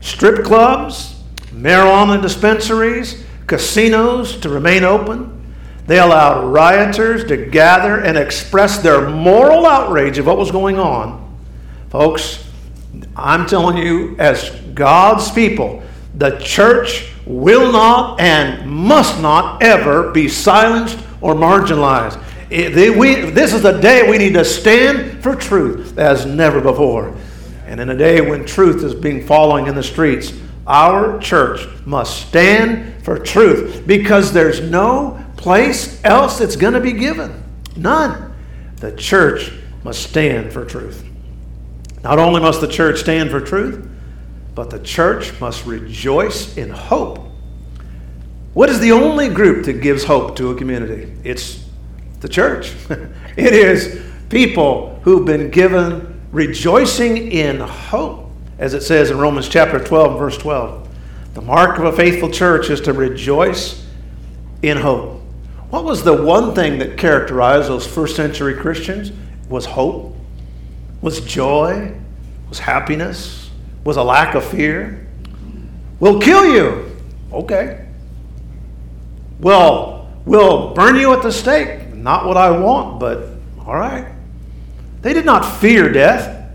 strip 0.00 0.44
clubs, 0.44 1.16
marijuana 1.50 2.20
dispensaries, 2.20 3.24
casinos 3.46 4.36
to 4.40 4.48
remain 4.48 4.84
open. 4.84 5.30
They 5.86 5.98
allowed 5.98 6.44
rioters 6.44 7.24
to 7.26 7.36
gather 7.36 8.00
and 8.00 8.16
express 8.16 8.78
their 8.78 9.08
moral 9.08 9.66
outrage 9.66 10.18
of 10.18 10.26
what 10.26 10.38
was 10.38 10.50
going 10.50 10.78
on. 10.78 11.20
Folks, 11.90 12.44
I'm 13.16 13.46
telling 13.46 13.76
you, 13.76 14.16
as 14.18 14.50
God's 14.74 15.30
people, 15.30 15.82
the 16.16 16.38
church 16.38 17.10
will 17.26 17.72
not 17.72 18.20
and 18.20 18.68
must 18.70 19.20
not 19.20 19.62
ever 19.62 20.10
be 20.10 20.28
silenced 20.28 20.98
or 21.20 21.34
marginalized. 21.34 22.22
It, 22.50 22.96
we, 22.96 23.30
this 23.30 23.52
is 23.52 23.62
the 23.62 23.78
day 23.80 24.08
we 24.08 24.18
need 24.18 24.34
to 24.34 24.44
stand 24.44 25.22
for 25.22 25.34
truth 25.34 25.98
as 25.98 26.26
never 26.26 26.60
before. 26.60 27.14
And 27.66 27.80
in 27.80 27.90
a 27.90 27.96
day 27.96 28.20
when 28.20 28.44
truth 28.44 28.84
is 28.84 28.94
being 28.94 29.26
falling 29.26 29.66
in 29.66 29.74
the 29.74 29.82
streets, 29.82 30.32
our 30.66 31.18
church 31.18 31.66
must 31.84 32.28
stand 32.28 33.02
for 33.02 33.18
truth 33.18 33.86
because 33.86 34.32
there's 34.32 34.60
no 34.60 35.24
place 35.36 36.02
else 36.04 36.38
that's 36.38 36.56
going 36.56 36.74
to 36.74 36.80
be 36.80 36.92
given. 36.92 37.42
None. 37.76 38.32
The 38.76 38.92
church 38.92 39.52
must 39.82 40.02
stand 40.02 40.52
for 40.52 40.64
truth. 40.64 41.04
Not 42.04 42.18
only 42.18 42.40
must 42.40 42.60
the 42.60 42.68
church 42.68 43.00
stand 43.00 43.30
for 43.30 43.40
truth, 43.40 43.88
but 44.54 44.68
the 44.68 44.78
church 44.78 45.40
must 45.40 45.64
rejoice 45.64 46.54
in 46.58 46.68
hope. 46.68 47.18
What 48.52 48.68
is 48.68 48.78
the 48.78 48.92
only 48.92 49.30
group 49.30 49.64
that 49.64 49.80
gives 49.80 50.04
hope 50.04 50.36
to 50.36 50.50
a 50.50 50.54
community? 50.54 51.12
It's 51.24 51.64
the 52.20 52.28
church. 52.28 52.74
it 53.36 53.54
is 53.54 54.02
people 54.28 55.00
who've 55.02 55.24
been 55.24 55.50
given 55.50 56.20
rejoicing 56.30 57.32
in 57.32 57.58
hope, 57.60 58.30
as 58.58 58.74
it 58.74 58.82
says 58.82 59.10
in 59.10 59.18
Romans 59.18 59.48
chapter 59.48 59.82
12, 59.82 60.18
verse 60.18 60.36
12. 60.36 60.88
The 61.32 61.40
mark 61.40 61.78
of 61.78 61.86
a 61.86 61.92
faithful 61.92 62.30
church 62.30 62.68
is 62.68 62.82
to 62.82 62.92
rejoice 62.92 63.84
in 64.62 64.76
hope. 64.76 65.22
What 65.70 65.84
was 65.84 66.04
the 66.04 66.22
one 66.22 66.54
thing 66.54 66.78
that 66.78 66.98
characterized 66.98 67.68
those 67.68 67.86
first 67.86 68.14
century 68.14 68.54
Christians? 68.54 69.10
Was 69.48 69.64
hope 69.64 70.14
was 71.04 71.20
joy, 71.20 71.92
was 72.48 72.58
happiness, 72.58 73.50
was 73.84 73.98
a 73.98 74.02
lack 74.02 74.34
of 74.34 74.42
fear. 74.42 75.06
We'll 76.00 76.18
kill 76.18 76.50
you. 76.50 76.96
Okay. 77.30 77.86
Well, 79.38 80.08
we'll 80.24 80.72
burn 80.72 80.96
you 80.96 81.12
at 81.12 81.22
the 81.22 81.30
stake. 81.30 81.92
Not 81.92 82.24
what 82.24 82.38
I 82.38 82.50
want, 82.58 83.00
but 83.00 83.28
all 83.66 83.76
right. 83.76 84.10
They 85.02 85.12
did 85.12 85.26
not 85.26 85.42
fear 85.60 85.92
death. 85.92 86.50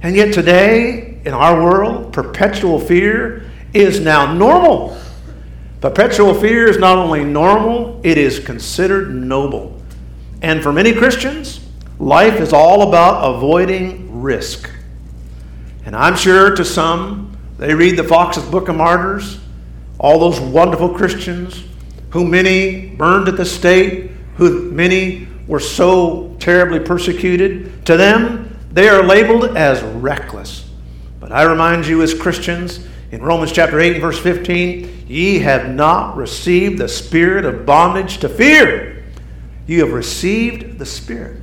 And 0.00 0.14
yet 0.14 0.32
today, 0.32 1.20
in 1.24 1.34
our 1.34 1.60
world, 1.60 2.12
perpetual 2.12 2.78
fear 2.78 3.50
is 3.74 3.98
now 3.98 4.32
normal. 4.32 4.96
Perpetual 5.80 6.34
fear 6.34 6.68
is 6.68 6.78
not 6.78 6.98
only 6.98 7.24
normal, 7.24 8.00
it 8.04 8.16
is 8.16 8.38
considered 8.38 9.12
noble. 9.12 9.82
And 10.40 10.62
for 10.62 10.72
many 10.72 10.92
Christians, 10.92 11.67
Life 11.98 12.40
is 12.40 12.52
all 12.52 12.88
about 12.88 13.36
avoiding 13.36 14.22
risk. 14.22 14.70
And 15.84 15.96
I'm 15.96 16.16
sure 16.16 16.54
to 16.54 16.64
some, 16.64 17.36
they 17.58 17.74
read 17.74 17.96
the 17.96 18.04
Foxe's 18.04 18.44
Book 18.44 18.68
of 18.68 18.76
Martyrs, 18.76 19.38
all 19.98 20.18
those 20.18 20.38
wonderful 20.38 20.90
Christians 20.90 21.64
who 22.10 22.26
many 22.26 22.90
burned 22.90 23.28
at 23.28 23.36
the 23.36 23.44
stake, 23.44 24.10
who 24.36 24.70
many 24.70 25.28
were 25.46 25.60
so 25.60 26.36
terribly 26.38 26.80
persecuted. 26.80 27.84
To 27.86 27.96
them, 27.96 28.56
they 28.70 28.88
are 28.88 29.02
labeled 29.02 29.56
as 29.56 29.82
reckless. 29.82 30.70
But 31.20 31.32
I 31.32 31.42
remind 31.42 31.86
you, 31.86 32.02
as 32.02 32.14
Christians, 32.14 32.86
in 33.10 33.22
Romans 33.22 33.52
chapter 33.52 33.80
8 33.80 33.92
and 33.92 34.00
verse 34.00 34.18
15, 34.18 35.06
ye 35.08 35.38
have 35.40 35.68
not 35.68 36.16
received 36.16 36.78
the 36.78 36.88
spirit 36.88 37.44
of 37.44 37.66
bondage 37.66 38.18
to 38.18 38.28
fear 38.28 38.98
you 39.68 39.84
have 39.84 39.92
received 39.92 40.78
the 40.78 40.86
Spirit. 40.86 41.42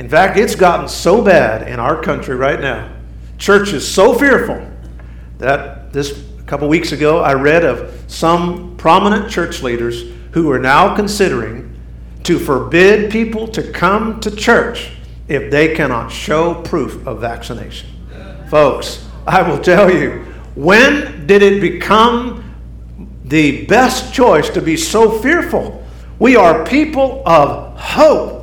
In 0.00 0.08
fact, 0.08 0.38
it's 0.38 0.54
gotten 0.54 0.88
so 0.88 1.20
bad 1.20 1.68
in 1.68 1.78
our 1.78 2.00
country 2.00 2.34
right 2.34 2.58
now. 2.58 2.90
Church 3.36 3.74
is 3.74 3.86
so 3.86 4.14
fearful 4.14 4.66
that 5.36 5.92
this 5.92 6.24
a 6.38 6.42
couple 6.44 6.68
weeks 6.68 6.92
ago 6.92 7.20
I 7.20 7.34
read 7.34 7.66
of 7.66 8.02
some 8.06 8.78
prominent 8.78 9.30
church 9.30 9.62
leaders 9.62 10.04
who 10.32 10.50
are 10.50 10.58
now 10.58 10.96
considering 10.96 11.78
to 12.22 12.38
forbid 12.38 13.12
people 13.12 13.46
to 13.48 13.72
come 13.72 14.20
to 14.20 14.34
church 14.34 14.90
if 15.28 15.50
they 15.50 15.74
cannot 15.74 16.10
show 16.10 16.54
proof 16.62 17.06
of 17.06 17.20
vaccination. 17.20 17.90
Folks, 18.48 19.06
I 19.26 19.42
will 19.42 19.60
tell 19.60 19.94
you, 19.94 20.24
when 20.54 21.26
did 21.26 21.42
it 21.42 21.60
become 21.60 22.54
the 23.26 23.66
best 23.66 24.14
choice 24.14 24.48
to 24.48 24.62
be 24.62 24.78
so 24.78 25.18
fearful? 25.18 25.84
We 26.18 26.36
are 26.36 26.64
people 26.64 27.22
of 27.26 27.78
hope. 27.78 28.39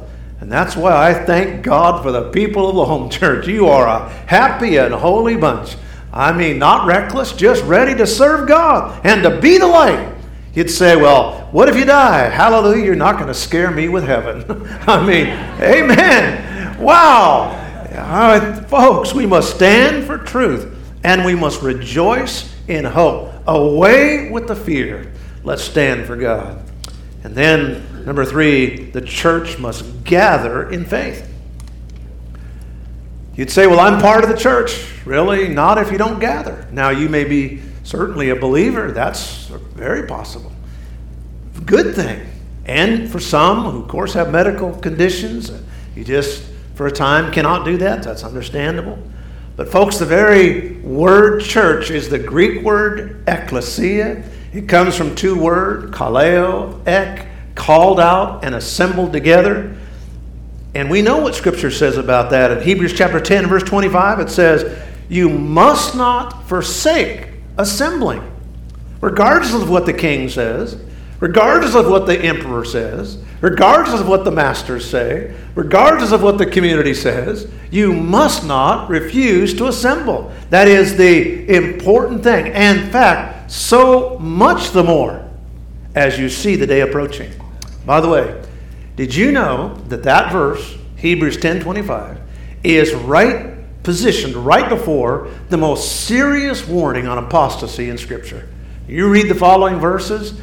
And 0.47 0.53
that's 0.53 0.77
why 0.77 1.09
I 1.09 1.13
thank 1.13 1.61
God 1.61 2.01
for 2.01 2.13
the 2.13 2.31
people 2.31 2.69
of 2.69 2.77
the 2.77 2.85
home 2.85 3.09
church. 3.19 3.49
You 3.49 3.67
are 3.67 3.85
a 3.85 4.07
happy 4.27 4.77
and 4.77 4.93
holy 4.93 5.35
bunch. 5.35 5.75
I 6.13 6.31
mean, 6.31 6.57
not 6.57 6.87
reckless, 6.87 7.33
just 7.33 7.61
ready 7.65 7.93
to 7.95 8.07
serve 8.07 8.47
God 8.47 9.05
and 9.05 9.23
to 9.23 9.41
be 9.41 9.57
the 9.57 9.67
light. 9.67 10.15
You'd 10.53 10.71
say, 10.71 10.95
Well, 10.95 11.49
what 11.51 11.67
if 11.67 11.75
you 11.75 11.83
die? 11.83 12.29
Hallelujah, 12.29 12.85
you're 12.85 12.95
not 12.95 13.15
going 13.15 13.27
to 13.27 13.33
scare 13.33 13.71
me 13.71 13.89
with 13.89 14.05
heaven. 14.05 14.45
I 14.87 15.05
mean, 15.05 15.27
amen. 15.61 16.81
Wow. 16.81 17.51
Right, 17.91 18.65
folks, 18.69 19.13
we 19.13 19.25
must 19.25 19.53
stand 19.53 20.05
for 20.05 20.17
truth 20.17 20.73
and 21.03 21.25
we 21.25 21.35
must 21.35 21.61
rejoice 21.61 22.55
in 22.69 22.85
hope. 22.85 23.33
Away 23.47 24.31
with 24.31 24.47
the 24.47 24.55
fear. 24.55 25.11
Let's 25.43 25.61
stand 25.61 26.05
for 26.05 26.15
God. 26.15 26.63
And 27.25 27.35
then, 27.35 27.85
number 28.07 28.25
three, 28.25 28.85
the 28.91 29.01
church 29.01 29.59
must 29.59 30.03
gather 30.03 30.67
in 30.71 30.85
faith. 30.85 31.29
You'd 33.35 33.51
say, 33.51 33.67
Well, 33.67 33.79
I'm 33.79 34.01
part 34.01 34.23
of 34.23 34.29
the 34.31 34.37
church. 34.37 34.87
Really? 35.05 35.47
Not 35.49 35.77
if 35.77 35.91
you 35.91 35.97
don't 35.97 36.19
gather. 36.19 36.67
Now, 36.71 36.89
you 36.89 37.07
may 37.09 37.23
be 37.23 37.61
certainly 37.83 38.29
a 38.29 38.35
believer. 38.35 38.91
That's 38.91 39.45
very 39.47 40.07
possible. 40.07 40.51
Good 41.65 41.95
thing. 41.95 42.25
And 42.65 43.09
for 43.09 43.19
some 43.19 43.63
who, 43.63 43.83
of 43.83 43.87
course, 43.87 44.13
have 44.13 44.31
medical 44.31 44.73
conditions, 44.73 45.51
you 45.95 46.03
just, 46.03 46.43
for 46.75 46.87
a 46.87 46.91
time, 46.91 47.31
cannot 47.31 47.65
do 47.65 47.77
that. 47.77 48.03
That's 48.03 48.23
understandable. 48.23 48.97
But, 49.55 49.69
folks, 49.69 49.97
the 49.97 50.05
very 50.05 50.77
word 50.77 51.41
church 51.41 51.91
is 51.91 52.09
the 52.09 52.19
Greek 52.19 52.63
word 52.63 53.23
ecclesia. 53.27 54.23
It 54.53 54.67
comes 54.67 54.95
from 54.95 55.15
two 55.15 55.37
words, 55.37 55.91
kaleo, 55.91 56.85
ek, 56.87 57.27
called 57.57 57.99
out 57.99 58.45
and 58.45 58.55
assembled 58.55 59.11
together. 59.11 59.75
And 60.75 60.89
we 60.89 61.01
know 61.01 61.17
what 61.17 61.35
Scripture 61.35 61.71
says 61.71 61.97
about 61.97 62.29
that. 62.29 62.51
In 62.51 62.63
Hebrews 62.63 62.93
chapter 62.93 63.19
10, 63.19 63.47
verse 63.47 63.63
25, 63.63 64.19
it 64.19 64.29
says, 64.29 64.79
You 65.09 65.27
must 65.27 65.95
not 65.95 66.47
forsake 66.47 67.27
assembling, 67.57 68.23
regardless 69.01 69.53
of 69.53 69.69
what 69.69 69.85
the 69.85 69.93
king 69.93 70.29
says, 70.29 70.77
regardless 71.19 71.73
of 71.73 71.87
what 71.87 72.05
the 72.05 72.19
emperor 72.19 72.63
says, 72.63 73.17
regardless 73.41 73.99
of 73.99 74.07
what 74.07 74.23
the 74.23 74.31
masters 74.31 74.87
say, 74.87 75.35
regardless 75.55 76.11
of 76.11 76.21
what 76.21 76.37
the 76.37 76.45
community 76.45 76.93
says, 76.93 77.49
you 77.71 77.91
must 77.93 78.45
not 78.45 78.89
refuse 78.89 79.53
to 79.55 79.67
assemble. 79.67 80.31
That 80.51 80.67
is 80.67 80.95
the 80.95 81.49
important 81.55 82.23
thing. 82.23 82.47
And 82.53 82.81
in 82.81 82.89
fact, 82.91 83.51
so 83.51 84.19
much 84.19 84.71
the 84.71 84.83
more 84.83 85.27
as 85.95 86.19
you 86.19 86.29
see 86.29 86.55
the 86.55 86.67
day 86.67 86.81
approaching. 86.81 87.31
By 87.87 88.01
the 88.01 88.09
way, 88.09 88.43
did 88.97 89.15
you 89.15 89.31
know 89.31 89.75
that 89.87 90.03
that 90.03 90.29
verse, 90.29 90.75
Hebrews 90.97 91.37
10:25, 91.37 92.17
is 92.61 92.93
right 92.93 93.53
positioned 93.81 94.35
right 94.35 94.67
before 94.67 95.29
the 95.47 95.55
most 95.55 96.05
serious 96.05 96.67
warning 96.67 97.07
on 97.07 97.17
apostasy 97.17 97.89
in 97.89 97.97
scripture? 97.97 98.49
You 98.89 99.09
read 99.09 99.29
the 99.29 99.35
following 99.35 99.79
verses, 99.79 100.33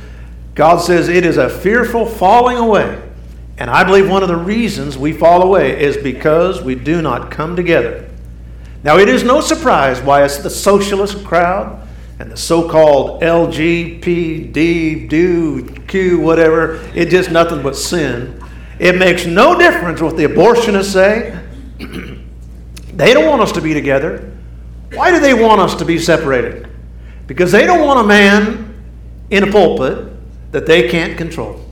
God 0.54 0.78
says 0.78 1.10
it 1.10 1.26
is 1.26 1.36
a 1.36 1.50
fearful 1.50 2.06
falling 2.06 2.56
away. 2.56 2.98
And 3.58 3.68
I 3.68 3.84
believe 3.84 4.08
one 4.08 4.22
of 4.22 4.30
the 4.30 4.36
reasons 4.36 4.96
we 4.96 5.12
fall 5.12 5.42
away 5.42 5.78
is 5.78 5.98
because 5.98 6.62
we 6.62 6.74
do 6.74 7.02
not 7.02 7.30
come 7.30 7.56
together. 7.56 8.08
Now, 8.82 8.96
it 8.96 9.08
is 9.08 9.22
no 9.22 9.42
surprise 9.42 10.00
why 10.00 10.24
it's 10.24 10.38
the 10.38 10.50
socialist 10.50 11.24
crowd 11.24 11.83
and 12.24 12.32
the 12.32 12.36
so 12.38 12.66
called 12.66 13.20
LGBT, 13.20 15.10
do, 15.10 15.68
Q, 15.86 16.20
whatever. 16.20 16.76
It's 16.94 17.10
just 17.10 17.30
nothing 17.30 17.62
but 17.62 17.76
sin. 17.76 18.42
It 18.78 18.96
makes 18.96 19.26
no 19.26 19.58
difference 19.58 20.00
what 20.00 20.16
the 20.16 20.24
abortionists 20.24 20.90
say. 20.90 21.38
they 22.94 23.12
don't 23.12 23.28
want 23.28 23.42
us 23.42 23.52
to 23.52 23.60
be 23.60 23.74
together. 23.74 24.32
Why 24.94 25.10
do 25.10 25.20
they 25.20 25.34
want 25.34 25.60
us 25.60 25.74
to 25.74 25.84
be 25.84 25.98
separated? 25.98 26.66
Because 27.26 27.52
they 27.52 27.66
don't 27.66 27.86
want 27.86 28.00
a 28.00 28.04
man 28.04 28.74
in 29.28 29.46
a 29.46 29.52
pulpit 29.52 30.08
that 30.52 30.64
they 30.64 30.88
can't 30.88 31.18
control. 31.18 31.62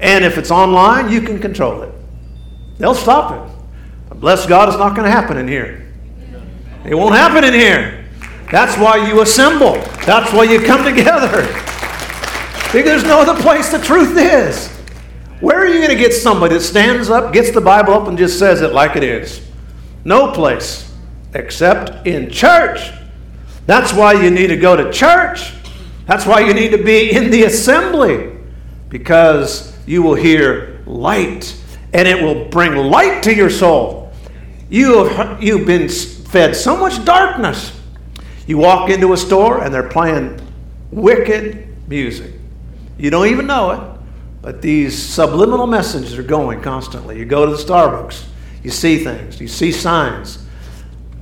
And 0.00 0.24
if 0.24 0.36
it's 0.36 0.50
online, 0.50 1.12
you 1.12 1.20
can 1.20 1.38
control 1.38 1.82
it. 1.82 1.94
They'll 2.78 2.92
stop 2.92 3.30
it. 3.34 3.56
But 4.08 4.18
bless 4.18 4.46
God, 4.46 4.68
it's 4.68 4.78
not 4.78 4.96
going 4.96 5.04
to 5.04 5.12
happen 5.12 5.36
in 5.36 5.46
here. 5.46 5.86
It 6.84 6.96
won't 6.96 7.14
happen 7.14 7.44
in 7.44 7.54
here. 7.54 8.07
That's 8.50 8.76
why 8.78 9.08
you 9.08 9.20
assemble. 9.20 9.74
That's 10.06 10.32
why 10.32 10.44
you 10.44 10.60
come 10.60 10.84
together. 10.84 11.42
Because 12.72 12.84
there's 12.84 13.04
no 13.04 13.20
other 13.20 13.40
place 13.40 13.70
the 13.70 13.78
truth 13.78 14.16
is. 14.16 14.68
Where 15.40 15.58
are 15.58 15.66
you 15.66 15.78
going 15.78 15.90
to 15.90 15.96
get 15.96 16.12
somebody 16.12 16.54
that 16.54 16.62
stands 16.62 17.10
up, 17.10 17.32
gets 17.32 17.50
the 17.50 17.60
Bible 17.60 17.94
up, 17.94 18.08
and 18.08 18.18
just 18.18 18.38
says 18.38 18.60
it 18.60 18.72
like 18.72 18.96
it 18.96 19.04
is? 19.04 19.46
No 20.04 20.32
place 20.32 20.92
except 21.34 22.06
in 22.06 22.30
church. 22.30 22.90
That's 23.66 23.92
why 23.92 24.14
you 24.14 24.30
need 24.30 24.48
to 24.48 24.56
go 24.56 24.76
to 24.76 24.90
church. 24.90 25.52
That's 26.06 26.24
why 26.24 26.40
you 26.40 26.54
need 26.54 26.70
to 26.70 26.82
be 26.82 27.12
in 27.12 27.30
the 27.30 27.44
assembly 27.44 28.32
because 28.88 29.76
you 29.86 30.02
will 30.02 30.14
hear 30.14 30.82
light 30.86 31.54
and 31.92 32.08
it 32.08 32.22
will 32.22 32.46
bring 32.46 32.74
light 32.74 33.22
to 33.24 33.34
your 33.34 33.50
soul. 33.50 34.10
You 34.70 35.04
have, 35.04 35.42
you've 35.42 35.66
been 35.66 35.88
fed 35.88 36.56
so 36.56 36.76
much 36.76 37.04
darkness. 37.04 37.77
You 38.48 38.56
walk 38.56 38.88
into 38.88 39.12
a 39.12 39.16
store 39.18 39.62
and 39.62 39.72
they're 39.72 39.90
playing 39.90 40.40
wicked 40.90 41.68
music. 41.86 42.32
You 42.96 43.10
don't 43.10 43.26
even 43.26 43.46
know 43.46 43.70
it, 43.72 44.00
but 44.40 44.62
these 44.62 45.00
subliminal 45.00 45.66
messages 45.66 46.16
are 46.16 46.22
going 46.22 46.62
constantly. 46.62 47.18
You 47.18 47.26
go 47.26 47.44
to 47.44 47.52
the 47.52 47.62
Starbucks, 47.62 48.24
you 48.62 48.70
see 48.70 49.04
things, 49.04 49.38
you 49.38 49.48
see 49.48 49.70
signs. 49.70 50.38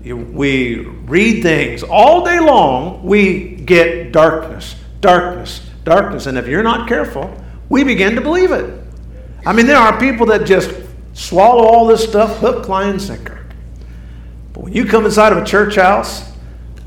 You, 0.04 0.16
we 0.16 0.76
read 0.76 1.42
things 1.42 1.82
all 1.82 2.24
day 2.24 2.38
long, 2.38 3.02
we 3.02 3.56
get 3.56 4.12
darkness, 4.12 4.76
darkness, 5.00 5.68
darkness. 5.82 6.26
And 6.26 6.38
if 6.38 6.46
you're 6.46 6.62
not 6.62 6.88
careful, 6.88 7.36
we 7.68 7.82
begin 7.82 8.14
to 8.14 8.20
believe 8.20 8.52
it. 8.52 8.72
I 9.44 9.52
mean, 9.52 9.66
there 9.66 9.78
are 9.78 9.98
people 9.98 10.26
that 10.26 10.46
just 10.46 10.70
swallow 11.12 11.64
all 11.64 11.88
this 11.88 12.04
stuff 12.04 12.38
hook, 12.38 12.68
line, 12.68 12.90
and 12.90 13.02
sinker. 13.02 13.44
But 14.52 14.62
when 14.62 14.72
you 14.72 14.84
come 14.84 15.06
inside 15.06 15.32
of 15.32 15.38
a 15.38 15.44
church 15.44 15.74
house, 15.74 16.35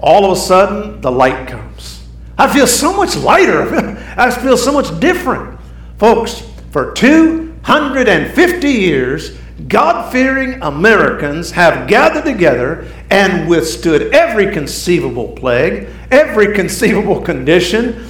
all 0.02 0.26
of 0.26 0.32
a 0.32 0.39
sudden 0.39 1.02
the 1.02 1.12
light 1.12 1.47
comes. 1.47 2.08
I 2.38 2.52
feel 2.52 2.68
so 2.68 2.95
much 2.95 3.18
lighter. 3.18 3.97
I 4.18 4.32
feel 4.32 4.58
so 4.58 4.72
much 4.72 4.97
different. 5.00 5.60
Folks, 5.97 6.43
for 6.72 6.93
250 6.93 8.70
years, 8.70 9.38
God 9.68 10.10
fearing 10.12 10.62
Americans 10.62 11.52
have 11.52 11.88
gathered 11.88 12.24
together 12.24 12.88
and 13.10 13.50
withstood 13.50 14.14
every 14.14 14.54
conceivable 14.54 15.30
plague, 15.30 15.89
every 16.12 16.54
conceivable 16.56 17.22
condition. 17.32 18.08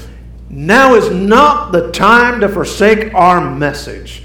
Now 0.49 0.95
is 0.95 1.09
not 1.09 1.71
the 1.71 1.91
time 1.91 2.41
to 2.41 2.49
forsake 2.49 3.13
our 3.13 3.55
message. 3.55 4.23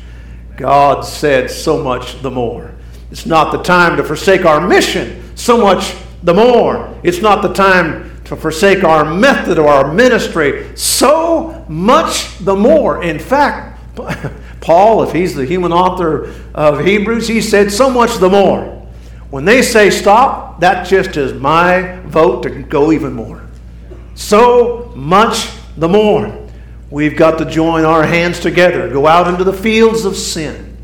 God 0.57 1.03
said 1.03 1.51
so 1.51 1.83
much 1.83 2.21
the 2.21 2.31
more. 2.31 2.75
It's 3.11 3.27
not 3.27 3.53
the 3.53 3.63
time 3.63 3.97
to 3.97 4.05
forsake 4.05 4.45
our 4.45 4.67
mission, 4.67 5.23
so 5.35 5.59
much 5.59 5.95
the 6.25 6.35
more. 6.35 6.99
It's 7.03 7.21
not 7.21 7.43
the 7.43 7.53
time 7.53 8.11
to 8.25 8.35
forsake 8.35 8.83
our 8.83 9.05
method 9.05 9.59
or 9.59 9.69
our 9.69 9.93
ministry, 9.93 10.77
so 10.77 11.65
much 11.69 12.39
the 12.39 12.57
more. 12.57 13.05
In 13.05 13.19
fact, 13.19 13.79
Paul, 14.61 15.03
if 15.03 15.13
he's 15.13 15.35
the 15.35 15.45
human 15.45 15.73
author 15.73 16.35
of 16.55 16.85
Hebrews, 16.85 17.29
he 17.29 17.43
said 17.43 17.71
so 17.71 17.91
much 17.91 18.17
the 18.17 18.31
more. 18.31 18.71
When 19.31 19.45
they 19.45 19.61
say 19.63 19.91
stop, 19.91 20.61
that 20.61 20.87
just 20.87 21.17
is 21.17 21.35
my 21.35 22.01
vote 22.07 22.45
to 22.45 22.51
go 22.63 22.93
even 22.93 23.13
more. 23.13 23.43
So 24.15 24.93
much 24.97 25.51
the 25.77 25.89
more. 25.89 26.49
We've 26.91 27.17
got 27.17 27.39
to 27.39 27.45
join 27.45 27.85
our 27.85 28.07
hands 28.07 28.41
together, 28.41 28.89
go 28.89 29.07
out 29.07 29.29
into 29.29 29.45
the 29.45 29.53
fields 29.53 30.05
of 30.05 30.17
sin. 30.17 30.77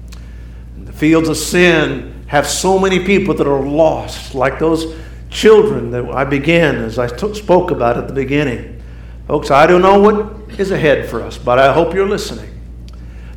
The 0.85 0.93
fields 0.93 1.29
of 1.29 1.37
sin 1.37 2.25
have 2.27 2.47
so 2.47 2.79
many 2.79 3.05
people 3.05 3.35
that 3.35 3.47
are 3.47 3.65
lost, 3.65 4.35
like 4.35 4.59
those 4.59 4.97
children 5.31 5.91
that 5.93 6.05
I 6.11 6.25
began 6.25 6.77
as 6.77 6.99
I 6.99 7.07
t- 7.07 7.35
spoke 7.35 7.71
about 7.71 7.97
at 7.97 8.09
the 8.09 8.15
beginning. 8.15 8.83
Folks, 9.27 9.51
I 9.51 9.67
don't 9.67 9.83
know 9.83 10.01
what 10.01 10.59
is 10.59 10.71
ahead 10.73 11.09
for 11.09 11.23
us, 11.23 11.39
but 11.39 11.59
I 11.59 11.73
hope 11.73 11.95
you're 11.95 12.09
listening. 12.09 12.61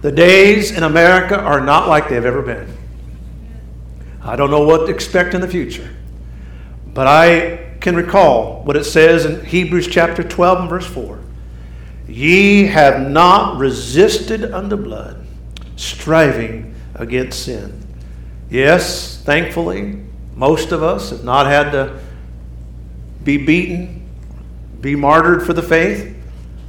The 0.01 0.11
days 0.11 0.71
in 0.71 0.83
America 0.83 1.39
are 1.39 1.61
not 1.61 1.87
like 1.87 2.09
they've 2.09 2.25
ever 2.25 2.41
been. 2.41 2.75
I 4.21 4.35
don't 4.35 4.51
know 4.51 4.65
what 4.65 4.87
to 4.87 4.93
expect 4.93 5.33
in 5.33 5.41
the 5.41 5.47
future, 5.47 5.89
but 6.87 7.07
I 7.07 7.77
can 7.79 7.95
recall 7.95 8.63
what 8.63 8.75
it 8.75 8.85
says 8.85 9.25
in 9.25 9.45
Hebrews 9.45 9.87
chapter 9.87 10.23
12 10.23 10.59
and 10.61 10.69
verse 10.69 10.87
4. 10.87 11.19
Ye 12.07 12.65
have 12.67 13.09
not 13.09 13.59
resisted 13.59 14.43
unto 14.51 14.77
blood, 14.77 15.25
striving 15.75 16.75
against 16.95 17.43
sin. 17.43 17.85
Yes, 18.49 19.21
thankfully, 19.23 19.99
most 20.35 20.71
of 20.71 20.81
us 20.81 21.11
have 21.11 21.23
not 21.23 21.45
had 21.45 21.71
to 21.71 21.99
be 23.23 23.37
beaten, 23.37 24.07
be 24.81 24.95
martyred 24.95 25.45
for 25.45 25.53
the 25.53 25.61
faith, 25.61 26.15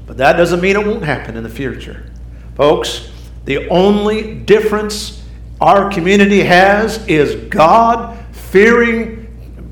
but 0.07 0.19
that 0.19 0.35
doesn't 0.35 0.61
mean 0.61 0.77
it 0.77 0.87
won't 0.87 1.05
happen 1.05 1.37
in 1.37 1.43
the 1.43 1.49
future. 1.49 2.11
Folks, 2.57 3.11
the 3.45 3.69
only 3.69 4.35
difference 4.35 5.23
our 5.61 5.91
community 5.91 6.41
has 6.41 7.07
is 7.07 7.49
God 7.49 8.19
fearing 8.35 9.25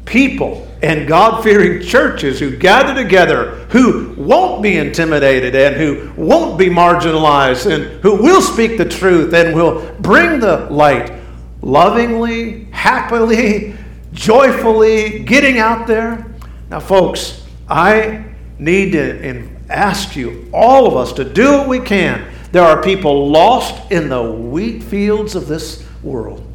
people 0.04 0.66
and 0.82 1.06
God 1.06 1.44
fearing 1.44 1.80
churches 1.80 2.40
who 2.40 2.56
gather 2.56 2.94
together, 2.94 3.66
who 3.70 4.14
won't 4.16 4.62
be 4.62 4.78
intimidated 4.78 5.54
and 5.54 5.76
who 5.76 6.10
won't 6.20 6.58
be 6.58 6.66
marginalized 6.66 7.70
and 7.70 7.84
who 8.02 8.16
will 8.16 8.42
speak 8.42 8.78
the 8.78 8.84
truth 8.84 9.32
and 9.32 9.54
will 9.54 9.94
bring 10.00 10.40
the 10.40 10.66
light 10.70 11.12
lovingly, 11.60 12.64
happily, 12.72 13.76
joyfully, 14.12 15.20
getting 15.20 15.58
out 15.58 15.86
there. 15.86 16.26
Now, 16.70 16.80
folks, 16.80 17.44
I 17.68 18.24
need 18.58 18.92
to 18.92 19.48
ask 19.68 20.16
you, 20.16 20.48
all 20.52 20.86
of 20.86 20.96
us, 20.96 21.12
to 21.14 21.24
do 21.24 21.52
what 21.52 21.68
we 21.68 21.80
can. 21.80 22.30
There 22.52 22.62
are 22.62 22.82
people 22.82 23.28
lost 23.28 23.90
in 23.90 24.08
the 24.08 24.22
wheat 24.22 24.82
fields 24.82 25.34
of 25.34 25.48
this 25.48 25.86
world, 26.02 26.46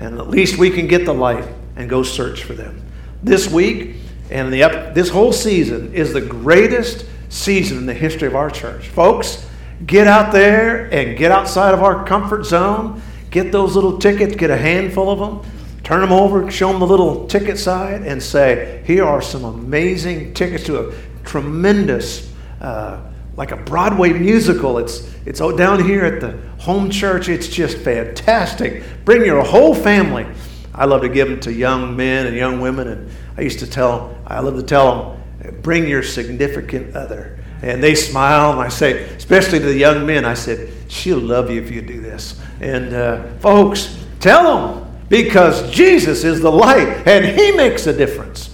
and 0.00 0.18
at 0.18 0.30
least 0.30 0.58
we 0.58 0.70
can 0.70 0.86
get 0.86 1.04
the 1.04 1.14
light 1.14 1.46
and 1.76 1.90
go 1.90 2.02
search 2.02 2.44
for 2.44 2.52
them 2.52 2.82
this 3.22 3.50
week 3.50 3.96
and 4.30 4.52
the 4.52 4.62
up, 4.62 4.94
this 4.94 5.10
whole 5.10 5.32
season 5.32 5.92
is 5.94 6.12
the 6.12 6.20
greatest 6.20 7.06
season 7.28 7.78
in 7.78 7.86
the 7.86 7.94
history 7.94 8.26
of 8.26 8.34
our 8.34 8.50
church. 8.50 8.88
Folks, 8.88 9.46
get 9.84 10.06
out 10.06 10.32
there 10.32 10.92
and 10.92 11.16
get 11.18 11.30
outside 11.30 11.74
of 11.74 11.82
our 11.82 12.04
comfort 12.06 12.44
zone. 12.44 13.02
Get 13.30 13.52
those 13.52 13.74
little 13.74 13.98
tickets, 13.98 14.34
get 14.36 14.50
a 14.50 14.56
handful 14.56 15.10
of 15.10 15.18
them, 15.18 15.50
turn 15.82 16.00
them 16.00 16.12
over, 16.12 16.50
show 16.50 16.70
them 16.70 16.80
the 16.80 16.86
little 16.86 17.26
ticket 17.26 17.58
side, 17.58 18.02
and 18.02 18.22
say, 18.22 18.82
Here 18.86 19.04
are 19.04 19.22
some 19.22 19.44
amazing 19.44 20.34
tickets 20.34 20.64
to 20.64 20.88
a 20.88 20.94
tremendous, 21.24 22.32
uh, 22.60 23.00
like 23.36 23.52
a 23.52 23.56
Broadway 23.56 24.12
musical. 24.12 24.78
It's, 24.78 25.12
it's 25.26 25.40
down 25.40 25.84
here 25.84 26.04
at 26.04 26.20
the 26.20 26.38
home 26.58 26.90
church. 26.90 27.28
It's 27.28 27.48
just 27.48 27.78
fantastic. 27.78 28.84
Bring 29.04 29.24
your 29.24 29.42
whole 29.42 29.74
family. 29.74 30.26
I 30.74 30.86
love 30.86 31.02
to 31.02 31.08
give 31.08 31.28
them 31.28 31.40
to 31.40 31.52
young 31.52 31.96
men 31.96 32.26
and 32.26 32.36
young 32.36 32.60
women, 32.60 32.88
and 32.88 33.10
I 33.36 33.42
used 33.42 33.58
to 33.58 33.66
tell, 33.66 34.08
them, 34.08 34.24
I 34.26 34.40
love 34.40 34.56
to 34.56 34.62
tell 34.62 35.16
them, 35.42 35.62
bring 35.62 35.86
your 35.86 36.02
significant 36.02 36.96
other. 36.96 37.38
And 37.62 37.82
they 37.82 37.94
smile, 37.94 38.52
and 38.52 38.60
I 38.60 38.68
say, 38.68 39.04
especially 39.14 39.60
to 39.60 39.66
the 39.66 39.76
young 39.76 40.04
men, 40.04 40.24
I 40.24 40.34
said, 40.34 40.72
she'll 40.88 41.18
love 41.18 41.50
you 41.50 41.62
if 41.62 41.70
you 41.70 41.80
do 41.82 42.00
this. 42.00 42.40
And 42.60 42.92
uh, 42.92 43.28
folks, 43.38 44.04
tell 44.18 44.72
them, 44.72 44.81
because 45.12 45.70
Jesus 45.70 46.24
is 46.24 46.40
the 46.40 46.50
light, 46.50 47.06
and 47.06 47.38
He 47.38 47.52
makes 47.52 47.86
a 47.86 47.92
difference. 47.92 48.48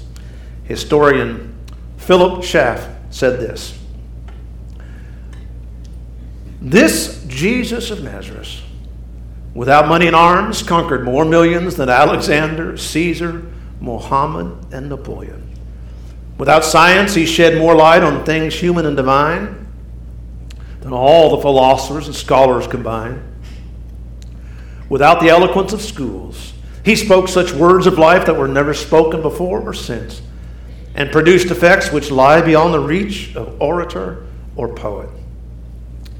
Historian 0.64 1.54
Philip 1.98 2.42
Schaff 2.42 2.88
said 3.10 3.38
this 3.38 3.78
This 6.60 7.24
Jesus 7.28 7.92
of 7.92 8.02
Nazareth 8.02 8.62
without 9.54 9.86
money 9.86 10.08
and 10.08 10.16
arms, 10.16 10.64
conquered 10.64 11.04
more 11.04 11.24
millions 11.24 11.76
than 11.76 11.88
Alexander, 11.88 12.76
Caesar, 12.76 13.44
Mohammed, 13.80 14.72
and 14.72 14.88
Napoleon. 14.88 15.48
Without 16.38 16.64
science, 16.64 17.14
he 17.14 17.24
shed 17.24 17.56
more 17.56 17.76
light 17.76 18.02
on 18.02 18.24
things 18.24 18.54
human 18.54 18.84
and 18.84 18.96
divine 18.96 19.66
than 20.80 20.92
all 20.92 21.36
the 21.36 21.42
philosophers 21.42 22.06
and 22.06 22.16
scholars 22.16 22.66
combined. 22.66 23.22
Without 24.88 25.20
the 25.20 25.28
eloquence 25.28 25.72
of 25.72 25.82
schools, 25.82 26.52
he 26.84 26.96
spoke 26.96 27.28
such 27.28 27.52
words 27.52 27.86
of 27.86 27.98
life 27.98 28.26
that 28.26 28.36
were 28.36 28.48
never 28.48 28.72
spoken 28.72 29.20
before 29.20 29.60
or 29.60 29.74
since, 29.74 30.22
and 30.94 31.12
produced 31.12 31.50
effects 31.50 31.92
which 31.92 32.10
lie 32.10 32.40
beyond 32.40 32.72
the 32.72 32.80
reach 32.80 33.36
of 33.36 33.60
orator 33.60 34.26
or 34.56 34.68
poet. 34.68 35.10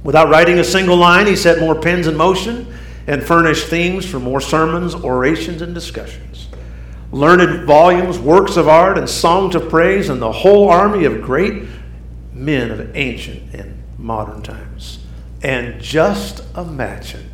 Without 0.05 0.29
writing 0.29 0.59
a 0.59 0.65
single 0.65 0.97
line, 0.97 1.27
he 1.27 1.37
set 1.37 1.61
more 1.61 1.75
pens 1.75 2.07
in 2.07 2.17
motion 2.17 2.73
and 3.07 3.23
furnished 3.23 3.69
themes 3.69 4.05
for 4.05 4.21
more 4.21 4.41
sermons, 4.41 4.95
orations, 4.95 5.63
and 5.63 5.75
discussions. 5.75 6.49
Learned 7.11 7.67
volumes, 7.67 8.19
works 8.19 8.59
of 8.59 8.69
art, 8.69 8.99
and 8.99 9.09
songs 9.09 9.55
of 9.55 9.71
praise, 9.71 10.11
and 10.11 10.21
the 10.21 10.31
whole 10.31 10.69
army 10.69 11.07
of 11.07 11.23
great 11.23 11.65
men 12.35 12.71
of 12.71 12.95
ancient 12.95 13.55
and 13.55 13.83
modern 13.97 14.43
times. 14.43 14.99
And 15.43 15.81
just 15.81 16.45
imagine, 16.57 17.28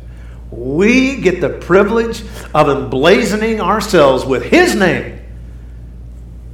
we 0.55 1.21
get 1.21 1.41
the 1.41 1.49
privilege 1.49 2.21
of 2.53 2.67
emblazoning 2.67 3.59
ourselves 3.59 4.25
with 4.25 4.43
His 4.43 4.75
name. 4.75 5.19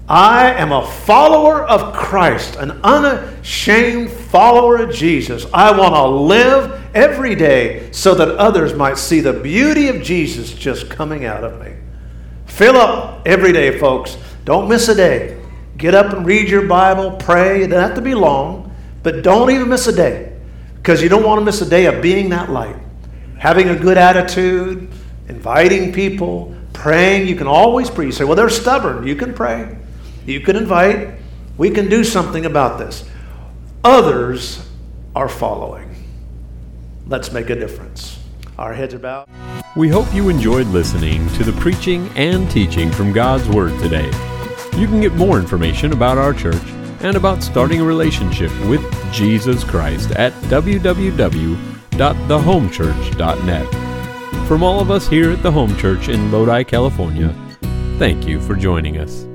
I 0.08 0.54
am 0.56 0.74
a 0.74 0.86
follower 0.86 1.64
of 1.64 1.94
Christ, 1.94 2.58
an 2.58 2.72
unashamed 2.84 4.12
follower 4.12 4.78
of 4.78 4.94
Jesus. 4.94 5.46
I 5.54 5.78
want 5.78 5.96
to 5.96 6.06
live 6.06 6.82
every 6.94 7.36
day 7.36 7.90
so 7.94 8.14
that 8.16 8.28
others 8.30 8.74
might 8.74 8.98
see 8.98 9.22
the 9.22 9.32
beauty 9.32 9.88
of 9.88 10.02
Jesus 10.02 10.54
just 10.54 10.90
coming 10.90 11.24
out 11.24 11.46
of 11.46 11.62
me. 11.62 11.74
Fill 12.46 12.76
up 12.76 13.26
every 13.26 13.54
day, 13.54 13.80
folks. 13.80 14.18
Don't 14.44 14.68
miss 14.68 14.90
a 14.90 14.96
day. 14.96 15.42
Get 15.78 15.96
up 15.96 16.12
and 16.14 16.26
read 16.26 16.50
your 16.50 16.68
Bible, 16.68 17.12
pray. 17.12 17.64
It 17.64 17.68
doesn't 17.68 17.82
have 17.82 17.96
to 17.96 18.02
be 18.02 18.14
long, 18.14 18.76
but 19.04 19.24
don't 19.24 19.50
even 19.50 19.70
miss 19.70 19.88
a 19.88 19.96
day 19.96 20.38
because 20.76 21.02
you 21.02 21.08
don't 21.08 21.24
want 21.24 21.40
to 21.40 21.46
miss 21.46 21.62
a 21.62 21.70
day 21.70 21.86
of 21.86 22.02
being 22.02 22.30
that 22.30 22.50
light. 22.50 22.76
Having 23.42 23.70
a 23.70 23.76
good 23.76 23.98
attitude, 23.98 24.88
inviting 25.28 25.92
people, 25.92 26.56
praying. 26.74 27.28
You 27.28 27.36
can 27.36 27.48
always 27.48 27.90
pray. 27.90 28.06
You 28.06 28.12
say, 28.12 28.24
well, 28.24 28.36
they're 28.36 28.52
stubborn. 28.52 29.08
You 29.08 29.16
can 29.16 29.34
pray, 29.34 29.80
you 30.28 30.42
can 30.42 30.56
invite. 30.56 31.16
We 31.58 31.72
can 31.72 31.90
do 31.90 32.04
something 32.04 32.46
about 32.46 32.78
this. 32.78 33.04
Others 33.84 34.70
are 35.16 35.28
following. 35.28 35.90
Let's 37.08 37.32
make 37.32 37.50
a 37.50 37.56
difference. 37.56 38.20
Our 38.60 38.74
heads 38.74 38.94
are 38.94 39.00
bowed. 39.00 39.28
We 39.76 39.90
hope 39.90 40.14
you 40.14 40.30
enjoyed 40.30 40.68
listening 40.68 41.28
to 41.30 41.44
the 41.44 41.54
preaching 41.54 42.12
and 42.16 42.48
teaching 42.52 42.92
from 42.92 43.12
God's 43.12 43.50
Word 43.50 43.72
today. 43.80 44.06
You 44.78 44.86
can 44.86 45.02
get 45.02 45.14
more 45.14 45.40
information 45.40 45.94
about 45.94 46.20
our 46.20 46.36
church 46.36 46.62
and 47.00 47.18
about 47.18 47.42
starting 47.42 47.82
a 47.82 47.86
relationship 47.86 48.52
with 48.68 48.84
Jesus 49.12 49.64
Christ 49.64 50.12
at 50.12 50.32
www.thehomechurch.net. 51.92 54.48
From 54.48 54.64
all 54.64 54.80
of 54.80 54.92
us 54.92 55.08
here 55.08 55.32
at 55.32 55.44
the 55.44 55.52
Home 55.52 55.76
Church 55.78 56.10
in 56.10 56.32
Lodi, 56.32 56.64
California, 56.64 57.36
thank 57.98 58.28
you 58.28 58.42
for 58.42 58.56
joining 58.56 58.98
us. 58.98 59.26